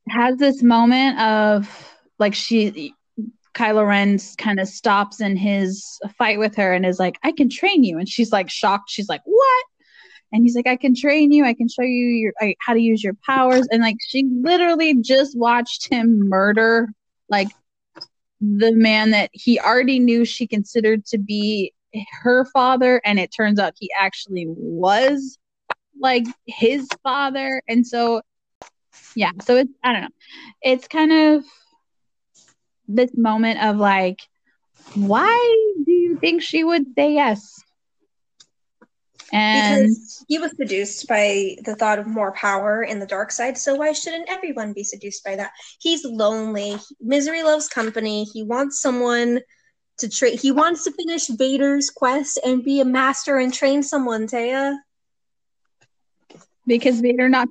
has 0.09 0.37
this 0.39 0.63
moment 0.63 1.19
of 1.19 1.95
like 2.19 2.35
she 2.35 2.95
Kylo 3.55 3.87
Ren 3.87 4.19
kind 4.37 4.59
of 4.59 4.69
stops 4.69 5.21
in 5.21 5.37
his 5.37 5.99
fight 6.19 6.39
with 6.39 6.57
her 6.57 6.73
and 6.73 6.85
is 6.85 6.99
like, 6.99 7.19
"I 7.23 7.33
can 7.33 7.49
train 7.49 7.85
you," 7.85 7.99
and 7.99 8.09
she's 8.09 8.33
like 8.33 8.51
shocked. 8.51 8.91
She's 8.91 9.09
like, 9.09 9.23
"What?" 9.25 9.65
And 10.33 10.43
he's 10.43 10.57
like, 10.57 10.67
"I 10.67 10.77
can 10.77 10.95
train 10.95 11.31
you. 11.31 11.45
I 11.45 11.55
can 11.55 11.69
show 11.69 11.83
you 11.83 12.07
your 12.07 12.33
how 12.59 12.75
to 12.75 12.81
use 12.81 13.05
your 13.05 13.15
powers." 13.25 13.69
And 13.71 13.83
like 13.83 13.97
she 14.01 14.25
literally 14.43 14.95
just 15.01 15.39
watched 15.39 15.89
him 15.89 16.29
murder 16.29 16.89
like 17.29 17.49
the 18.59 18.73
man 18.73 19.11
that 19.11 19.31
he 19.33 19.59
already 19.59 19.99
knew 19.99 20.25
she 20.25 20.47
considered 20.47 21.05
to 21.07 21.19
be 21.19 21.73
her 22.23 22.45
father 22.47 23.01
and 23.05 23.19
it 23.19 23.33
turns 23.35 23.59
out 23.59 23.75
he 23.79 23.91
actually 23.99 24.47
was 24.49 25.39
like 26.01 26.25
his 26.47 26.89
father. 27.03 27.63
And 27.69 27.87
so 27.87 28.23
yeah 29.17 29.31
so 29.43 29.57
it's 29.57 29.73
i 29.83 29.93
don't 29.93 30.03
know. 30.03 30.09
It's 30.63 30.89
kind 30.89 31.13
of 31.13 31.45
this 32.89 33.11
moment 33.17 33.63
of 33.63 33.77
like 33.77 34.21
why 34.95 35.75
do 35.85 35.93
you 35.93 36.19
think 36.19 36.43
she 36.43 36.63
would 36.63 36.85
say 36.95 37.15
yes 37.15 37.63
and 39.35 39.87
Because 39.89 40.25
he 40.29 40.39
was 40.39 40.53
seduced 40.57 41.09
by 41.09 41.57
the 41.65 41.75
thought 41.75 41.99
of 41.99 42.07
more 42.07 42.33
power 42.33 42.83
in 42.83 42.99
the 43.01 43.07
dark 43.07 43.33
side, 43.33 43.59
so 43.59 43.75
why 43.75 43.93
shouldn't 43.93 44.31
everyone 44.31 44.73
be 44.73 44.85
seduced 44.85 45.25
by 45.25 45.37
that? 45.37 45.51
He's 45.81 46.05
lonely. 46.05 46.77
Misery 47.01 47.43
loves 47.43 47.69
company. 47.69 48.25
He 48.25 48.43
wants 48.45 48.81
someone 48.81 49.41
to 49.99 50.09
train. 50.09 50.39
He 50.39 50.51
wants 50.53 50.85
to 50.85 50.93
finish 50.93 51.27
Vader's 51.29 51.91
quest 51.91 52.39
and 52.47 52.63
be 52.65 52.81
a 52.81 52.85
master 52.85 53.37
and 53.39 53.53
train 53.53 53.83
someone, 53.83 54.27
Taia. 54.27 54.77
because 56.67 57.01
vader 57.01 57.29
not 57.29 57.49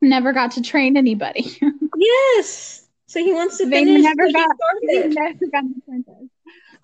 never 0.00 0.32
got 0.32 0.52
to 0.52 0.62
train 0.62 0.96
anybody 0.96 1.56
Yes. 1.96 2.86
So 3.06 3.20
he 3.20 3.32
wants 3.32 3.58
to 3.58 3.66
Vader 3.66 3.86
finish 3.86 4.02
never 4.02 4.26
he 4.26 4.32
got- 4.32 4.48
started. 4.56 5.14
never 5.14 5.46
got 5.52 5.64
apprentice. 5.78 6.28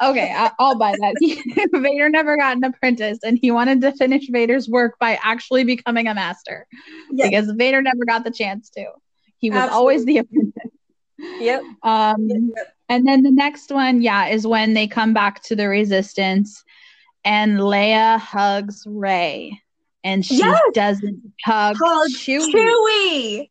Okay, 0.02 0.32
I, 0.34 0.50
I'll 0.58 0.76
buy 0.78 0.92
that. 0.98 1.68
Vader 1.80 2.08
never 2.08 2.36
got 2.36 2.56
an 2.56 2.64
apprentice, 2.64 3.18
and 3.22 3.38
he 3.38 3.50
wanted 3.50 3.80
to 3.82 3.92
finish 3.92 4.28
Vader's 4.30 4.68
work 4.68 4.98
by 4.98 5.18
actually 5.22 5.64
becoming 5.64 6.06
a 6.06 6.14
master 6.14 6.66
Yes. 7.12 7.30
because 7.30 7.50
Vader 7.56 7.82
never 7.82 8.04
got 8.06 8.24
the 8.24 8.30
chance 8.30 8.70
to. 8.70 8.86
He 9.38 9.50
was 9.50 9.58
Absolutely. 9.58 9.76
always 9.78 10.04
the 10.06 10.18
apprentice. 10.18 10.72
Yep. 11.38 11.62
Um, 11.82 12.28
Yep. 12.56 12.74
and 12.88 13.06
then 13.06 13.22
the 13.22 13.30
next 13.30 13.70
one, 13.70 14.00
yeah, 14.00 14.28
is 14.28 14.46
when 14.46 14.72
they 14.74 14.86
come 14.86 15.12
back 15.12 15.42
to 15.44 15.56
the 15.56 15.68
Resistance, 15.68 16.64
and 17.24 17.58
Leia 17.58 18.18
hugs 18.18 18.84
Rey, 18.86 19.60
and 20.02 20.24
she 20.24 20.38
Yes! 20.38 20.58
doesn't 20.72 21.32
hug, 21.44 21.76
Hug 21.78 22.08
Chewie. 22.10 22.54
Chewie. 22.54 23.50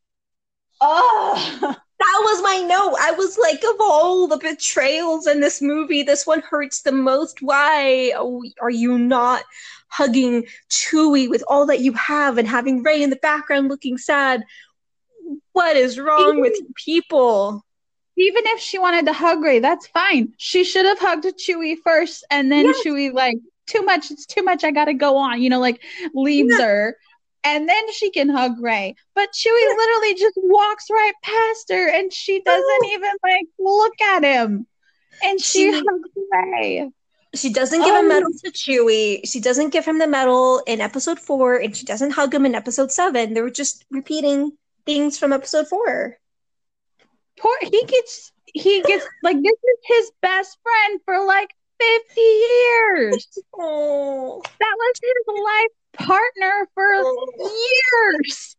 Oh, 0.81 1.75
That 1.99 2.21
was 2.23 2.41
my 2.41 2.61
note. 2.67 2.95
I 2.99 3.11
was 3.11 3.37
like, 3.37 3.61
of 3.63 3.75
all 3.81 4.27
the 4.27 4.37
betrayals 4.37 5.27
in 5.27 5.41
this 5.41 5.61
movie, 5.61 6.01
this 6.03 6.25
one 6.25 6.41
hurts 6.41 6.81
the 6.81 6.93
most. 6.93 7.41
Why 7.41 8.13
are 8.61 8.69
you 8.69 8.97
not 8.97 9.43
hugging 9.89 10.45
Chewie 10.69 11.29
with 11.29 11.43
all 11.47 11.65
that 11.65 11.81
you 11.81 11.91
have 11.93 12.37
and 12.37 12.47
having 12.47 12.83
Rey 12.83 13.03
in 13.03 13.09
the 13.09 13.17
background 13.17 13.67
looking 13.67 13.97
sad? 13.97 14.43
What 15.51 15.75
is 15.75 15.99
wrong 15.99 16.39
with 16.41 16.53
people? 16.75 17.65
even 18.17 18.43
if 18.47 18.59
she 18.59 18.77
wanted 18.77 19.05
to 19.05 19.13
hug 19.13 19.41
Rey, 19.41 19.59
that's 19.59 19.87
fine. 19.87 20.33
She 20.37 20.65
should 20.65 20.85
have 20.85 20.99
hugged 20.99 21.23
Chewie 21.37 21.77
first, 21.81 22.25
and 22.29 22.51
then 22.51 22.65
Yes. 22.65 22.83
Chewie 22.83 23.13
like 23.13 23.37
too 23.65 23.81
much. 23.83 24.11
It's 24.11 24.25
too 24.25 24.43
much. 24.43 24.65
I 24.65 24.71
gotta 24.71 24.93
go 24.93 25.15
on. 25.15 25.41
You 25.41 25.49
know, 25.49 25.59
like 25.61 25.81
leaves 26.13 26.53
Yeah. 26.59 26.65
her, 26.65 26.97
and 27.43 27.67
then 27.69 27.91
she 27.93 28.11
can 28.11 28.29
hug 28.29 28.59
Rey. 28.61 28.95
But 29.15 29.29
Chewie 29.33 29.77
literally 29.77 30.13
just 30.15 30.35
walks 30.37 30.85
right 30.89 31.13
past 31.23 31.71
her, 31.71 31.89
and 31.89 32.11
she 32.13 32.41
doesn't 32.41 32.81
No. 32.83 32.89
even 32.91 33.11
like 33.23 33.45
look 33.59 34.01
at 34.01 34.23
him, 34.23 34.67
and 35.23 35.39
she, 35.41 35.71
She- 35.71 35.83
hugs 35.87 36.09
Rey. 36.31 36.89
She 37.35 37.53
doesn't 37.53 37.81
give 37.83 37.93
Oh. 37.93 37.99
a 37.99 38.03
medal 38.03 38.31
to 38.43 38.51
Chewie. 38.51 39.21
She 39.23 39.39
doesn't 39.39 39.69
give 39.69 39.85
him 39.85 39.99
the 39.99 40.07
medal 40.07 40.63
in 40.65 40.81
episode 40.81 41.19
four, 41.19 41.57
and 41.57 41.77
she 41.77 41.85
doesn't 41.85 42.11
hug 42.11 42.33
him 42.33 42.43
in 42.45 42.55
episode 42.55 42.91
seven. 42.91 43.33
They 43.35 43.41
were 43.43 43.51
just 43.51 43.85
repeating 43.91 44.57
things 44.87 45.19
from 45.19 45.31
episode 45.31 45.67
four. 45.67 46.17
Poor 47.39 47.55
he 47.61 47.83
gets 47.85 48.31
he 48.53 48.81
gets 48.81 49.05
like 49.23 49.37
this 49.41 49.53
is 49.53 49.79
his 49.85 50.11
best 50.21 50.57
friend 50.63 50.99
for 51.05 51.23
like 51.23 51.53
fifty 51.79 52.21
years. 52.21 53.27
Oh, 53.61 54.41
That 54.59 54.75
was 54.77 54.93
his 55.01 55.25
life 55.27 55.71
partner 55.93 56.67
for 56.73 56.93
years. 56.93 58.55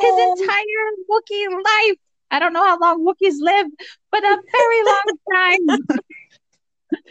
his 0.00 0.12
Oh. 0.12 0.34
entire 0.38 0.86
Wookiee 1.08 1.50
life. 1.52 1.98
I 2.30 2.38
don't 2.40 2.52
know 2.52 2.64
how 2.64 2.78
long 2.80 3.04
Wookiees 3.04 3.36
live, 3.40 3.66
but 4.10 4.24
a 4.24 4.38
very 4.52 4.82
long 4.84 5.18
time. 5.32 5.98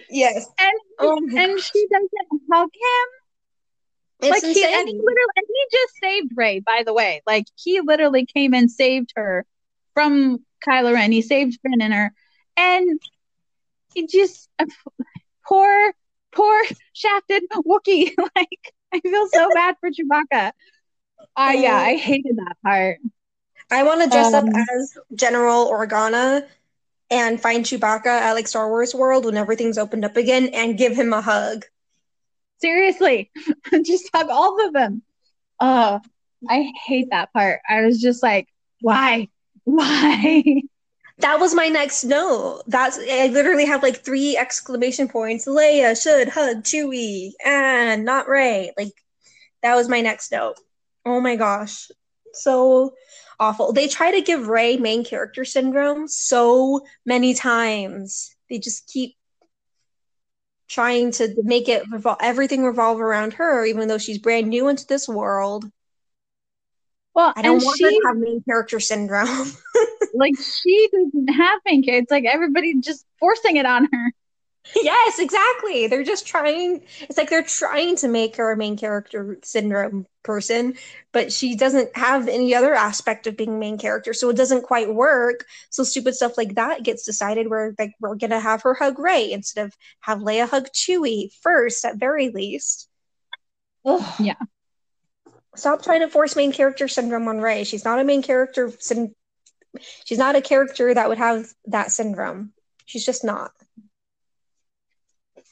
yes. 0.10 0.48
And 0.60 0.80
Oh 1.00 1.18
and 1.18 1.60
she 1.60 1.88
doesn't 1.92 2.42
hug 2.52 2.70
him. 2.74 3.08
It's 4.22 4.32
like 4.32 4.44
he 4.44 4.64
and 4.64 4.88
he 4.88 4.94
literally 4.96 5.34
and 5.36 5.46
he 5.48 5.66
just 5.78 5.94
saved 6.02 6.32
Rey, 6.36 6.60
by 6.60 6.84
the 6.86 6.94
way. 6.94 7.22
Like 7.26 7.46
he 7.56 7.82
literally 7.82 8.26
came 8.26 8.54
and 8.54 8.70
saved 8.72 9.12
her 9.16 9.46
from 9.94 10.44
Kylo 10.66 10.94
Ren. 10.94 11.12
He 11.12 11.22
saved 11.22 11.60
Finn 11.62 11.82
and 11.82 11.94
her. 11.94 12.12
And 12.58 13.00
he 13.94 14.08
just 14.08 14.50
poor, 15.48 15.94
poor 16.32 16.62
shafted 16.94 17.44
Wookiee. 17.54 18.14
like 18.36 18.74
I 18.94 19.00
feel 19.00 19.28
so 19.28 19.52
bad 19.52 19.76
for 19.80 19.90
Chewbacca. 19.90 20.52
Uh 21.36 21.54
yeah, 21.56 21.76
I 21.78 21.96
hated 21.96 22.38
that 22.38 22.58
part. 22.64 23.00
I 23.70 23.84
want 23.84 24.02
to 24.02 24.10
dress 24.10 24.34
Um, 24.34 24.34
up 24.34 24.46
as 24.56 24.98
General 25.16 25.68
Organa 25.70 26.48
and 27.12 27.42
find 27.42 27.66
Chewbacca 27.66 28.08
at 28.08 28.34
like 28.34 28.48
Star 28.48 28.70
Wars 28.70 28.96
World 28.96 29.26
when 29.26 29.38
everything's 29.38 29.78
opened 29.78 30.06
up 30.06 30.18
again 30.18 30.50
and 30.54 30.78
give 30.78 30.96
him 30.96 31.14
a 31.14 31.22
hug. 31.22 31.66
Seriously, 32.62 33.32
just 33.84 34.10
hug 34.14 34.30
all 34.30 34.66
of 34.66 34.74
them. 34.74 35.04
Oh, 35.62 36.02
I 36.50 36.72
hate 36.86 37.10
that 37.12 37.34
part. 37.34 37.62
I 37.70 37.82
was 37.86 38.02
just 38.02 38.24
like, 38.24 38.48
why? 38.82 39.30
Why? 39.66 40.64
That 41.20 41.40
was 41.40 41.54
my 41.54 41.68
next 41.70 42.04
note. 42.04 42.64
That's 42.68 42.98
I 42.98 43.28
literally 43.28 43.66
have 43.66 43.84
like 43.84 44.04
three 44.04 44.36
exclamation 44.36 45.08
points. 45.08 45.46
Leia 45.46 46.02
should 46.02 46.28
hug 46.28 46.64
Chewie 46.64 47.34
and 47.46 48.04
not 48.04 48.28
Rey. 48.28 48.72
Like 48.78 48.94
that 49.62 49.76
was 49.76 49.88
my 49.88 50.02
next 50.02 50.32
note. 50.32 50.56
Oh 51.06 51.22
my 51.22 51.36
gosh. 51.36 51.90
So 52.34 52.94
awful. 53.40 53.74
They 53.74 53.88
try 53.88 54.12
to 54.12 54.22
give 54.22 54.48
Rey 54.48 54.78
main 54.78 55.04
character 55.04 55.46
syndrome 55.46 56.08
so 56.08 56.82
many 57.06 57.34
times. 57.34 58.36
They 58.50 58.58
just 58.58 58.88
keep 58.88 59.16
trying 60.68 61.12
to 61.12 61.36
make 61.44 61.70
it 61.70 61.84
revol- 61.92 62.18
everything 62.22 62.64
revolve 62.64 63.00
around 63.00 63.34
her, 63.34 63.66
even 63.66 63.88
though 63.88 64.00
she's 64.00 64.18
brand 64.18 64.48
new 64.48 64.68
into 64.68 64.88
this 64.88 65.08
world. 65.08 65.66
Well, 67.16 67.34
I 67.36 67.42
don't 67.42 67.58
and 67.58 67.64
want 67.64 67.78
she 67.78 67.84
her 67.86 67.92
to 67.92 68.02
have 68.08 68.18
main 68.18 68.42
character 68.44 68.80
syndrome. 68.80 69.52
like 70.14 70.34
she 70.40 70.90
doesn't 70.92 71.28
have 71.28 71.60
main 71.66 71.84
character. 71.84 72.04
It's 72.04 72.12
like 72.12 72.26
everybody 72.26 72.80
just 72.80 73.06
forcing 73.20 73.58
it 73.58 73.66
on 73.66 73.88
her. 73.92 74.14
yes, 74.76 75.20
exactly. 75.20 75.88
They're 75.88 76.04
just 76.04 76.26
trying. 76.26 76.84
It's 77.02 77.18
like 77.18 77.30
they're 77.30 77.44
trying 77.44 77.98
to 77.98 78.08
make 78.08 78.38
her 78.38 78.52
a 78.52 78.58
main 78.58 78.78
character 78.78 79.38
syndrome 79.44 80.08
person, 80.24 80.76
but 81.12 81.32
she 81.34 81.56
doesn't 81.56 81.96
have 81.98 82.28
any 82.28 82.56
other 82.56 82.74
aspect 82.74 83.28
of 83.28 83.36
being 83.36 83.60
main 83.60 83.78
character, 83.78 84.14
so 84.14 84.30
it 84.30 84.38
doesn't 84.38 84.64
quite 84.64 84.94
work. 84.94 85.46
So 85.70 85.84
stupid 85.84 86.16
stuff 86.16 86.38
like 86.38 86.56
that 86.56 86.84
gets 86.84 87.06
decided 87.06 87.50
where 87.50 87.76
like 87.78 87.92
we're 88.00 88.16
gonna 88.16 88.40
have 88.40 88.64
her 88.64 88.74
hug 88.74 88.98
Rey 89.00 89.32
instead 89.32 89.66
of 89.66 89.74
have 90.00 90.20
Leia 90.20 90.50
hug 90.50 90.68
Chewie 90.74 91.32
first, 91.42 91.84
at 91.86 91.98
very 91.98 92.30
least. 92.30 92.88
Ugh. 93.86 94.14
Yeah. 94.20 94.36
Stop 95.56 95.84
trying 95.84 96.02
to 96.02 96.10
force 96.10 96.36
main 96.36 96.52
character 96.52 96.88
syndrome 96.88 97.28
on 97.28 97.40
Rey. 97.40 97.64
She's 97.64 97.86
not 97.86 98.00
a 98.00 98.04
main 98.04 98.24
character. 98.24 98.72
Syn- 98.80 99.14
she's 100.06 100.18
not 100.18 100.36
a 100.36 100.42
character 100.42 100.94
that 100.94 101.10
would 101.10 101.18
have 101.18 101.46
that 101.66 101.92
syndrome. 101.92 102.54
She's 102.86 103.06
just 103.06 103.24
not. 103.24 103.52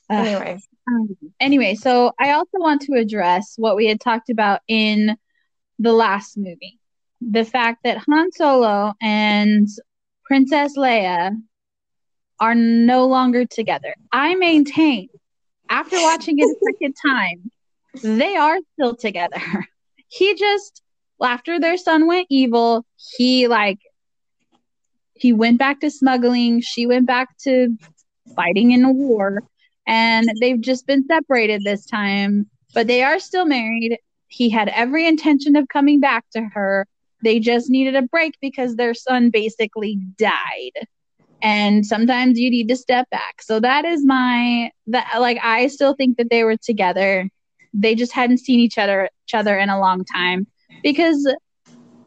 Ugh. 0.09 0.25
Anyway, 0.27 0.59
Um, 0.87 1.15
anyway, 1.39 1.75
so 1.75 2.11
I 2.19 2.31
also 2.31 2.57
want 2.57 2.81
to 2.83 2.93
address 2.93 3.53
what 3.57 3.75
we 3.75 3.87
had 3.87 3.99
talked 4.01 4.29
about 4.29 4.61
in 4.67 5.15
the 5.79 5.93
last 5.93 6.37
movie. 6.37 6.79
The 7.21 7.45
fact 7.45 7.83
that 7.83 7.99
Han 7.99 8.31
Solo 8.31 8.93
and 9.01 9.67
Princess 10.25 10.75
Leia 10.75 11.39
are 12.39 12.55
no 12.55 13.05
longer 13.07 13.45
together. 13.45 13.93
I 14.11 14.33
maintain, 14.35 15.09
after 15.69 15.97
watching 15.97 16.39
it 16.39 16.43
a 16.43 16.55
second 16.73 16.95
time, 17.05 17.51
they 18.01 18.35
are 18.35 18.57
still 18.73 18.95
together. 18.95 19.37
He 20.11 20.35
just, 20.35 20.81
after 21.23 21.59
their 21.59 21.77
son 21.77 22.05
went 22.05 22.27
evil, 22.29 22.85
he 23.15 23.47
like, 23.47 23.79
he 25.15 25.31
went 25.31 25.57
back 25.57 25.79
to 25.81 25.89
smuggling. 25.89 26.61
She 26.61 26.85
went 26.85 27.07
back 27.07 27.37
to 27.43 27.77
fighting 28.35 28.71
in 28.71 28.83
a 28.83 28.91
war 28.91 29.43
and 29.87 30.27
they've 30.41 30.59
just 30.59 30.85
been 30.85 31.05
separated 31.05 31.63
this 31.63 31.85
time, 31.85 32.49
but 32.73 32.87
they 32.87 33.03
are 33.03 33.19
still 33.19 33.45
married. 33.45 33.97
He 34.27 34.49
had 34.49 34.69
every 34.69 35.07
intention 35.07 35.55
of 35.55 35.67
coming 35.67 35.99
back 35.99 36.25
to 36.35 36.41
her. 36.53 36.87
They 37.23 37.39
just 37.39 37.69
needed 37.69 37.95
a 37.95 38.01
break 38.01 38.35
because 38.41 38.75
their 38.75 38.93
son 38.93 39.29
basically 39.29 39.99
died. 40.17 40.71
And 41.41 41.85
sometimes 41.85 42.39
you 42.39 42.49
need 42.49 42.67
to 42.69 42.75
step 42.75 43.09
back. 43.09 43.41
So 43.41 43.59
that 43.59 43.85
is 43.85 44.05
my 44.05 44.71
that 44.87 45.17
like 45.19 45.39
I 45.41 45.67
still 45.67 45.93
think 45.93 46.17
that 46.17 46.29
they 46.29 46.43
were 46.43 46.57
together. 46.57 47.29
They 47.73 47.95
just 47.95 48.11
hadn't 48.11 48.39
seen 48.39 48.59
each 48.59 48.77
other 48.77 49.09
each 49.27 49.33
other 49.33 49.57
in 49.57 49.69
a 49.69 49.79
long 49.79 50.03
time 50.05 50.47
because 50.83 51.27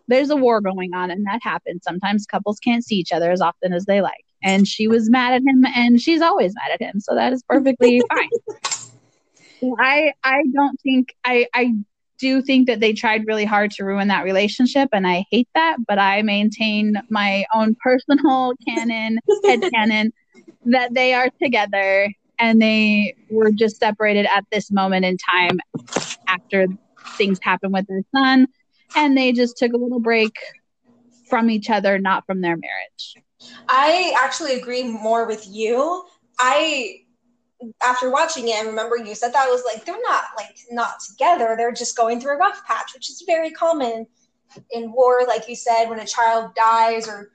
there's 0.09 0.31
a 0.31 0.37
war 0.37 0.61
going 0.61 0.95
on 0.95 1.11
and 1.11 1.27
that 1.27 1.43
happens. 1.43 1.83
Sometimes 1.83 2.27
couples 2.27 2.59
can't 2.59 2.85
see 2.85 2.97
each 2.97 3.13
other 3.13 3.31
as 3.31 3.41
often 3.41 3.73
as 3.73 3.87
they 3.87 4.01
like. 4.03 4.25
And 4.43 4.69
she 4.69 4.89
was 4.89 5.09
mad 5.09 5.33
at 5.33 5.43
him 5.43 5.65
and 5.75 6.01
she's 6.01 6.21
always 6.21 6.55
mad 6.55 6.75
at 6.75 6.83
him. 6.83 7.01
So 7.01 7.15
that 7.15 7.33
is 7.33 7.43
perfectly 7.49 8.03
fine. 8.15 8.29
I 9.79 10.13
i 10.23 10.43
don't 10.53 10.79
think 10.83 11.15
i 11.25 11.47
i 11.55 11.73
do 12.19 12.43
think 12.43 12.67
that 12.67 12.81
they 12.81 12.93
tried 12.93 13.27
really 13.27 13.45
hard 13.45 13.71
to 13.73 13.85
ruin 13.85 14.09
that 14.09 14.25
relationship 14.25 14.89
and 14.93 15.07
i 15.07 15.25
hate 15.31 15.49
that 15.55 15.79
but 15.87 15.99
i 15.99 16.23
maintain 16.23 16.95
my 17.09 17.45
own 17.55 17.75
personal 17.83 18.53
canon 18.67 19.19
head 19.45 19.61
canon 19.75 20.13
that 20.67 20.93
they 20.93 21.15
are 21.15 21.31
together 21.43 22.13
and 22.39 22.61
they 22.61 23.15
were 23.31 23.51
just 23.51 23.79
separated 23.79 24.27
at 24.27 24.45
this 24.51 24.71
moment 24.71 25.05
in 25.05 25.17
time 25.17 25.61
after 26.29 26.67
things 27.17 27.39
happened 27.43 27.73
with 27.73 27.87
their 27.87 28.03
son 28.15 28.47
and 28.97 29.17
they 29.17 29.33
just 29.33 29.57
took 29.57 29.73
a 29.73 29.77
little 29.77 30.01
break 30.01 30.35
from 31.29 31.51
each 31.51 31.71
other 31.71 31.99
not 31.99 32.25
from 32.27 32.41
their 32.41 32.57
marriage 32.57 33.15
I 33.69 34.15
actually 34.23 34.55
agree 34.55 34.85
more 34.85 35.27
with 35.27 35.47
you. 35.49 36.05
I 36.39 37.01
after 37.83 38.11
watching 38.11 38.49
it 38.49 38.57
and 38.57 38.69
remember 38.69 38.97
you 38.97 39.15
said 39.15 39.33
that 39.33 39.47
I 39.49 39.51
was 39.51 39.63
like 39.65 39.87
they're 39.87 40.01
not 40.03 40.25
like 40.37 40.55
not 40.71 40.97
together 41.01 41.55
they're 41.57 41.73
just 41.73 41.97
going 41.97 42.21
through 42.21 42.35
a 42.35 42.39
rough 42.39 42.63
patch 42.67 42.93
which 42.93 43.09
is 43.09 43.23
very 43.27 43.51
common 43.51 44.07
in 44.73 44.93
war 44.93 45.25
like 45.27 45.49
you 45.49 45.57
said 45.57 45.87
when 45.89 45.99
a 45.99 46.05
child 46.05 46.55
dies 46.55 47.09
or 47.09 47.31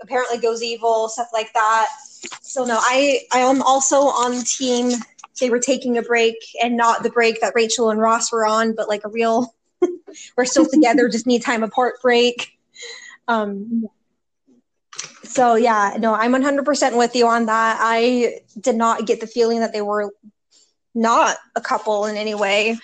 apparently 0.00 0.38
goes 0.38 0.62
evil 0.62 1.08
stuff 1.08 1.28
like 1.32 1.52
that. 1.52 1.88
So 2.42 2.64
no 2.64 2.78
i 2.80 3.20
i 3.32 3.40
am 3.40 3.62
also 3.62 3.96
on 3.96 4.42
team 4.42 4.92
they 5.40 5.50
were 5.50 5.58
taking 5.58 5.98
a 5.98 6.02
break 6.02 6.36
and 6.62 6.76
not 6.76 7.02
the 7.02 7.10
break 7.10 7.40
that 7.40 7.52
rachel 7.54 7.90
and 7.90 8.00
ross 8.00 8.32
were 8.32 8.46
on 8.46 8.74
but 8.74 8.88
like 8.88 9.04
a 9.04 9.08
real 9.08 9.54
we're 10.36 10.44
still 10.44 10.66
together 10.66 11.08
just 11.12 11.26
need 11.26 11.42
time 11.42 11.62
apart 11.62 12.00
break. 12.02 12.58
Um 13.28 13.86
so 15.22 15.56
yeah 15.56 15.96
no 15.98 16.14
i'm 16.14 16.32
100% 16.32 16.96
with 16.96 17.14
you 17.14 17.26
on 17.26 17.46
that. 17.46 17.78
I 17.80 18.40
did 18.60 18.76
not 18.76 19.06
get 19.06 19.20
the 19.20 19.26
feeling 19.26 19.60
that 19.60 19.72
they 19.72 19.82
were 19.82 20.12
not 20.94 21.36
a 21.54 21.60
couple 21.60 22.06
in 22.06 22.16
any 22.16 22.34
way 22.34 22.78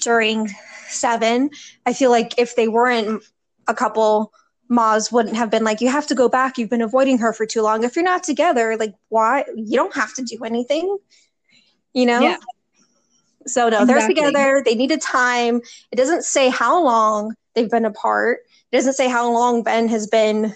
during 0.00 0.48
seven. 0.88 1.50
I 1.84 1.92
feel 1.92 2.10
like 2.10 2.38
if 2.38 2.54
they 2.54 2.68
weren't 2.68 3.22
a 3.66 3.74
couple 3.74 4.32
Maz 4.70 5.10
wouldn't 5.10 5.36
have 5.36 5.50
been 5.50 5.64
like, 5.64 5.80
you 5.80 5.88
have 5.88 6.06
to 6.06 6.14
go 6.14 6.28
back. 6.28 6.56
You've 6.56 6.70
been 6.70 6.82
avoiding 6.82 7.18
her 7.18 7.32
for 7.32 7.44
too 7.44 7.62
long. 7.62 7.82
If 7.82 7.96
you're 7.96 8.04
not 8.04 8.22
together, 8.22 8.76
like, 8.76 8.94
why? 9.08 9.44
You 9.56 9.76
don't 9.76 9.94
have 9.94 10.14
to 10.14 10.22
do 10.22 10.44
anything, 10.44 10.96
you 11.92 12.06
know? 12.06 12.22
Yeah. 12.22 12.36
So, 13.46 13.68
no, 13.68 13.82
Exactly. 13.82 13.94
they're 13.94 14.08
together. 14.08 14.62
They 14.64 14.74
needed 14.74 15.00
time. 15.00 15.60
It 15.90 15.96
doesn't 15.96 16.24
say 16.24 16.50
how 16.50 16.82
long 16.82 17.34
they've 17.54 17.70
been 17.70 17.84
apart. 17.84 18.40
It 18.70 18.76
doesn't 18.76 18.92
say 18.92 19.08
how 19.08 19.32
long 19.32 19.62
Ben 19.62 19.88
has 19.88 20.06
been 20.06 20.54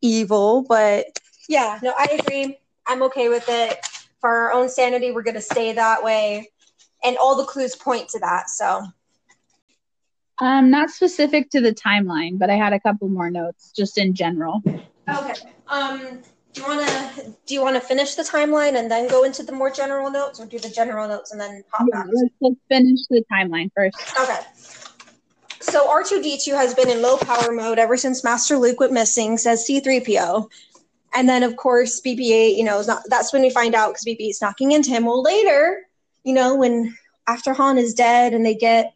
evil, 0.00 0.64
but 0.66 1.06
yeah, 1.48 1.78
no, 1.82 1.92
I 1.98 2.18
agree. 2.18 2.58
I'm 2.86 3.02
okay 3.04 3.28
with 3.28 3.44
it. 3.48 3.78
For 4.20 4.30
our 4.30 4.52
own 4.52 4.70
sanity, 4.70 5.10
we're 5.10 5.22
going 5.22 5.34
to 5.34 5.42
stay 5.42 5.72
that 5.72 6.02
way. 6.02 6.50
And 7.02 7.18
all 7.18 7.36
the 7.36 7.44
clues 7.44 7.76
point 7.76 8.08
to 8.10 8.18
that. 8.20 8.48
So, 8.48 8.86
Um, 10.40 10.70
not 10.70 10.90
specific 10.90 11.50
to 11.50 11.60
the 11.60 11.72
timeline, 11.72 12.38
but 12.38 12.50
I 12.50 12.56
had 12.56 12.72
a 12.72 12.80
couple 12.80 13.08
more 13.08 13.30
notes 13.30 13.72
just 13.76 13.98
in 13.98 14.14
general. 14.14 14.62
Okay. 15.08 15.34
Um, 15.68 16.20
do 16.52 16.60
you 16.60 16.66
want 16.66 16.88
to 16.88 17.34
do 17.46 17.54
you 17.54 17.62
want 17.62 17.76
to 17.76 17.80
finish 17.80 18.14
the 18.14 18.22
timeline 18.22 18.76
and 18.78 18.90
then 18.90 19.08
go 19.08 19.24
into 19.24 19.42
the 19.42 19.52
more 19.52 19.70
general 19.70 20.10
notes, 20.10 20.40
or 20.40 20.46
do 20.46 20.58
the 20.58 20.68
general 20.68 21.08
notes 21.08 21.32
and 21.32 21.40
then 21.40 21.62
hop 21.70 21.86
Yeah, 21.92 22.00
back? 22.02 22.06
let's, 22.12 22.34
let's 22.40 22.56
finish 22.68 23.00
the 23.10 23.24
timeline 23.32 23.70
first. 23.76 23.96
Okay. 24.20 24.40
So 25.60 25.88
R2D2 25.88 26.54
has 26.54 26.74
been 26.74 26.90
in 26.90 27.00
low 27.00 27.16
power 27.16 27.50
mode 27.52 27.78
ever 27.78 27.96
since 27.96 28.22
Master 28.22 28.56
Luke 28.58 28.80
went 28.80 28.92
missing, 28.92 29.38
says 29.38 29.66
C3PO. 29.68 30.48
And 31.14 31.28
then, 31.28 31.42
of 31.42 31.56
course, 31.56 32.00
BB-8, 32.00 32.56
you 32.56 32.64
know, 32.64 32.80
is 32.80 32.88
not, 32.88 33.02
that's 33.08 33.32
when 33.32 33.40
we 33.40 33.50
find 33.50 33.74
out 33.74 33.90
because 33.90 34.04
BB-8's 34.04 34.42
knocking 34.42 34.72
into 34.72 34.90
him. 34.90 35.04
Well, 35.06 35.22
later, 35.22 35.86
you 36.24 36.34
know, 36.34 36.56
when 36.56 36.96
after 37.28 37.54
Han 37.54 37.78
is 37.78 37.94
dead 37.94 38.34
and 38.34 38.44
they 38.44 38.54
get 38.54 38.92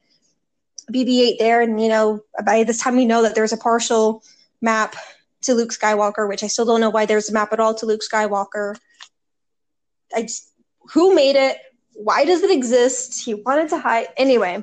BB-8 0.93 1.39
there, 1.39 1.61
and 1.61 1.81
you 1.81 1.89
know, 1.89 2.21
by 2.45 2.65
this 2.65 2.81
time 2.81 2.97
we 2.97 3.05
know 3.05 3.23
that 3.23 3.35
there's 3.35 3.53
a 3.53 3.57
partial 3.57 4.23
map 4.61 4.97
to 5.43 5.55
Luke 5.55 5.71
Skywalker, 5.71 6.29
which 6.29 6.43
I 6.43 6.47
still 6.47 6.65
don't 6.65 6.81
know 6.81 6.91
why 6.91 7.07
there's 7.07 7.29
a 7.29 7.33
map 7.33 7.53
at 7.53 7.61
all 7.61 7.75
to 7.75 7.87
Luke 7.87 8.01
Skywalker. 8.01 8.77
I 10.15 10.23
just, 10.23 10.53
who 10.93 11.15
made 11.15 11.37
it? 11.37 11.59
Why 11.95 12.25
does 12.25 12.43
it 12.43 12.51
exist? 12.51 13.25
He 13.25 13.35
wanted 13.35 13.69
to 13.71 13.79
hide 13.79 14.09
anyway. 14.17 14.63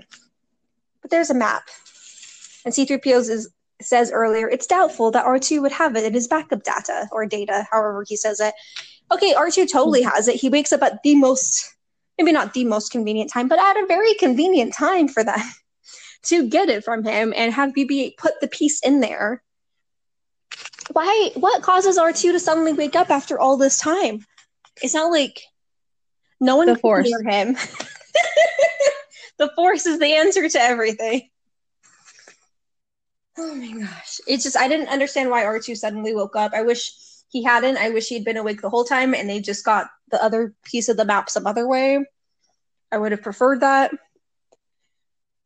But 1.01 1.11
there's 1.11 1.29
a 1.29 1.35
map, 1.35 1.69
and 2.65 2.73
C-3PO 2.73 3.29
is, 3.29 3.49
says 3.79 4.11
earlier 4.11 4.49
it's 4.49 4.65
doubtful 4.65 5.11
that 5.11 5.25
R2 5.25 5.61
would 5.61 5.71
have 5.71 5.95
it 5.95 6.03
in 6.03 6.13
his 6.13 6.27
backup 6.27 6.63
data 6.63 7.07
or 7.11 7.25
data, 7.27 7.67
however 7.71 8.03
he 8.07 8.15
says 8.15 8.39
it. 8.39 8.55
Okay, 9.11 9.33
R2 9.33 9.71
totally 9.71 10.01
has 10.01 10.27
it. 10.27 10.37
He 10.37 10.49
wakes 10.49 10.73
up 10.73 10.81
at 10.81 11.03
the 11.03 11.15
most, 11.15 11.75
maybe 12.17 12.31
not 12.31 12.53
the 12.53 12.65
most 12.65 12.91
convenient 12.91 13.31
time, 13.31 13.47
but 13.47 13.59
at 13.59 13.77
a 13.77 13.85
very 13.85 14.15
convenient 14.15 14.73
time 14.73 15.07
for 15.07 15.23
them 15.23 15.39
to 16.25 16.47
get 16.47 16.69
it 16.69 16.83
from 16.83 17.03
him 17.03 17.33
and 17.35 17.53
have 17.53 17.73
BB-8 17.73 18.17
put 18.17 18.39
the 18.41 18.47
piece 18.47 18.81
in 18.81 18.99
there. 18.99 19.41
Why? 20.91 21.31
What 21.35 21.63
causes 21.63 21.97
R2 21.97 22.31
to 22.33 22.39
suddenly 22.39 22.73
wake 22.73 22.95
up 22.95 23.09
after 23.09 23.39
all 23.39 23.57
this 23.57 23.79
time? 23.79 24.25
It's 24.81 24.93
not 24.93 25.11
like 25.11 25.41
no 26.39 26.55
one 26.57 26.67
The 26.67 26.73
can 26.73 26.81
Force. 26.81 27.07
hear 27.07 27.23
him. 27.23 27.53
the 29.37 29.51
force 29.55 29.85
is 29.85 29.99
the 29.99 30.13
answer 30.13 30.47
to 30.47 30.61
everything. 30.61 31.29
Oh 33.37 33.53
my 33.55 33.71
gosh. 33.71 34.19
It's 34.27 34.43
just 34.43 34.57
I 34.57 34.67
didn't 34.67 34.89
understand 34.89 35.29
why 35.29 35.43
R2 35.43 35.75
suddenly 35.77 36.13
woke 36.13 36.35
up. 36.35 36.53
I 36.53 36.61
wish 36.61 36.91
he 37.29 37.43
hadn't. 37.43 37.77
I 37.77 37.89
wish 37.89 38.07
he'd 38.07 38.23
been 38.23 38.37
awake 38.37 38.61
the 38.61 38.69
whole 38.69 38.85
time 38.85 39.13
and 39.13 39.29
they 39.29 39.41
just 39.41 39.65
got 39.65 39.87
the 40.11 40.23
other 40.23 40.53
piece 40.63 40.87
of 40.87 40.95
the 40.97 41.05
map 41.05 41.29
some 41.29 41.45
other 41.47 41.67
way. 41.67 42.05
I 42.91 42.97
would 42.97 43.11
have 43.11 43.21
preferred 43.23 43.59
that. 43.61 43.91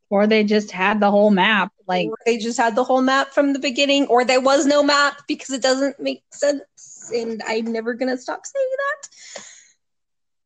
Or 0.10 0.26
they 0.26 0.44
just 0.44 0.72
had 0.72 1.00
the 1.00 1.12
whole 1.12 1.30
map. 1.30 1.72
Like 1.88 2.08
or 2.08 2.18
they 2.26 2.38
just 2.38 2.58
had 2.58 2.76
the 2.76 2.84
whole 2.84 3.02
map 3.02 3.30
from 3.30 3.54
the 3.54 3.60
beginning, 3.60 4.08
or 4.08 4.26
there 4.26 4.42
was 4.42 4.66
no 4.66 4.82
map 4.84 5.22
because 5.28 5.52
it 5.52 5.62
doesn't 5.62 6.00
make 6.00 6.24
sense. 6.32 6.64
And 7.14 7.42
I'm 7.48 7.72
never 7.72 7.94
gonna 7.94 8.18
stop 8.18 8.46
saying 8.46 8.70
that. 8.78 9.44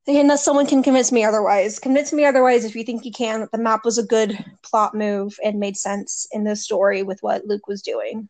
Unless 0.05 0.43
someone 0.43 0.67
can 0.67 0.83
convince 0.83 1.11
me 1.13 1.23
otherwise. 1.23 1.79
Convince 1.79 2.11
me 2.11 2.25
otherwise 2.25 2.65
if 2.65 2.75
you 2.75 2.83
think 2.83 3.05
you 3.05 3.11
can 3.11 3.39
that 3.39 3.51
the 3.51 3.57
map 3.57 3.85
was 3.85 3.97
a 3.97 4.03
good 4.03 4.37
plot 4.61 4.93
move 4.93 5.37
and 5.43 5.59
made 5.59 5.77
sense 5.77 6.27
in 6.33 6.43
the 6.43 6.57
story 6.57 7.03
with 7.03 7.19
what 7.21 7.45
Luke 7.45 7.67
was 7.67 7.81
doing. 7.81 8.27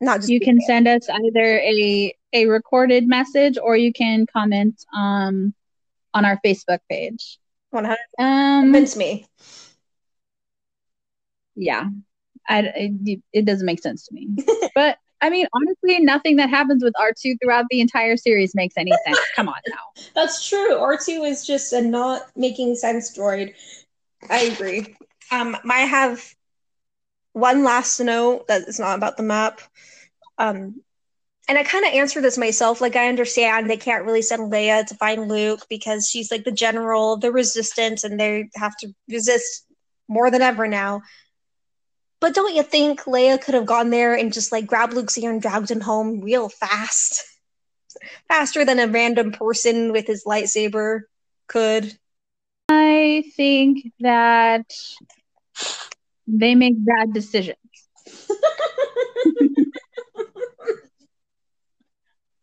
Not 0.00 0.20
just 0.20 0.28
you 0.28 0.40
can 0.40 0.60
send 0.60 0.86
us 0.86 1.08
either 1.08 1.58
a 1.58 2.14
a 2.32 2.46
recorded 2.46 3.08
message 3.08 3.58
or 3.60 3.76
you 3.76 3.92
can 3.92 4.26
comment 4.26 4.84
um 4.96 5.54
on 6.12 6.24
our 6.24 6.38
Facebook 6.44 6.80
page. 6.88 7.38
100 7.70 7.96
um, 8.20 8.64
convince 8.66 8.96
me 8.96 9.26
yeah, 11.56 11.88
I, 12.48 12.72
it, 12.76 13.22
it 13.32 13.44
doesn't 13.44 13.66
make 13.66 13.80
sense 13.80 14.06
to 14.06 14.14
me. 14.14 14.28
but 14.74 14.98
I 15.20 15.30
mean, 15.30 15.46
honestly, 15.54 16.00
nothing 16.00 16.36
that 16.36 16.50
happens 16.50 16.84
with 16.84 16.92
R2 17.00 17.36
throughout 17.42 17.64
the 17.70 17.80
entire 17.80 18.16
series 18.16 18.54
makes 18.54 18.74
any 18.76 18.92
sense. 19.06 19.18
Come 19.34 19.48
on 19.48 19.60
now. 19.68 20.02
That's 20.14 20.46
true. 20.46 20.74
R2 20.76 21.26
is 21.26 21.46
just 21.46 21.72
a 21.72 21.80
not 21.80 22.22
making 22.36 22.76
sense 22.76 23.16
droid. 23.16 23.54
I 24.28 24.40
agree. 24.42 24.94
Um, 25.30 25.56
I 25.70 25.80
have 25.80 26.34
one 27.32 27.64
last 27.64 27.98
note 28.00 28.46
that 28.48 28.62
is 28.68 28.78
not 28.78 28.98
about 28.98 29.16
the 29.16 29.22
map. 29.22 29.60
Um, 30.38 30.82
and 31.48 31.58
I 31.58 31.62
kind 31.62 31.84
of 31.84 31.92
answer 31.92 32.20
this 32.20 32.38
myself. 32.38 32.80
Like, 32.80 32.96
I 32.96 33.08
understand 33.08 33.68
they 33.68 33.76
can't 33.76 34.04
really 34.04 34.22
send 34.22 34.52
Leia 34.52 34.86
to 34.86 34.94
find 34.94 35.28
Luke 35.28 35.66
because 35.68 36.08
she's 36.08 36.30
like 36.30 36.44
the 36.44 36.52
general 36.52 37.14
of 37.14 37.20
the 37.20 37.32
resistance 37.32 38.04
and 38.04 38.18
they 38.18 38.48
have 38.56 38.76
to 38.78 38.94
resist 39.08 39.66
more 40.08 40.30
than 40.30 40.42
ever 40.42 40.66
now. 40.66 41.02
But 42.20 42.34
don't 42.34 42.54
you 42.54 42.62
think 42.62 43.02
Leia 43.02 43.40
could 43.40 43.54
have 43.54 43.66
gone 43.66 43.90
there 43.90 44.14
and 44.14 44.32
just 44.32 44.52
like 44.52 44.66
grabbed 44.66 44.94
Luke's 44.94 45.18
ear 45.18 45.30
and 45.30 45.42
dragged 45.42 45.70
him 45.70 45.80
home 45.80 46.20
real 46.20 46.48
fast? 46.48 47.24
Faster 48.28 48.64
than 48.64 48.78
a 48.78 48.86
random 48.88 49.32
person 49.32 49.92
with 49.92 50.06
his 50.06 50.24
lightsaber 50.24 51.02
could. 51.46 51.96
I 52.68 53.24
think 53.36 53.92
that 54.00 54.72
they 56.26 56.54
make 56.54 56.74
bad 56.78 57.12
decisions. 57.12 57.58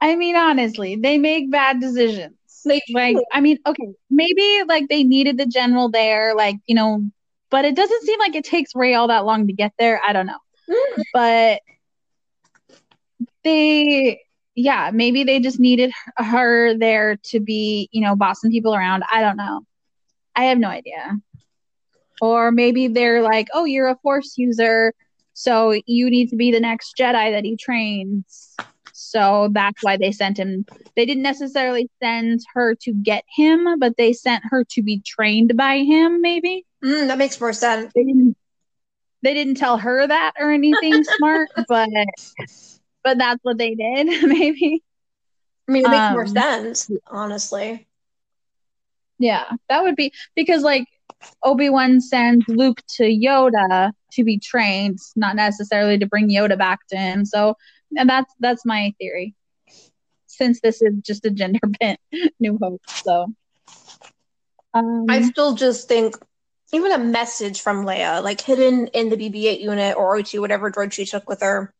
I 0.01 0.15
mean, 0.15 0.35
honestly, 0.35 0.95
they 0.95 1.17
make 1.19 1.51
bad 1.51 1.79
decisions. 1.79 2.35
They 2.65 2.81
like, 2.93 3.17
I 3.31 3.41
mean, 3.41 3.59
okay, 3.65 3.93
maybe 4.09 4.63
like 4.67 4.87
they 4.89 5.03
needed 5.03 5.37
the 5.37 5.45
general 5.45 5.89
there, 5.89 6.35
like 6.35 6.57
you 6.65 6.75
know, 6.75 7.03
but 7.51 7.65
it 7.65 7.75
doesn't 7.75 8.03
seem 8.03 8.17
like 8.19 8.35
it 8.35 8.45
takes 8.45 8.73
Rey 8.73 8.95
all 8.95 9.09
that 9.09 9.25
long 9.25 9.45
to 9.47 9.53
get 9.53 9.73
there. 9.77 10.01
I 10.05 10.13
don't 10.13 10.25
know. 10.25 10.39
Mm. 10.69 11.03
But 11.13 11.61
they 13.43 14.21
yeah, 14.55 14.91
maybe 14.93 15.23
they 15.23 15.39
just 15.39 15.59
needed 15.59 15.91
her 16.17 16.77
there 16.77 17.17
to 17.25 17.39
be, 17.39 17.89
you 17.91 18.01
know, 18.01 18.15
bossing 18.15 18.51
people 18.51 18.75
around. 18.75 19.03
I 19.11 19.21
don't 19.21 19.37
know. 19.37 19.61
I 20.35 20.45
have 20.45 20.57
no 20.57 20.67
idea. 20.67 21.19
Or 22.21 22.51
maybe 22.51 22.87
they're 22.87 23.21
like, 23.21 23.47
"Oh, 23.53 23.65
you're 23.65 23.87
a 23.87 23.97
force 23.97 24.37
user, 24.37 24.93
so 25.33 25.79
you 25.85 26.09
need 26.09 26.29
to 26.29 26.35
be 26.35 26.51
the 26.51 26.59
next 26.59 26.95
Jedi 26.97 27.31
that 27.31 27.43
he 27.43 27.55
trains." 27.57 28.55
So 28.93 29.49
that's 29.51 29.83
why 29.83 29.97
they 29.97 30.11
sent 30.11 30.37
him. 30.37 30.65
They 30.95 31.05
didn't 31.05 31.23
necessarily 31.23 31.89
send 32.01 32.41
her 32.53 32.75
to 32.83 32.93
get 32.93 33.23
him, 33.35 33.79
but 33.79 33.97
they 33.97 34.13
sent 34.13 34.43
her 34.45 34.63
to 34.65 34.83
be 34.83 35.01
trained 35.05 35.57
by 35.57 35.79
him, 35.79 36.21
maybe. 36.21 36.65
Mm, 36.83 37.07
that 37.07 37.17
makes 37.17 37.39
more 37.39 37.53
sense. 37.53 37.91
They 37.95 38.03
didn't, 38.03 38.35
they 39.23 39.33
didn't 39.33 39.55
tell 39.55 39.77
her 39.77 40.07
that 40.07 40.33
or 40.39 40.51
anything 40.51 41.03
smart, 41.17 41.49
but 41.67 41.89
but 43.03 43.17
that's 43.17 43.39
what 43.43 43.57
they 43.57 43.75
did, 43.75 44.07
maybe. 44.27 44.83
I 45.67 45.71
mean, 45.71 45.85
it 45.85 45.89
makes 45.89 46.09
um, 46.09 46.09
more 46.09 46.27
sense, 46.27 46.89
honestly. 47.07 47.87
Yeah, 49.19 49.43
that 49.69 49.83
would 49.83 49.95
be 49.95 50.11
because 50.35 50.63
like 50.63 50.85
Obi-Wan 51.43 52.01
sends 52.01 52.45
Luke 52.47 52.81
to 52.97 53.03
Yoda 53.03 53.91
to 54.13 54.23
be 54.23 54.39
trained, 54.39 54.99
not 55.15 55.35
necessarily 55.35 55.97
to 55.99 56.07
bring 56.07 56.29
Yoda 56.29 56.57
back 56.57 56.79
to 56.89 56.97
him. 56.97 57.25
So, 57.25 57.55
and 57.95 58.09
that's 58.09 58.33
that's 58.39 58.65
my 58.65 58.93
theory. 58.99 59.35
Since 60.27 60.61
this 60.61 60.81
is 60.81 60.93
just 61.05 61.25
a 61.25 61.31
gender 61.31 61.59
bent 61.79 61.99
New 62.39 62.57
Hope, 62.61 62.81
so 63.05 63.27
um, 64.73 65.07
I 65.07 65.21
still 65.21 65.53
just 65.55 65.87
think 65.87 66.15
even 66.71 66.91
a 66.91 66.97
message 66.97 67.61
from 67.61 67.85
Leia, 67.85 68.23
like 68.23 68.41
hidden 68.41 68.87
in 68.87 69.09
the 69.09 69.17
BB-8 69.17 69.61
unit 69.61 69.97
or 69.97 70.17
R2, 70.17 70.39
whatever 70.39 70.71
droid 70.71 70.93
she 70.93 71.05
took 71.05 71.27
with 71.27 71.41
her. 71.41 71.73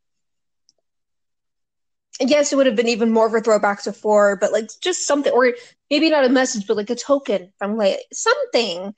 Yes, 2.19 2.51
it 2.51 2.55
would 2.57 2.65
have 2.65 2.75
been 2.75 2.89
even 2.89 3.11
more 3.11 3.25
of 3.25 3.33
a 3.33 3.41
throwback 3.41 3.81
to 3.83 3.93
four, 3.93 4.35
but 4.35 4.51
like 4.51 4.69
just 4.81 5.07
something, 5.07 5.31
or 5.31 5.53
maybe 5.89 6.09
not 6.09 6.25
a 6.25 6.29
message, 6.29 6.67
but 6.67 6.77
like 6.77 6.89
a 6.89 6.95
token 6.95 7.51
from 7.57 7.77
Leia, 7.77 7.95
something 8.11 8.93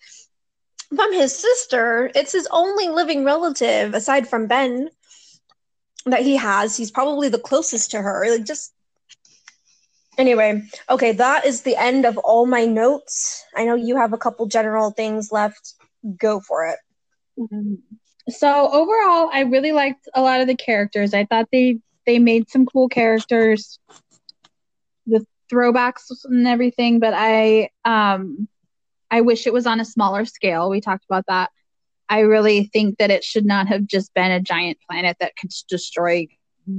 from 0.96 1.14
his 1.14 1.38
sister. 1.38 2.12
It's 2.16 2.32
his 2.32 2.48
only 2.52 2.90
living 2.90 3.24
relative 3.24 3.94
aside 3.94 4.28
from 4.28 4.48
Ben 4.48 4.90
that 6.06 6.22
he 6.22 6.36
has. 6.36 6.76
He's 6.76 6.92
probably 6.92 7.30
the 7.30 7.40
closest 7.40 7.92
to 7.92 8.02
her. 8.02 8.30
Like 8.30 8.46
just 8.46 8.74
anyway, 10.18 10.64
okay, 10.90 11.12
that 11.14 11.46
is 11.46 11.62
the 11.62 11.76
end 11.76 12.06
of 12.06 12.18
all 12.18 12.46
my 12.46 12.66
notes. 12.66 13.46
I 13.56 13.66
know 13.66 13.76
you 13.76 13.96
have 13.98 14.12
a 14.12 14.18
couple 14.18 14.48
general 14.48 14.92
things 14.92 15.32
left 15.32 15.76
go 16.18 16.40
for 16.40 16.66
it. 16.68 16.78
Mm-hmm. 17.40 17.76
So 18.30 18.70
overall, 18.72 19.30
I 19.34 19.42
really 19.42 19.72
liked 19.72 20.08
a 20.14 20.22
lot 20.22 20.42
of 20.42 20.48
the 20.48 20.56
characters. 20.56 21.14
I 21.14 21.26
thought 21.26 21.50
they 21.52 21.80
they 22.06 22.20
made 22.20 22.50
some 22.50 22.66
cool 22.66 22.90
characters 22.90 23.80
with 25.06 25.26
throwbacks 25.52 26.10
and 26.26 26.48
everything, 26.48 27.00
but 27.00 27.14
I 27.16 27.70
um 27.86 28.48
I 29.12 29.22
wish 29.22 29.46
it 29.46 29.54
was 29.54 29.68
on 29.68 29.80
a 29.80 29.86
smaller 29.86 30.26
scale. 30.26 30.70
We 30.70 30.82
talked 30.82 31.06
about 31.06 31.26
that. 31.28 31.52
I 32.10 32.20
really 32.20 32.66
think 32.66 32.98
that 32.98 33.12
it 33.12 33.24
should 33.24 33.46
not 33.46 33.68
have 33.68 33.86
just 33.86 34.14
been 34.14 34.32
a 34.32 34.40
giant 34.40 34.78
planet 34.90 35.18
that 35.20 35.36
could 35.36 35.52
destroy 35.68 36.28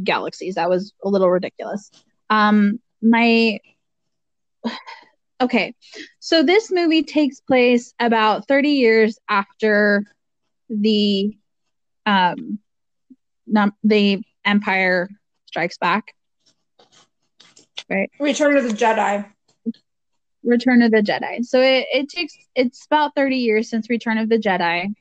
galaxies. 0.03 0.55
That 0.55 0.70
was 0.70 0.93
a 1.05 1.09
little 1.09 1.31
ridiculous. 1.31 1.91
Um 2.31 2.81
my 3.03 3.61
okay, 5.45 5.74
so 6.18 6.42
this 6.42 6.70
movie 6.70 7.03
takes 7.03 7.40
place 7.40 7.95
about 8.01 8.49
30 8.49 8.70
years 8.70 9.18
after 9.28 10.05
the 10.68 11.36
um 12.07 12.59
num- 13.47 13.76
the 13.82 14.22
Empire 14.45 15.09
Strikes 15.47 15.78
Back. 15.78 16.14
Right. 17.88 18.11
Return 18.18 18.57
of 18.57 18.64
the 18.64 18.74
Jedi. 18.74 19.26
Return 20.42 20.82
of 20.82 20.90
the 20.90 21.03
Jedi. 21.03 21.45
So 21.45 21.61
it, 21.61 21.86
it 21.92 22.09
takes 22.09 22.34
it's 22.55 22.86
about 22.86 23.14
30 23.14 23.36
years 23.36 23.68
since 23.68 23.88
Return 23.88 24.18
of 24.18 24.28
the 24.28 24.38
Jedi. 24.38 24.95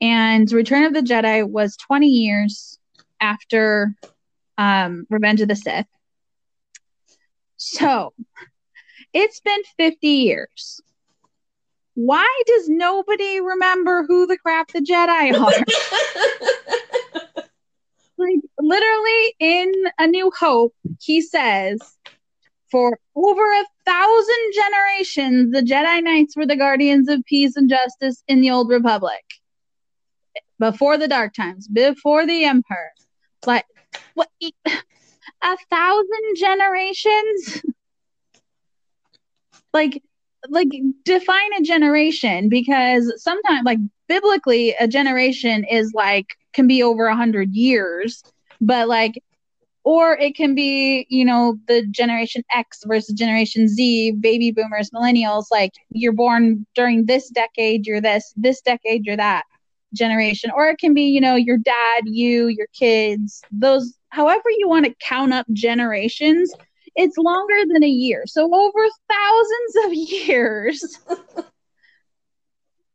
And 0.00 0.50
Return 0.50 0.84
of 0.84 0.94
the 0.94 1.00
Jedi 1.00 1.48
was 1.48 1.76
20 1.76 2.08
years 2.08 2.78
after 3.20 3.94
um, 4.58 5.06
Revenge 5.10 5.40
of 5.40 5.48
the 5.48 5.56
Sith. 5.56 5.86
So 7.56 8.12
it's 9.12 9.40
been 9.40 9.62
50 9.76 10.06
years. 10.06 10.80
Why 11.94 12.42
does 12.46 12.68
nobody 12.68 13.40
remember 13.40 14.04
who 14.06 14.26
the 14.26 14.38
crap 14.38 14.72
the 14.72 14.80
Jedi 14.80 15.34
are? 15.38 15.52
like 18.16 18.40
literally 18.58 19.34
in 19.38 19.72
A 19.98 20.06
New 20.06 20.32
Hope, 20.38 20.74
he 21.00 21.20
says, 21.20 21.78
for 22.70 22.98
over 23.14 23.42
a 23.42 23.66
thousand 23.84 24.52
generations, 24.54 25.52
the 25.52 25.60
Jedi 25.60 26.02
Knights 26.02 26.34
were 26.34 26.46
the 26.46 26.56
guardians 26.56 27.08
of 27.08 27.22
peace 27.26 27.56
and 27.56 27.68
justice 27.68 28.24
in 28.26 28.40
the 28.40 28.50
Old 28.50 28.70
Republic. 28.70 29.22
Before 30.58 30.96
the 30.96 31.08
Dark 31.08 31.34
Times, 31.34 31.68
before 31.68 32.24
the 32.26 32.44
Empire. 32.44 32.92
Like, 33.46 33.66
what? 34.14 34.28
A 35.44 35.56
thousand 35.70 36.36
generations? 36.36 37.62
Like 39.72 40.02
like 40.48 40.68
define 41.04 41.52
a 41.58 41.62
generation 41.62 42.48
because 42.48 43.12
sometimes 43.22 43.64
like 43.64 43.78
biblically 44.08 44.74
a 44.80 44.88
generation 44.88 45.64
is 45.64 45.92
like 45.94 46.26
can 46.52 46.66
be 46.66 46.82
over 46.82 47.06
a 47.06 47.16
hundred 47.16 47.54
years 47.54 48.22
but 48.60 48.88
like 48.88 49.22
or 49.84 50.16
it 50.18 50.34
can 50.34 50.54
be 50.54 51.06
you 51.08 51.24
know 51.24 51.56
the 51.68 51.86
generation 51.86 52.42
x 52.52 52.80
versus 52.86 53.14
generation 53.14 53.68
z 53.68 54.12
baby 54.12 54.50
boomers 54.50 54.90
millennials 54.90 55.46
like 55.50 55.72
you're 55.90 56.12
born 56.12 56.66
during 56.74 57.06
this 57.06 57.30
decade 57.30 57.86
you're 57.86 58.00
this 58.00 58.32
this 58.36 58.60
decade 58.62 59.06
you're 59.06 59.16
that 59.16 59.44
generation. 59.94 60.50
Or 60.54 60.68
it 60.68 60.78
can 60.78 60.94
be 60.94 61.02
you 61.02 61.20
know 61.20 61.34
your 61.34 61.58
dad 61.58 62.02
you 62.04 62.48
your 62.48 62.66
kids 62.72 63.42
those 63.50 63.96
however 64.08 64.50
you 64.58 64.68
want 64.68 64.86
to 64.86 64.94
count 65.00 65.32
up 65.32 65.46
generations 65.52 66.52
it's 66.94 67.16
longer 67.16 67.64
than 67.72 67.82
a 67.82 67.88
year 67.88 68.24
so 68.26 68.44
over 68.54 68.88
thousands 69.10 69.86
of 69.86 69.94
years. 69.94 70.98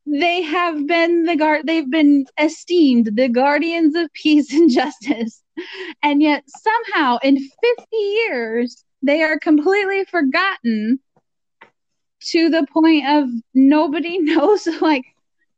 They 0.09 0.41
have 0.41 0.87
been 0.87 1.23
the 1.23 1.35
guard 1.35 1.67
they've 1.67 1.89
been 1.89 2.27
esteemed 2.39 3.17
the 3.17 3.27
guardians 3.27 3.93
of 3.93 4.11
peace 4.13 4.53
and 4.53 4.71
justice. 4.71 5.43
And 6.01 6.21
yet 6.21 6.45
somehow 6.47 7.17
in 7.21 7.37
50 7.37 7.51
years 7.97 8.85
they 9.01 9.21
are 9.23 9.37
completely 9.37 10.05
forgotten 10.05 10.99
to 12.29 12.49
the 12.49 12.65
point 12.71 13.05
of 13.05 13.29
nobody 13.53 14.17
knows 14.21 14.65
like 14.81 15.03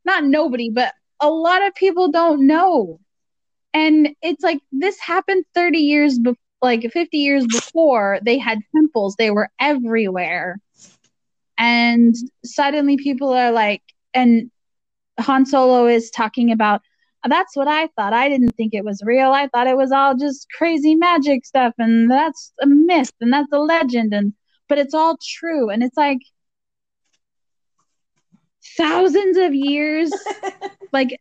not 0.04 0.24
nobody 0.24 0.70
but 0.70 0.94
a 1.20 1.30
lot 1.30 1.64
of 1.64 1.74
people 1.76 2.10
don't 2.10 2.44
know. 2.44 2.98
And 3.72 4.16
it's 4.20 4.42
like 4.42 4.60
this 4.72 4.98
happened 4.98 5.44
30 5.54 5.78
years 5.78 6.18
before 6.18 6.36
like 6.62 6.82
50 6.92 7.16
years 7.16 7.46
before 7.46 8.18
they 8.22 8.38
had 8.38 8.58
temples 8.74 9.16
they 9.16 9.30
were 9.30 9.48
everywhere 9.58 10.58
and 11.58 12.14
suddenly 12.44 12.96
people 12.96 13.30
are 13.30 13.52
like 13.52 13.82
and 14.14 14.50
Han 15.18 15.46
Solo 15.46 15.86
is 15.86 16.10
talking 16.10 16.50
about 16.50 16.80
that's 17.28 17.54
what 17.54 17.68
I 17.68 17.88
thought. 17.88 18.14
I 18.14 18.30
didn't 18.30 18.52
think 18.52 18.72
it 18.72 18.84
was 18.84 19.02
real. 19.04 19.30
I 19.32 19.48
thought 19.48 19.66
it 19.66 19.76
was 19.76 19.92
all 19.92 20.16
just 20.16 20.46
crazy 20.56 20.94
magic 20.94 21.44
stuff 21.44 21.74
and 21.78 22.10
that's 22.10 22.52
a 22.62 22.66
myth 22.66 23.12
and 23.20 23.32
that's 23.32 23.52
a 23.52 23.58
legend 23.58 24.14
and 24.14 24.32
but 24.68 24.78
it's 24.78 24.94
all 24.94 25.18
true 25.22 25.68
and 25.68 25.82
it's 25.82 25.96
like 25.96 26.20
thousands 28.76 29.36
of 29.36 29.54
years 29.54 30.10
like 30.92 31.20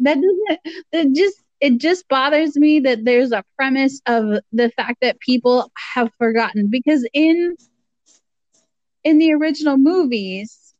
that 0.00 0.14
doesn't 0.14 0.60
that 0.92 1.12
just 1.14 1.38
it 1.60 1.78
just 1.78 2.08
bothers 2.08 2.56
me 2.56 2.80
that 2.80 3.04
there's 3.04 3.32
a 3.32 3.44
premise 3.56 4.00
of 4.06 4.40
the 4.52 4.70
fact 4.70 4.98
that 5.02 5.20
people 5.20 5.70
have 5.94 6.10
forgotten 6.18 6.68
because 6.70 7.06
in 7.12 7.56
in 9.04 9.18
the 9.18 9.32
original 9.32 9.76
movies 9.76 10.74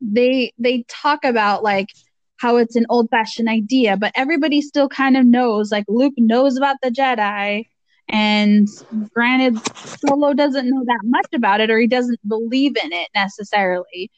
they 0.00 0.52
they 0.58 0.84
talk 0.88 1.24
about 1.24 1.62
like 1.62 1.88
how 2.36 2.56
it's 2.56 2.76
an 2.76 2.86
old 2.88 3.08
fashioned 3.10 3.48
idea 3.48 3.96
but 3.96 4.12
everybody 4.14 4.60
still 4.60 4.88
kind 4.88 5.16
of 5.16 5.26
knows 5.26 5.72
like 5.72 5.84
luke 5.88 6.14
knows 6.16 6.56
about 6.56 6.76
the 6.82 6.90
jedi 6.90 7.64
and 8.08 8.68
granted 9.12 9.58
solo 9.76 10.32
doesn't 10.32 10.68
know 10.68 10.82
that 10.84 11.00
much 11.04 11.28
about 11.34 11.60
it 11.60 11.70
or 11.70 11.78
he 11.78 11.86
doesn't 11.86 12.20
believe 12.26 12.76
in 12.82 12.92
it 12.92 13.08
necessarily. 13.14 14.10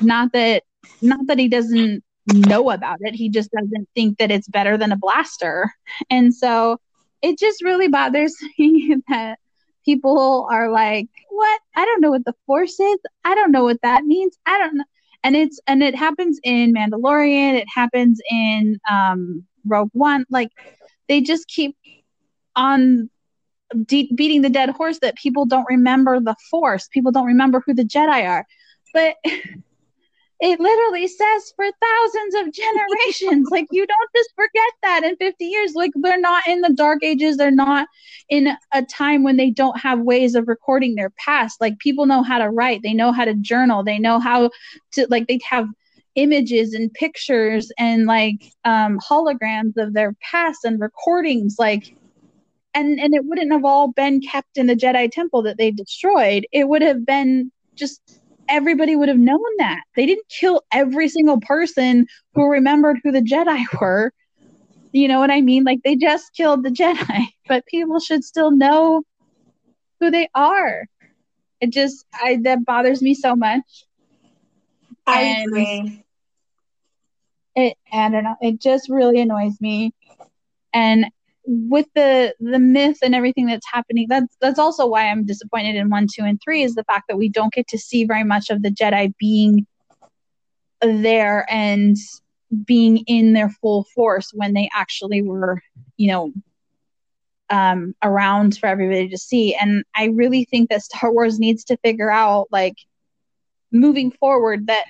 Not 0.00 0.32
that 0.32 0.62
not 1.02 1.26
that 1.26 1.38
he 1.38 1.48
doesn't 1.48 2.03
know 2.26 2.70
about 2.70 2.98
it. 3.00 3.14
He 3.14 3.28
just 3.28 3.50
doesn't 3.50 3.88
think 3.94 4.18
that 4.18 4.30
it's 4.30 4.48
better 4.48 4.76
than 4.76 4.92
a 4.92 4.96
blaster. 4.96 5.72
And 6.10 6.34
so 6.34 6.78
it 7.22 7.38
just 7.38 7.62
really 7.62 7.88
bothers 7.88 8.36
me 8.58 8.96
that 9.08 9.38
people 9.84 10.46
are 10.50 10.70
like 10.70 11.08
what? 11.30 11.60
I 11.74 11.84
don't 11.84 12.00
know 12.00 12.10
what 12.10 12.24
the 12.24 12.34
force 12.46 12.78
is. 12.78 12.98
I 13.24 13.34
don't 13.34 13.52
know 13.52 13.64
what 13.64 13.82
that 13.82 14.04
means. 14.04 14.36
I 14.46 14.58
don't 14.58 14.76
know. 14.76 14.84
And 15.24 15.36
it's 15.36 15.60
and 15.66 15.82
it 15.82 15.94
happens 15.94 16.38
in 16.44 16.74
mandalorian. 16.74 17.54
It 17.54 17.66
happens 17.74 18.20
in 18.30 18.78
um 18.90 19.44
rogue 19.66 19.90
one. 19.92 20.24
Like 20.30 20.50
they 21.08 21.20
just 21.20 21.48
keep 21.48 21.76
on 22.56 23.10
de- 23.86 24.12
beating 24.14 24.42
the 24.42 24.50
dead 24.50 24.70
horse 24.70 24.98
that 25.00 25.16
people 25.16 25.46
don't 25.46 25.66
remember 25.68 26.20
the 26.20 26.36
force. 26.50 26.88
People 26.88 27.12
don't 27.12 27.26
remember 27.26 27.62
who 27.64 27.74
the 27.74 27.84
jedi 27.84 28.28
are. 28.28 28.46
But 28.92 29.16
it 30.44 30.60
literally 30.60 31.08
says 31.08 31.54
for 31.56 31.64
thousands 31.64 32.34
of 32.34 32.52
generations. 32.52 33.48
Like 33.50 33.66
you 33.70 33.86
don't 33.86 34.10
just 34.14 34.30
forget 34.36 34.72
that 34.82 35.02
in 35.02 35.16
50 35.16 35.42
years. 35.42 35.72
Like 35.74 35.92
they're 35.94 36.20
not 36.20 36.46
in 36.46 36.60
the 36.60 36.74
dark 36.74 37.02
ages. 37.02 37.38
They're 37.38 37.50
not 37.50 37.88
in 38.28 38.54
a 38.74 38.82
time 38.82 39.22
when 39.22 39.38
they 39.38 39.48
don't 39.48 39.80
have 39.80 40.00
ways 40.00 40.34
of 40.34 40.46
recording 40.46 40.96
their 40.96 41.08
past. 41.16 41.62
Like 41.62 41.78
people 41.78 42.04
know 42.04 42.22
how 42.22 42.38
to 42.38 42.50
write. 42.50 42.82
They 42.82 42.92
know 42.92 43.10
how 43.10 43.24
to 43.24 43.34
journal. 43.36 43.82
They 43.82 43.98
know 43.98 44.20
how 44.20 44.50
to 44.92 45.06
like 45.08 45.28
they 45.28 45.40
have 45.48 45.66
images 46.14 46.74
and 46.74 46.92
pictures 46.92 47.72
and 47.78 48.04
like 48.04 48.52
um 48.66 48.98
holograms 49.00 49.78
of 49.78 49.94
their 49.94 50.14
past 50.30 50.66
and 50.66 50.78
recordings. 50.78 51.56
Like 51.58 51.96
and 52.74 53.00
and 53.00 53.14
it 53.14 53.24
wouldn't 53.24 53.50
have 53.50 53.64
all 53.64 53.92
been 53.92 54.20
kept 54.20 54.58
in 54.58 54.66
the 54.66 54.76
jedi 54.76 55.10
temple 55.10 55.40
that 55.44 55.56
they 55.56 55.70
destroyed. 55.70 56.46
It 56.52 56.68
would 56.68 56.82
have 56.82 57.06
been 57.06 57.50
just 57.76 58.20
everybody 58.48 58.96
would 58.96 59.08
have 59.08 59.18
known 59.18 59.40
that. 59.58 59.82
They 59.96 60.06
didn't 60.06 60.28
kill 60.28 60.62
every 60.72 61.08
single 61.08 61.40
person 61.40 62.06
who 62.34 62.48
remembered 62.50 62.98
who 63.02 63.12
the 63.12 63.20
Jedi 63.20 63.64
were. 63.80 64.12
You 64.92 65.08
know 65.08 65.18
what 65.18 65.30
I 65.30 65.40
mean? 65.40 65.64
Like 65.64 65.80
they 65.84 65.96
just 65.96 66.32
killed 66.34 66.64
the 66.64 66.70
Jedi, 66.70 67.26
but 67.48 67.66
people 67.66 67.98
should 68.00 68.24
still 68.24 68.50
know 68.50 69.02
who 70.00 70.10
they 70.10 70.28
are. 70.34 70.86
It 71.60 71.70
just 71.72 72.04
I 72.12 72.38
that 72.44 72.64
bothers 72.64 73.02
me 73.02 73.14
so 73.14 73.34
much. 73.36 73.86
I 75.06 75.22
and 75.22 75.38
agree. 75.46 76.04
It 77.56 77.76
I 77.92 78.08
don't 78.10 78.24
know. 78.24 78.36
It 78.40 78.60
just 78.60 78.88
really 78.88 79.20
annoys 79.20 79.60
me. 79.60 79.92
And 80.72 81.06
with 81.46 81.86
the 81.94 82.34
the 82.40 82.58
myth 82.58 82.98
and 83.02 83.14
everything 83.14 83.46
that's 83.46 83.66
happening 83.70 84.06
that's 84.08 84.34
that's 84.40 84.58
also 84.58 84.86
why 84.86 85.08
i'm 85.10 85.26
disappointed 85.26 85.76
in 85.76 85.90
one 85.90 86.06
two 86.12 86.24
and 86.24 86.40
three 86.42 86.62
is 86.62 86.74
the 86.74 86.84
fact 86.84 87.04
that 87.08 87.18
we 87.18 87.28
don't 87.28 87.52
get 87.52 87.68
to 87.68 87.78
see 87.78 88.04
very 88.04 88.24
much 88.24 88.48
of 88.50 88.62
the 88.62 88.70
jedi 88.70 89.12
being 89.18 89.66
there 90.80 91.46
and 91.50 91.96
being 92.64 92.98
in 93.06 93.32
their 93.32 93.50
full 93.50 93.84
force 93.94 94.30
when 94.32 94.54
they 94.54 94.68
actually 94.74 95.22
were 95.22 95.60
you 95.96 96.08
know 96.08 96.32
um 97.50 97.94
around 98.02 98.56
for 98.56 98.66
everybody 98.66 99.08
to 99.08 99.18
see. 99.18 99.54
And 99.54 99.84
i 99.94 100.06
really 100.06 100.44
think 100.44 100.70
that 100.70 100.82
star 100.82 101.12
wars 101.12 101.38
needs 101.38 101.64
to 101.64 101.76
figure 101.78 102.10
out 102.10 102.48
like 102.50 102.76
moving 103.70 104.10
forward 104.12 104.68
that 104.68 104.84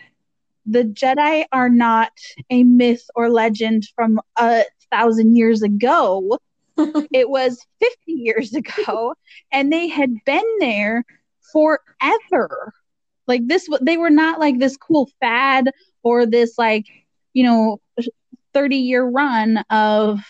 the 0.66 0.84
jedi 0.84 1.44
are 1.52 1.68
not 1.68 2.12
a 2.50 2.62
myth 2.62 3.04
or 3.14 3.28
legend 3.28 3.86
from 3.94 4.20
a 4.36 4.64
thousand 4.94 5.36
years 5.36 5.62
ago. 5.62 6.38
it 7.12 7.28
was 7.28 7.64
50 7.80 8.12
years 8.12 8.54
ago, 8.54 9.14
and 9.52 9.72
they 9.72 9.88
had 9.88 10.10
been 10.24 10.44
there 10.58 11.04
forever. 11.52 12.72
Like 13.26 13.46
this, 13.46 13.68
they 13.80 13.96
were 13.96 14.10
not 14.10 14.40
like 14.40 14.58
this 14.58 14.76
cool 14.76 15.08
fad 15.20 15.70
or 16.02 16.26
this 16.26 16.58
like, 16.58 16.86
you 17.32 17.44
know, 17.44 17.80
30 18.52 18.76
year 18.76 19.04
run 19.04 19.58
of 19.70 20.20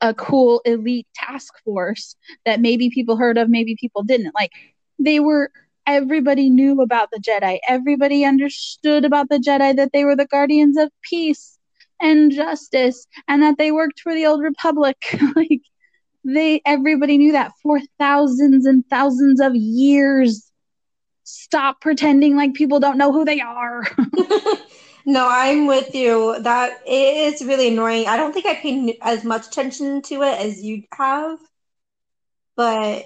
a 0.00 0.14
cool 0.14 0.60
elite 0.64 1.06
task 1.14 1.54
force 1.64 2.16
that 2.44 2.60
maybe 2.60 2.90
people 2.90 3.16
heard 3.16 3.38
of, 3.38 3.48
maybe 3.48 3.76
people 3.78 4.02
didn't. 4.02 4.34
Like 4.34 4.52
they 4.98 5.20
were 5.20 5.50
everybody 5.86 6.50
knew 6.50 6.80
about 6.80 7.10
the 7.10 7.20
Jedi. 7.20 7.58
Everybody 7.68 8.24
understood 8.24 9.04
about 9.04 9.28
the 9.28 9.38
Jedi 9.38 9.76
that 9.76 9.90
they 9.92 10.04
were 10.04 10.16
the 10.16 10.26
guardians 10.26 10.76
of 10.76 10.90
peace 11.02 11.55
and 12.00 12.32
justice 12.32 13.06
and 13.28 13.42
that 13.42 13.58
they 13.58 13.72
worked 13.72 14.00
for 14.00 14.14
the 14.14 14.26
old 14.26 14.42
republic. 14.42 14.96
Like 15.36 15.62
they 16.24 16.60
everybody 16.66 17.18
knew 17.18 17.32
that 17.32 17.52
for 17.62 17.80
thousands 17.98 18.66
and 18.66 18.84
thousands 18.88 19.40
of 19.40 19.54
years. 19.54 20.50
Stop 21.24 21.80
pretending 21.80 22.36
like 22.36 22.54
people 22.54 22.80
don't 22.80 22.98
know 22.98 23.12
who 23.12 23.24
they 23.24 23.40
are. 23.40 23.86
No 25.08 25.28
i'm 25.30 25.68
with 25.68 25.94
you. 25.94 26.36
That 26.42 26.80
it's 26.84 27.40
really 27.40 27.68
annoying. 27.68 28.08
I 28.08 28.16
don't 28.16 28.32
think 28.32 28.46
i 28.46 28.54
paid 28.54 28.96
as 29.00 29.22
much 29.22 29.46
attention 29.46 30.02
to 30.02 30.22
it 30.22 30.40
as 30.40 30.60
you 30.62 30.82
have 30.92 31.38
but 32.56 33.04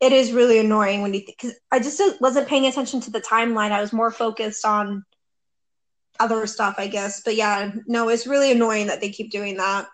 it 0.00 0.12
is 0.12 0.32
really 0.32 0.58
annoying 0.58 1.02
when 1.02 1.14
you 1.14 1.22
because 1.26 1.54
i 1.70 1.78
just 1.78 2.00
wasn't 2.20 2.48
paying 2.48 2.66
attention 2.66 3.00
to 3.00 3.10
the 3.10 3.20
timeline. 3.20 3.72
I 3.72 3.80
was 3.80 3.92
more 3.92 4.10
focused 4.10 4.64
on 4.64 5.04
other 6.20 6.46
stuff, 6.46 6.76
I 6.78 6.88
guess. 6.88 7.22
But 7.22 7.36
yeah, 7.36 7.72
no, 7.86 8.08
it's 8.08 8.26
really 8.26 8.52
annoying 8.52 8.88
that 8.88 9.00
they 9.00 9.10
keep 9.10 9.30
doing 9.30 9.56
that. 9.56 9.86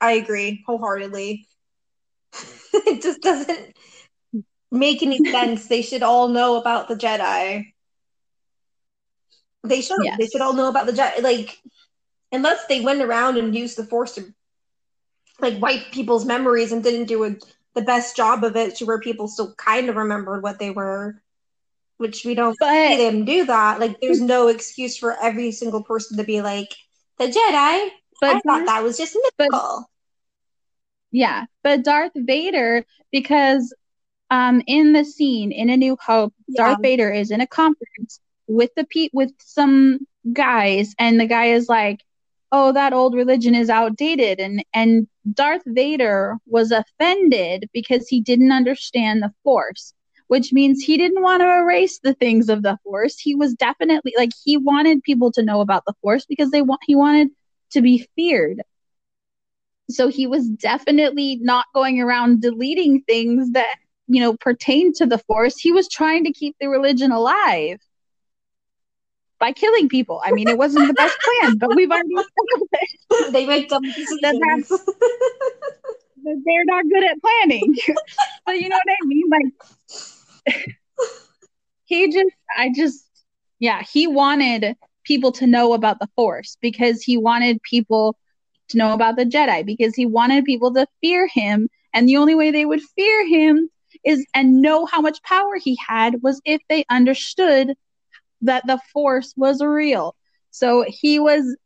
I 0.00 0.12
agree 0.12 0.62
wholeheartedly. 0.66 1.46
it 2.74 3.02
just 3.02 3.20
doesn't 3.20 3.76
make 4.70 5.02
any 5.02 5.24
sense. 5.30 5.66
They 5.66 5.82
should 5.82 6.02
all 6.02 6.28
know 6.28 6.56
about 6.56 6.88
the 6.88 6.96
Jedi. 6.96 7.72
They 9.62 9.80
should. 9.80 9.96
Yes. 10.02 10.18
They 10.18 10.26
should 10.26 10.40
all 10.42 10.52
know 10.52 10.68
about 10.68 10.86
the 10.86 10.92
Jedi. 10.92 11.22
Like, 11.22 11.58
unless 12.32 12.66
they 12.66 12.80
went 12.80 13.02
around 13.02 13.38
and 13.38 13.54
used 13.54 13.78
the 13.78 13.84
Force 13.84 14.16
to 14.16 14.34
like 15.40 15.60
wipe 15.60 15.90
people's 15.92 16.24
memories 16.24 16.72
and 16.72 16.82
didn't 16.82 17.06
do 17.06 17.24
a, 17.24 17.36
the 17.74 17.82
best 17.82 18.16
job 18.16 18.44
of 18.44 18.56
it 18.56 18.76
to 18.76 18.86
where 18.86 19.00
people 19.00 19.28
still 19.28 19.54
kind 19.54 19.88
of 19.88 19.96
remembered 19.96 20.42
what 20.42 20.58
they 20.58 20.70
were 20.70 21.20
which 21.96 22.24
we 22.24 22.34
don't 22.34 22.56
but, 22.58 22.88
see 22.88 22.96
them 22.96 23.24
do 23.24 23.46
that. 23.46 23.80
Like, 23.80 24.00
there's 24.00 24.20
no 24.20 24.48
excuse 24.48 24.96
for 24.96 25.16
every 25.20 25.52
single 25.52 25.82
person 25.82 26.16
to 26.18 26.24
be 26.24 26.42
like, 26.42 26.74
the 27.18 27.26
Jedi. 27.26 27.88
But 28.20 28.36
I 28.36 28.40
thought 28.40 28.66
that 28.66 28.82
was 28.82 28.96
just 28.96 29.16
mythical. 29.38 29.88
Yeah, 31.10 31.44
but 31.62 31.84
Darth 31.84 32.12
Vader, 32.14 32.84
because 33.12 33.72
um, 34.30 34.62
in 34.66 34.92
the 34.92 35.04
scene 35.04 35.52
in 35.52 35.70
A 35.70 35.76
New 35.76 35.96
Hope, 36.00 36.34
yeah. 36.48 36.64
Darth 36.64 36.82
Vader 36.82 37.10
is 37.10 37.30
in 37.30 37.40
a 37.40 37.46
conference 37.46 38.20
with 38.48 38.70
the 38.74 38.84
pe- 38.84 39.10
with 39.12 39.30
some 39.38 40.00
guys, 40.32 40.94
and 40.98 41.20
the 41.20 41.26
guy 41.26 41.46
is 41.46 41.68
like, 41.68 42.00
"Oh, 42.50 42.72
that 42.72 42.92
old 42.92 43.14
religion 43.14 43.54
is 43.54 43.70
outdated," 43.70 44.40
and 44.40 44.64
and 44.74 45.06
Darth 45.32 45.62
Vader 45.66 46.38
was 46.46 46.72
offended 46.72 47.68
because 47.72 48.08
he 48.08 48.20
didn't 48.20 48.52
understand 48.52 49.22
the 49.22 49.32
Force, 49.44 49.94
which 50.34 50.52
means 50.52 50.82
he 50.82 50.96
didn't 50.96 51.22
want 51.22 51.40
to 51.40 51.48
erase 51.48 52.00
the 52.00 52.14
things 52.14 52.48
of 52.48 52.62
the 52.62 52.76
Force. 52.82 53.18
He 53.18 53.34
was 53.34 53.54
definitely 53.54 54.12
like 54.16 54.32
he 54.44 54.56
wanted 54.56 55.02
people 55.02 55.30
to 55.32 55.42
know 55.42 55.60
about 55.60 55.84
the 55.86 55.94
Force 56.02 56.26
because 56.26 56.50
they 56.50 56.62
want 56.62 56.80
he 56.84 56.94
wanted 56.94 57.28
to 57.70 57.80
be 57.80 58.08
feared 58.16 58.60
so 59.90 60.08
he 60.08 60.26
was 60.26 60.48
definitely 60.48 61.36
not 61.42 61.66
going 61.74 62.00
around 62.00 62.40
deleting 62.40 63.02
things 63.02 63.52
that, 63.52 63.76
you 64.06 64.20
know, 64.20 64.36
pertain 64.36 64.92
to 64.94 65.06
the 65.06 65.18
force. 65.18 65.58
He 65.58 65.72
was 65.72 65.88
trying 65.88 66.24
to 66.24 66.32
keep 66.32 66.56
the 66.60 66.68
religion 66.68 67.12
alive 67.12 67.78
by 69.38 69.52
killing 69.52 69.88
people. 69.88 70.22
I 70.24 70.32
mean, 70.32 70.48
it 70.48 70.56
wasn't 70.56 70.88
the 70.88 70.94
best 70.94 71.16
plan, 71.20 71.58
but 71.58 71.74
we've 71.74 71.90
already 71.90 72.14
They 73.30 73.46
make 73.46 73.68
dumb 73.68 73.82
decisions. 73.82 74.68
they're 76.24 76.64
not 76.64 76.84
good 76.88 77.04
at 77.04 77.20
planning. 77.20 77.76
but 78.46 78.58
you 78.58 78.68
know 78.70 78.78
what 78.82 78.96
I 79.02 79.06
mean? 79.06 79.28
Like 79.28 79.52
he 81.84 82.10
just 82.12 82.34
I 82.56 82.70
just 82.74 83.04
yeah, 83.58 83.82
he 83.82 84.06
wanted 84.06 84.76
people 85.04 85.32
to 85.32 85.46
know 85.46 85.74
about 85.74 85.98
the 86.00 86.08
force 86.16 86.56
because 86.60 87.02
he 87.02 87.16
wanted 87.16 87.62
people 87.62 88.16
to 88.68 88.78
know 88.78 88.92
about 88.92 89.16
the 89.16 89.24
Jedi 89.24 89.64
because 89.64 89.94
he 89.94 90.06
wanted 90.06 90.44
people 90.44 90.72
to 90.74 90.86
fear 91.00 91.26
him. 91.26 91.68
And 91.92 92.08
the 92.08 92.16
only 92.16 92.34
way 92.34 92.50
they 92.50 92.64
would 92.64 92.82
fear 92.82 93.26
him 93.26 93.68
is 94.04 94.24
and 94.34 94.60
know 94.60 94.86
how 94.86 95.00
much 95.00 95.22
power 95.22 95.56
he 95.56 95.78
had 95.86 96.22
was 96.22 96.40
if 96.44 96.60
they 96.68 96.84
understood 96.90 97.74
that 98.42 98.66
the 98.66 98.80
Force 98.92 99.32
was 99.36 99.62
real. 99.62 100.14
So 100.50 100.84
he 100.88 101.18
was 101.18 101.56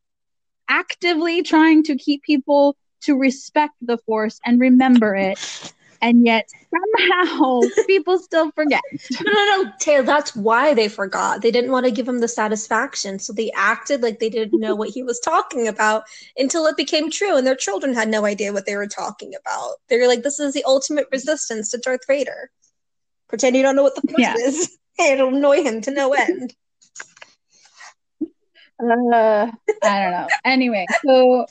actively 0.68 1.42
trying 1.42 1.82
to 1.84 1.96
keep 1.96 2.22
people 2.22 2.76
to 3.02 3.16
respect 3.16 3.74
the 3.80 3.98
Force 3.98 4.38
and 4.44 4.60
remember 4.60 5.14
it 5.14 5.72
and 6.00 6.24
yet 6.24 6.48
somehow 6.70 7.60
people 7.86 8.18
still 8.18 8.50
forget. 8.52 8.82
No, 9.24 9.32
no, 9.32 9.62
no, 9.62 9.72
Taylor, 9.78 10.04
that's 10.04 10.34
why 10.36 10.74
they 10.74 10.88
forgot. 10.88 11.42
They 11.42 11.50
didn't 11.50 11.70
want 11.70 11.86
to 11.86 11.92
give 11.92 12.08
him 12.08 12.20
the 12.20 12.28
satisfaction. 12.28 13.18
So 13.18 13.32
they 13.32 13.50
acted 13.54 14.02
like 14.02 14.18
they 14.18 14.30
didn't 14.30 14.60
know 14.60 14.74
what 14.74 14.90
he 14.90 15.02
was 15.02 15.20
talking 15.20 15.68
about 15.68 16.04
until 16.36 16.66
it 16.66 16.76
became 16.76 17.10
true, 17.10 17.36
and 17.36 17.46
their 17.46 17.56
children 17.56 17.94
had 17.94 18.08
no 18.08 18.24
idea 18.24 18.52
what 18.52 18.66
they 18.66 18.76
were 18.76 18.86
talking 18.86 19.34
about. 19.34 19.74
They 19.88 19.98
were 19.98 20.06
like, 20.06 20.22
this 20.22 20.40
is 20.40 20.54
the 20.54 20.64
ultimate 20.64 21.06
resistance 21.12 21.70
to 21.70 21.78
Darth 21.78 22.06
Vader. 22.06 22.50
Pretend 23.28 23.56
you 23.56 23.62
don't 23.62 23.76
know 23.76 23.82
what 23.82 23.94
the 23.94 24.02
force 24.02 24.20
yeah. 24.20 24.34
is. 24.38 24.78
It'll 25.00 25.34
annoy 25.34 25.62
him 25.62 25.80
to 25.82 25.90
no 25.90 26.12
end. 26.12 26.54
Uh, 28.80 29.50
I 29.82 30.00
don't 30.00 30.12
know. 30.12 30.28
Anyway, 30.44 30.86
so 31.04 31.46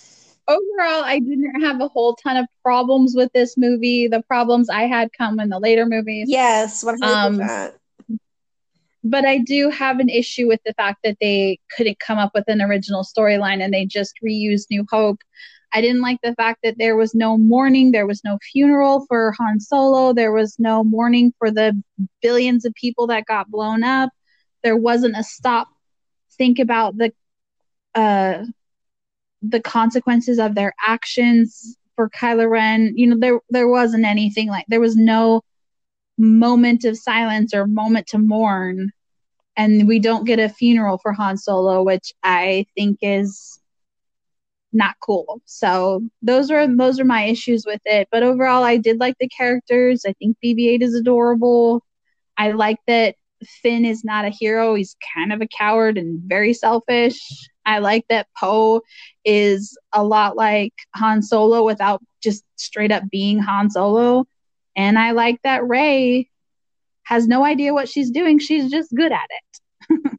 overall, 0.47 1.03
I 1.03 1.19
didn't 1.19 1.61
have 1.61 1.81
a 1.81 1.87
whole 1.87 2.15
ton 2.15 2.37
of 2.37 2.45
problems 2.63 3.13
with 3.15 3.31
this 3.33 3.57
movie. 3.57 4.07
The 4.07 4.23
problems 4.23 4.69
I 4.69 4.83
had 4.83 5.11
come 5.17 5.39
in 5.39 5.49
the 5.49 5.59
later 5.59 5.85
movies. 5.85 6.27
Yes, 6.29 6.83
100%. 6.83 7.01
Um, 7.03 8.19
but 9.03 9.25
I 9.25 9.37
do 9.39 9.69
have 9.69 9.99
an 9.99 10.09
issue 10.09 10.47
with 10.47 10.59
the 10.65 10.73
fact 10.73 10.99
that 11.03 11.17
they 11.21 11.59
couldn't 11.75 11.99
come 11.99 12.17
up 12.17 12.31
with 12.33 12.45
an 12.47 12.61
original 12.61 13.03
storyline 13.03 13.63
and 13.63 13.73
they 13.73 13.85
just 13.85 14.15
reused 14.23 14.67
New 14.69 14.85
Hope. 14.89 15.19
I 15.73 15.81
didn't 15.81 16.01
like 16.01 16.19
the 16.23 16.35
fact 16.35 16.59
that 16.63 16.77
there 16.77 16.95
was 16.95 17.13
no 17.13 17.37
mourning, 17.37 17.91
there 17.91 18.07
was 18.07 18.21
no 18.23 18.37
funeral 18.51 19.05
for 19.07 19.33
Han 19.37 19.59
Solo, 19.59 20.13
there 20.13 20.31
was 20.31 20.57
no 20.59 20.83
mourning 20.83 21.33
for 21.37 21.51
the 21.51 21.81
billions 22.21 22.65
of 22.65 22.73
people 22.73 23.07
that 23.07 23.25
got 23.25 23.51
blown 23.51 23.83
up. 23.83 24.09
There 24.63 24.77
wasn't 24.77 25.17
a 25.17 25.23
stop 25.23 25.67
think 26.37 26.59
about 26.59 26.95
the 26.97 27.11
uh 27.95 28.45
the 29.41 29.61
consequences 29.61 30.39
of 30.39 30.55
their 30.55 30.73
actions 30.85 31.77
for 31.95 32.09
Kylo 32.09 32.49
Ren. 32.49 32.93
You 32.95 33.07
know, 33.07 33.17
there 33.19 33.39
there 33.49 33.67
wasn't 33.67 34.05
anything 34.05 34.47
like 34.49 34.65
there 34.67 34.81
was 34.81 34.95
no 34.95 35.41
moment 36.17 36.85
of 36.85 36.97
silence 36.97 37.53
or 37.53 37.67
moment 37.67 38.07
to 38.07 38.17
mourn. 38.17 38.91
And 39.55 39.87
we 39.87 39.99
don't 39.99 40.25
get 40.25 40.39
a 40.39 40.49
funeral 40.49 40.99
for 40.99 41.13
Han 41.13 41.37
Solo, 41.37 41.83
which 41.83 42.13
I 42.23 42.67
think 42.75 42.99
is 43.01 43.59
not 44.73 44.95
cool. 45.01 45.41
So 45.45 46.03
those 46.21 46.51
are 46.51 46.67
those 46.67 46.99
are 46.99 47.05
my 47.05 47.23
issues 47.23 47.65
with 47.65 47.81
it. 47.85 48.07
But 48.11 48.23
overall 48.23 48.63
I 48.63 48.77
did 48.77 48.99
like 48.99 49.15
the 49.19 49.29
characters. 49.29 50.03
I 50.05 50.13
think 50.13 50.37
BB-8 50.43 50.81
is 50.83 50.93
adorable. 50.95 51.83
I 52.37 52.51
like 52.51 52.77
that 52.87 53.15
Finn 53.45 53.85
is 53.85 54.03
not 54.03 54.25
a 54.25 54.29
hero. 54.29 54.75
He's 54.75 54.95
kind 55.15 55.31
of 55.31 55.41
a 55.41 55.47
coward 55.47 55.97
and 55.97 56.21
very 56.23 56.53
selfish. 56.53 57.19
I 57.65 57.79
like 57.79 58.05
that 58.09 58.27
Poe 58.39 58.81
is 59.25 59.77
a 59.93 60.03
lot 60.03 60.37
like 60.37 60.73
Han 60.95 61.21
Solo 61.21 61.65
without 61.65 62.01
just 62.21 62.43
straight 62.55 62.91
up 62.91 63.03
being 63.11 63.39
Han 63.39 63.69
Solo. 63.69 64.25
And 64.75 64.97
I 64.97 65.11
like 65.11 65.41
that 65.43 65.67
Rey 65.67 66.29
has 67.03 67.27
no 67.27 67.43
idea 67.43 67.73
what 67.73 67.89
she's 67.89 68.11
doing. 68.11 68.39
She's 68.39 68.71
just 68.71 68.93
good 68.93 69.11
at 69.11 69.27
it. 69.29 70.11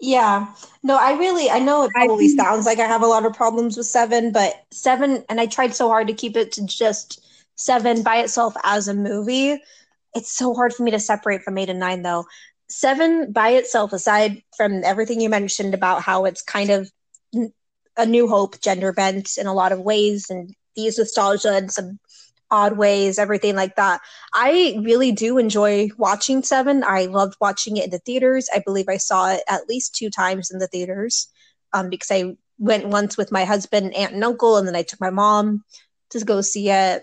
yeah. 0.00 0.52
No, 0.82 0.96
I 0.96 1.16
really 1.18 1.50
I 1.50 1.58
know 1.58 1.84
it 1.84 1.90
probably 1.92 2.26
I, 2.26 2.36
sounds 2.36 2.66
like 2.66 2.78
I 2.78 2.86
have 2.86 3.02
a 3.02 3.06
lot 3.06 3.24
of 3.24 3.34
problems 3.34 3.76
with 3.76 3.86
7, 3.86 4.32
but 4.32 4.64
7 4.70 5.24
and 5.28 5.40
I 5.40 5.46
tried 5.46 5.74
so 5.74 5.88
hard 5.88 6.06
to 6.08 6.14
keep 6.14 6.36
it 6.36 6.52
to 6.52 6.66
just 6.66 7.24
7 7.56 8.02
by 8.02 8.18
itself 8.18 8.54
as 8.62 8.88
a 8.88 8.94
movie. 8.94 9.60
It's 10.14 10.32
so 10.32 10.54
hard 10.54 10.72
for 10.72 10.82
me 10.82 10.90
to 10.92 11.00
separate 11.00 11.42
from 11.42 11.58
8 11.58 11.70
and 11.70 11.80
9 11.80 12.02
though. 12.02 12.24
Seven 12.68 13.32
by 13.32 13.50
itself, 13.50 13.92
aside 13.92 14.42
from 14.56 14.82
everything 14.84 15.20
you 15.20 15.28
mentioned 15.28 15.74
about 15.74 16.02
how 16.02 16.24
it's 16.24 16.42
kind 16.42 16.70
of 16.70 16.90
a 17.96 18.06
new 18.06 18.28
hope 18.28 18.60
gender 18.60 18.92
bent 18.92 19.36
in 19.38 19.46
a 19.46 19.54
lot 19.54 19.72
of 19.72 19.80
ways 19.80 20.26
and 20.30 20.54
these 20.74 20.98
nostalgia 20.98 21.56
in 21.56 21.68
some 21.68 21.98
odd 22.50 22.76
ways, 22.76 23.18
everything 23.18 23.56
like 23.56 23.76
that. 23.76 24.00
I 24.32 24.78
really 24.82 25.12
do 25.12 25.38
enjoy 25.38 25.88
watching 25.98 26.42
Seven. 26.42 26.84
I 26.84 27.06
loved 27.06 27.36
watching 27.40 27.76
it 27.76 27.84
in 27.84 27.90
the 27.90 27.98
theaters. 27.98 28.48
I 28.54 28.62
believe 28.64 28.86
I 28.88 28.96
saw 28.96 29.32
it 29.32 29.42
at 29.48 29.68
least 29.68 29.94
two 29.94 30.10
times 30.10 30.50
in 30.50 30.58
the 30.58 30.68
theaters 30.68 31.28
um, 31.72 31.90
because 31.90 32.10
I 32.10 32.36
went 32.58 32.86
once 32.86 33.16
with 33.16 33.32
my 33.32 33.44
husband, 33.44 33.94
aunt, 33.94 34.12
and 34.12 34.24
uncle, 34.24 34.56
and 34.56 34.66
then 34.66 34.76
I 34.76 34.82
took 34.82 35.00
my 35.00 35.10
mom 35.10 35.64
to 36.10 36.24
go 36.24 36.40
see 36.40 36.70
it 36.70 37.02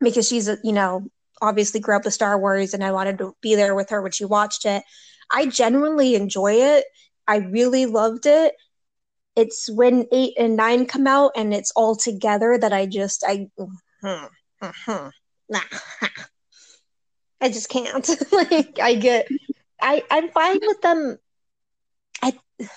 because 0.00 0.28
she's, 0.28 0.48
you 0.64 0.72
know, 0.72 1.08
obviously 1.40 1.80
grew 1.80 1.96
up 1.96 2.04
with 2.04 2.14
Star 2.14 2.38
Wars 2.38 2.74
and 2.74 2.84
I 2.84 2.92
wanted 2.92 3.18
to 3.18 3.34
be 3.40 3.54
there 3.54 3.74
with 3.74 3.90
her 3.90 4.02
when 4.02 4.12
she 4.12 4.24
watched 4.24 4.64
it. 4.64 4.82
I 5.30 5.46
genuinely 5.46 6.14
enjoy 6.14 6.54
it. 6.54 6.84
I 7.26 7.36
really 7.38 7.86
loved 7.86 8.26
it. 8.26 8.54
It's 9.36 9.70
when 9.70 10.06
eight 10.12 10.34
and 10.38 10.56
nine 10.56 10.86
come 10.86 11.06
out 11.06 11.32
and 11.36 11.54
it's 11.54 11.70
all 11.72 11.94
together 11.94 12.58
that 12.58 12.72
I 12.72 12.86
just 12.86 13.24
I 13.26 13.48
I 17.40 17.48
just 17.48 17.68
can't. 17.68 18.08
like 18.32 18.78
I 18.80 18.94
get 18.94 19.28
I 19.80 20.02
I'm 20.10 20.30
fine 20.30 20.58
with 20.60 20.80
them. 20.80 21.18
I 22.22 22.32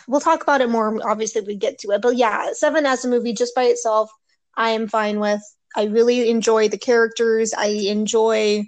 we'll 0.07 0.21
talk 0.21 0.43
about 0.43 0.61
it 0.61 0.69
more 0.69 0.99
obviously 1.09 1.41
we 1.41 1.55
get 1.55 1.79
to 1.79 1.91
it. 1.91 2.01
But 2.01 2.17
yeah, 2.17 2.53
seven 2.53 2.85
as 2.85 3.05
a 3.05 3.09
movie 3.09 3.33
just 3.33 3.55
by 3.55 3.63
itself, 3.63 4.11
I 4.55 4.71
am 4.71 4.87
fine 4.87 5.19
with. 5.19 5.41
I 5.75 5.85
really 5.85 6.29
enjoy 6.29 6.69
the 6.69 6.77
characters. 6.77 7.53
I 7.53 7.67
enjoy 7.67 8.65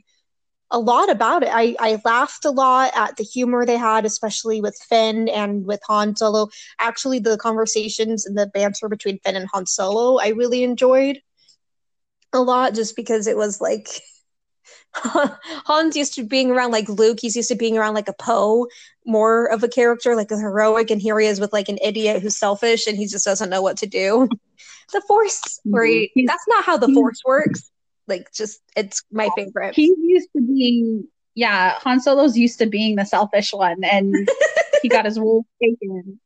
a 0.71 0.79
lot 0.79 1.09
about 1.09 1.43
it. 1.43 1.49
I, 1.51 1.75
I 1.79 2.01
laughed 2.03 2.45
a 2.45 2.49
lot 2.49 2.91
at 2.95 3.15
the 3.17 3.23
humor 3.23 3.65
they 3.65 3.77
had, 3.77 4.05
especially 4.05 4.59
with 4.59 4.75
Finn 4.89 5.29
and 5.29 5.65
with 5.65 5.81
Han 5.87 6.15
Solo. 6.15 6.49
Actually, 6.79 7.19
the 7.19 7.37
conversations 7.37 8.25
and 8.25 8.37
the 8.37 8.47
banter 8.47 8.89
between 8.89 9.19
Finn 9.19 9.35
and 9.35 9.47
Han 9.53 9.67
Solo, 9.67 10.19
I 10.19 10.29
really 10.29 10.63
enjoyed 10.63 11.19
a 12.33 12.39
lot 12.39 12.73
just 12.73 12.95
because 12.95 13.27
it 13.27 13.37
was 13.37 13.61
like 13.61 13.87
Han's 15.67 15.95
used 15.95 16.13
to 16.15 16.23
being 16.23 16.51
around 16.51 16.71
like 16.71 16.87
Luke. 16.89 17.19
He's 17.21 17.35
used 17.35 17.49
to 17.49 17.55
being 17.55 17.77
around 17.77 17.93
like 17.95 18.07
a 18.07 18.13
Poe, 18.13 18.67
more 19.05 19.45
of 19.45 19.63
a 19.63 19.67
character, 19.67 20.15
like 20.15 20.31
a 20.31 20.37
heroic, 20.37 20.91
and 20.91 21.01
here 21.01 21.19
he 21.19 21.27
is 21.27 21.39
with 21.39 21.53
like 21.53 21.69
an 21.69 21.79
idiot 21.83 22.21
who's 22.21 22.37
selfish 22.37 22.87
and 22.87 22.97
he 22.97 23.07
just 23.07 23.25
doesn't 23.25 23.49
know 23.49 23.61
what 23.61 23.77
to 23.77 23.87
do. 23.87 24.27
the 24.93 25.01
Force, 25.07 25.59
where 25.63 25.85
he, 25.85 26.11
mm-hmm. 26.17 26.25
that's 26.25 26.45
not 26.47 26.63
how 26.63 26.77
the 26.77 26.93
Force 26.93 27.21
works. 27.25 27.71
Like, 28.07 28.31
just 28.33 28.61
it's 28.75 29.03
my 29.11 29.29
favorite. 29.35 29.75
He's 29.75 29.95
used 29.97 30.29
to 30.35 30.41
being, 30.41 31.07
yeah. 31.35 31.79
Han 31.79 31.99
Solo's 31.99 32.37
used 32.37 32.59
to 32.59 32.65
being 32.65 32.95
the 32.95 33.05
selfish 33.05 33.53
one, 33.53 33.83
and 33.83 34.29
he 34.81 34.89
got 34.89 35.05
his 35.05 35.19
rule 35.19 35.45
taken. 35.61 36.19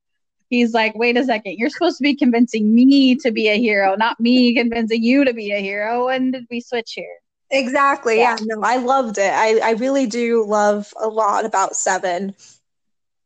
He's 0.49 0.73
like, 0.73 0.95
wait 0.95 1.17
a 1.17 1.25
second, 1.25 1.57
you're 1.57 1.69
supposed 1.69 1.97
to 1.97 2.03
be 2.03 2.15
convincing 2.15 2.73
me 2.73 3.15
to 3.17 3.31
be 3.31 3.49
a 3.49 3.57
hero, 3.57 3.95
not 3.95 4.17
me 4.19 4.55
convincing 4.55 5.03
you 5.03 5.25
to 5.25 5.33
be 5.33 5.51
a 5.51 5.59
hero. 5.59 6.05
When 6.05 6.31
did 6.31 6.45
we 6.49 6.61
switch 6.61 6.93
here? 6.93 7.17
Exactly. 7.49 8.17
Yeah. 8.17 8.37
yeah. 8.39 8.45
No, 8.45 8.61
I 8.63 8.77
loved 8.77 9.17
it. 9.17 9.31
I, 9.33 9.59
I 9.63 9.71
really 9.71 10.05
do 10.05 10.45
love 10.45 10.93
a 11.01 11.07
lot 11.07 11.45
about 11.45 11.75
seven. 11.75 12.35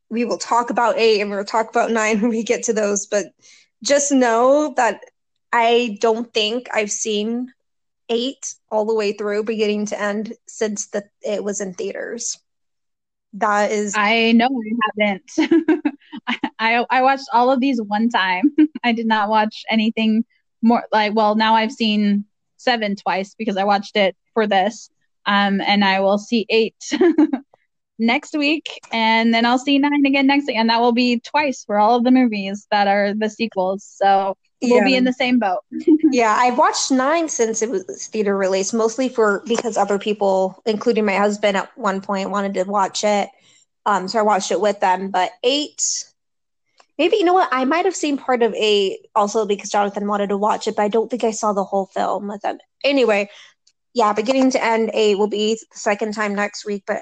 We 0.10 0.26
will 0.26 0.38
talk 0.38 0.70
about 0.70 0.98
eight 0.98 1.22
and 1.22 1.32
we'll 1.32 1.44
talk 1.46 1.70
about 1.70 1.92
nine 1.92 2.22
when 2.22 2.30
we 2.30 2.44
get 2.44 2.64
to 2.64 2.74
those, 2.74 3.06
but 3.08 3.28
just 3.84 4.12
know 4.12 4.74
that 4.78 5.02
I 5.52 5.98
don't 6.02 6.32
think 6.34 6.68
I've 6.74 6.92
seen 6.92 7.54
eight 8.10 8.54
all 8.70 8.86
the 8.86 8.94
way 8.94 9.14
through, 9.14 9.44
beginning 9.44 9.88
to 9.88 10.00
end, 10.00 10.34
since 10.48 10.88
the 10.88 11.04
it 11.22 11.44
was 11.44 11.62
in 11.62 11.74
theaters. 11.74 12.38
That 13.34 13.72
is, 13.72 13.96
I 13.98 14.34
know 14.34 14.48
I 14.48 15.16
haven't. 15.40 15.84
I 16.60 16.86
I 16.90 17.02
watched 17.02 17.30
all 17.34 17.50
of 17.52 17.62
these 17.62 17.82
one 17.82 18.10
time. 18.10 18.54
I 18.84 18.92
did 18.92 19.08
not 19.08 19.30
watch 19.30 19.64
anything 19.70 20.26
more 20.62 20.84
like 20.92 21.16
well 21.16 21.36
now 21.36 21.56
I've 21.56 21.72
seen 21.72 22.26
seven 22.62 22.96
twice 22.96 23.36
because 23.38 23.58
I 23.58 23.64
watched 23.64 23.96
it 23.96 24.16
for 24.34 24.48
this. 24.48 24.90
Um, 25.26 25.62
and 25.62 25.84
I 25.86 26.00
will 26.00 26.18
see 26.18 26.46
eight 26.50 26.76
next 28.00 28.36
week, 28.36 28.80
and 28.92 29.34
then 29.34 29.46
I'll 29.46 29.60
see 29.60 29.78
nine 29.78 30.06
again 30.06 30.26
next 30.26 30.48
week, 30.48 30.58
and 30.58 30.70
that 30.70 30.82
will 30.82 30.94
be 30.94 31.20
twice 31.20 31.64
for 31.64 31.78
all 31.78 31.96
of 31.96 32.04
the 32.04 32.12
movies 32.12 32.66
that 32.72 32.88
are 32.88 33.14
the 33.14 33.30
sequels. 33.30 33.84
So 33.86 34.36
we'll 34.62 34.78
yeah. 34.78 34.84
be 34.84 34.96
in 34.96 35.04
the 35.04 35.14
same 35.14 35.40
boat. 35.40 35.60
yeah, 36.12 36.36
I've 36.40 36.58
watched 36.58 36.92
nine 36.92 37.30
since 37.30 37.62
it 37.62 37.70
was 37.70 38.08
theater 38.08 38.36
release, 38.36 38.74
mostly 38.74 39.10
for 39.10 39.44
because 39.48 39.78
other 39.78 40.00
people, 40.00 40.62
including 40.66 41.06
my 41.06 41.16
husband, 41.16 41.58
at 41.58 41.76
one 41.78 42.02
point 42.02 42.32
wanted 42.32 42.56
to 42.56 42.64
watch 42.64 43.04
it. 43.04 43.30
Um, 43.86 44.08
so 44.08 44.20
I 44.20 44.24
watched 44.24 44.52
it 44.52 44.62
with 44.62 44.80
them. 44.80 45.10
But 45.10 45.32
eight, 45.44 46.11
maybe 47.02 47.18
you 47.18 47.24
know 47.24 47.34
what? 47.34 47.50
I 47.52 47.66
might 47.66 47.86
have 47.86 47.96
seen 47.96 48.16
part 48.16 48.44
of 48.44 48.54
a 48.54 48.96
also 49.16 49.48
because 49.48 49.72
Jonathan 49.72 50.08
wanted 50.08 50.30
to 50.30 50.38
watch 50.38 50.68
it, 50.68 50.76
but 50.76 50.84
I 50.84 50.88
don't 50.88 51.10
think 51.10 51.24
I 51.24 51.32
saw 51.32 51.52
the 51.52 51.64
whole 51.64 51.88
film 51.88 52.28
with 52.28 52.42
them. 52.44 52.60
Anyway, 52.84 53.28
yeah, 53.96 54.14
beginning 54.14 54.52
to 54.52 54.64
end, 54.64 54.92
eight 54.94 55.18
will 55.18 55.28
be 55.28 55.56
the 55.56 55.66
second 55.80 56.14
time 56.14 56.36
next 56.36 56.64
week. 56.64 56.84
But 56.86 57.02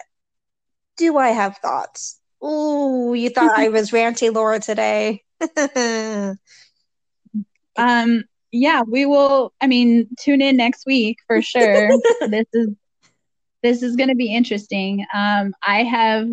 do 0.95 1.18
I 1.18 1.32
have 1.32 1.58
thoughts? 1.58 2.18
Oh, 2.41 3.12
you 3.12 3.30
thought 3.30 3.60
I 3.60 3.68
was 3.78 3.91
ranty 3.91 4.34
Laura 4.34 4.62
today. 4.62 5.22
um, 7.76 8.24
yeah, 8.54 8.84
we 8.88 9.06
will. 9.06 9.52
I 9.60 9.68
mean, 9.68 10.08
tune 10.18 10.41
in 10.41 10.56
next 10.56 10.86
week 10.86 11.18
for 11.28 11.41
sure. 11.41 11.89
this 12.22 12.47
is 12.54 12.70
this 13.64 13.84
is 13.84 13.97
going 13.97 14.08
to 14.08 14.16
be 14.16 14.34
interesting. 14.34 15.06
Um, 15.14 15.54
I 15.62 15.84
have 15.84 16.30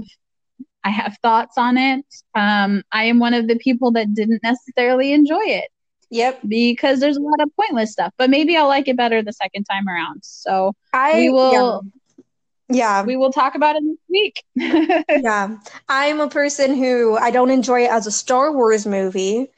I 0.86 0.90
have 0.90 1.18
thoughts 1.20 1.58
on 1.58 1.76
it. 1.76 2.04
Um, 2.36 2.84
I 2.92 3.04
am 3.04 3.18
one 3.18 3.34
of 3.34 3.48
the 3.48 3.56
people 3.56 3.90
that 3.92 4.14
didn't 4.14 4.40
necessarily 4.44 5.12
enjoy 5.12 5.42
it. 5.42 5.68
Yep. 6.10 6.42
Because 6.46 7.00
there's 7.00 7.16
a 7.16 7.20
lot 7.20 7.40
of 7.40 7.50
pointless 7.56 7.90
stuff, 7.90 8.12
but 8.16 8.30
maybe 8.30 8.56
I'll 8.56 8.68
like 8.68 8.86
it 8.86 8.96
better 8.96 9.20
the 9.20 9.32
second 9.32 9.64
time 9.64 9.88
around. 9.88 10.20
So 10.22 10.74
I 10.92 11.14
we 11.14 11.30
will. 11.30 11.82
Yeah. 11.82 12.22
Yeah. 12.68 13.02
We 13.02 13.16
will 13.16 13.32
talk 13.32 13.56
about 13.56 13.74
it 13.74 13.82
next 13.82 14.08
week. 14.08 14.44
yeah. 15.08 15.56
I'm 15.88 16.20
a 16.20 16.28
person 16.28 16.76
who 16.76 17.16
I 17.16 17.32
don't 17.32 17.50
enjoy 17.50 17.82
it 17.82 17.90
as 17.90 18.06
a 18.06 18.12
Star 18.12 18.52
Wars 18.52 18.86
movie. 18.86 19.48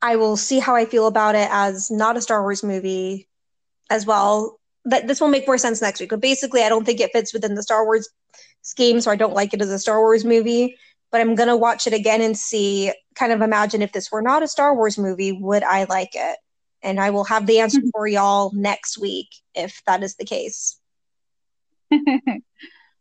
I 0.00 0.16
will 0.16 0.38
see 0.38 0.60
how 0.60 0.74
I 0.74 0.86
feel 0.86 1.06
about 1.06 1.34
it 1.34 1.48
as 1.52 1.90
not 1.90 2.16
a 2.16 2.22
Star 2.22 2.40
Wars 2.40 2.62
movie 2.62 3.28
as 3.90 4.06
well. 4.06 4.58
That 4.86 5.06
this 5.06 5.20
will 5.20 5.28
make 5.28 5.46
more 5.46 5.58
sense 5.58 5.82
next 5.82 6.00
week. 6.00 6.08
But 6.08 6.22
basically, 6.22 6.62
I 6.62 6.70
don't 6.70 6.86
think 6.86 7.00
it 7.00 7.10
fits 7.12 7.34
within 7.34 7.54
the 7.54 7.62
Star 7.62 7.84
Wars 7.84 8.08
scheme, 8.62 9.00
so 9.00 9.10
I 9.10 9.16
don't 9.16 9.34
like 9.34 9.54
it 9.54 9.62
as 9.62 9.70
a 9.70 9.78
Star 9.78 10.00
Wars 10.00 10.24
movie. 10.24 10.76
But 11.12 11.20
I'm 11.20 11.34
gonna 11.34 11.56
watch 11.56 11.86
it 11.86 11.92
again 11.92 12.22
and 12.22 12.36
see, 12.36 12.92
kind 13.16 13.32
of 13.32 13.40
imagine 13.42 13.82
if 13.82 13.92
this 13.92 14.12
were 14.12 14.22
not 14.22 14.42
a 14.42 14.48
Star 14.48 14.74
Wars 14.74 14.96
movie, 14.96 15.32
would 15.32 15.62
I 15.62 15.84
like 15.84 16.14
it? 16.14 16.38
And 16.82 17.00
I 17.00 17.10
will 17.10 17.24
have 17.24 17.46
the 17.46 17.60
answer 17.60 17.80
for 17.92 18.06
y'all 18.06 18.52
next 18.54 18.98
week 18.98 19.28
if 19.54 19.82
that 19.86 20.02
is 20.02 20.16
the 20.16 20.24
case. 20.24 20.78
All 21.92 21.98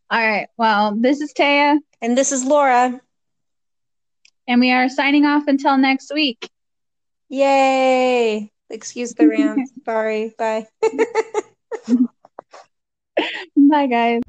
right. 0.10 0.48
Well, 0.58 0.96
this 0.96 1.22
is 1.22 1.34
Taia. 1.34 1.78
And 2.02 2.18
this 2.18 2.32
is 2.32 2.44
Laura. 2.44 3.00
And 4.48 4.60
we 4.60 4.72
are 4.72 4.90
signing 4.90 5.26
off 5.26 5.44
until 5.48 5.78
next 5.78 6.12
week. 6.12 6.50
Yay! 7.30 8.52
Excuse 8.72 9.14
the 9.14 9.28
rant. 9.28 9.70
Sorry. 9.86 10.34
Bye. 10.38 10.66
Bye, 13.56 13.88
guys. 13.88 14.22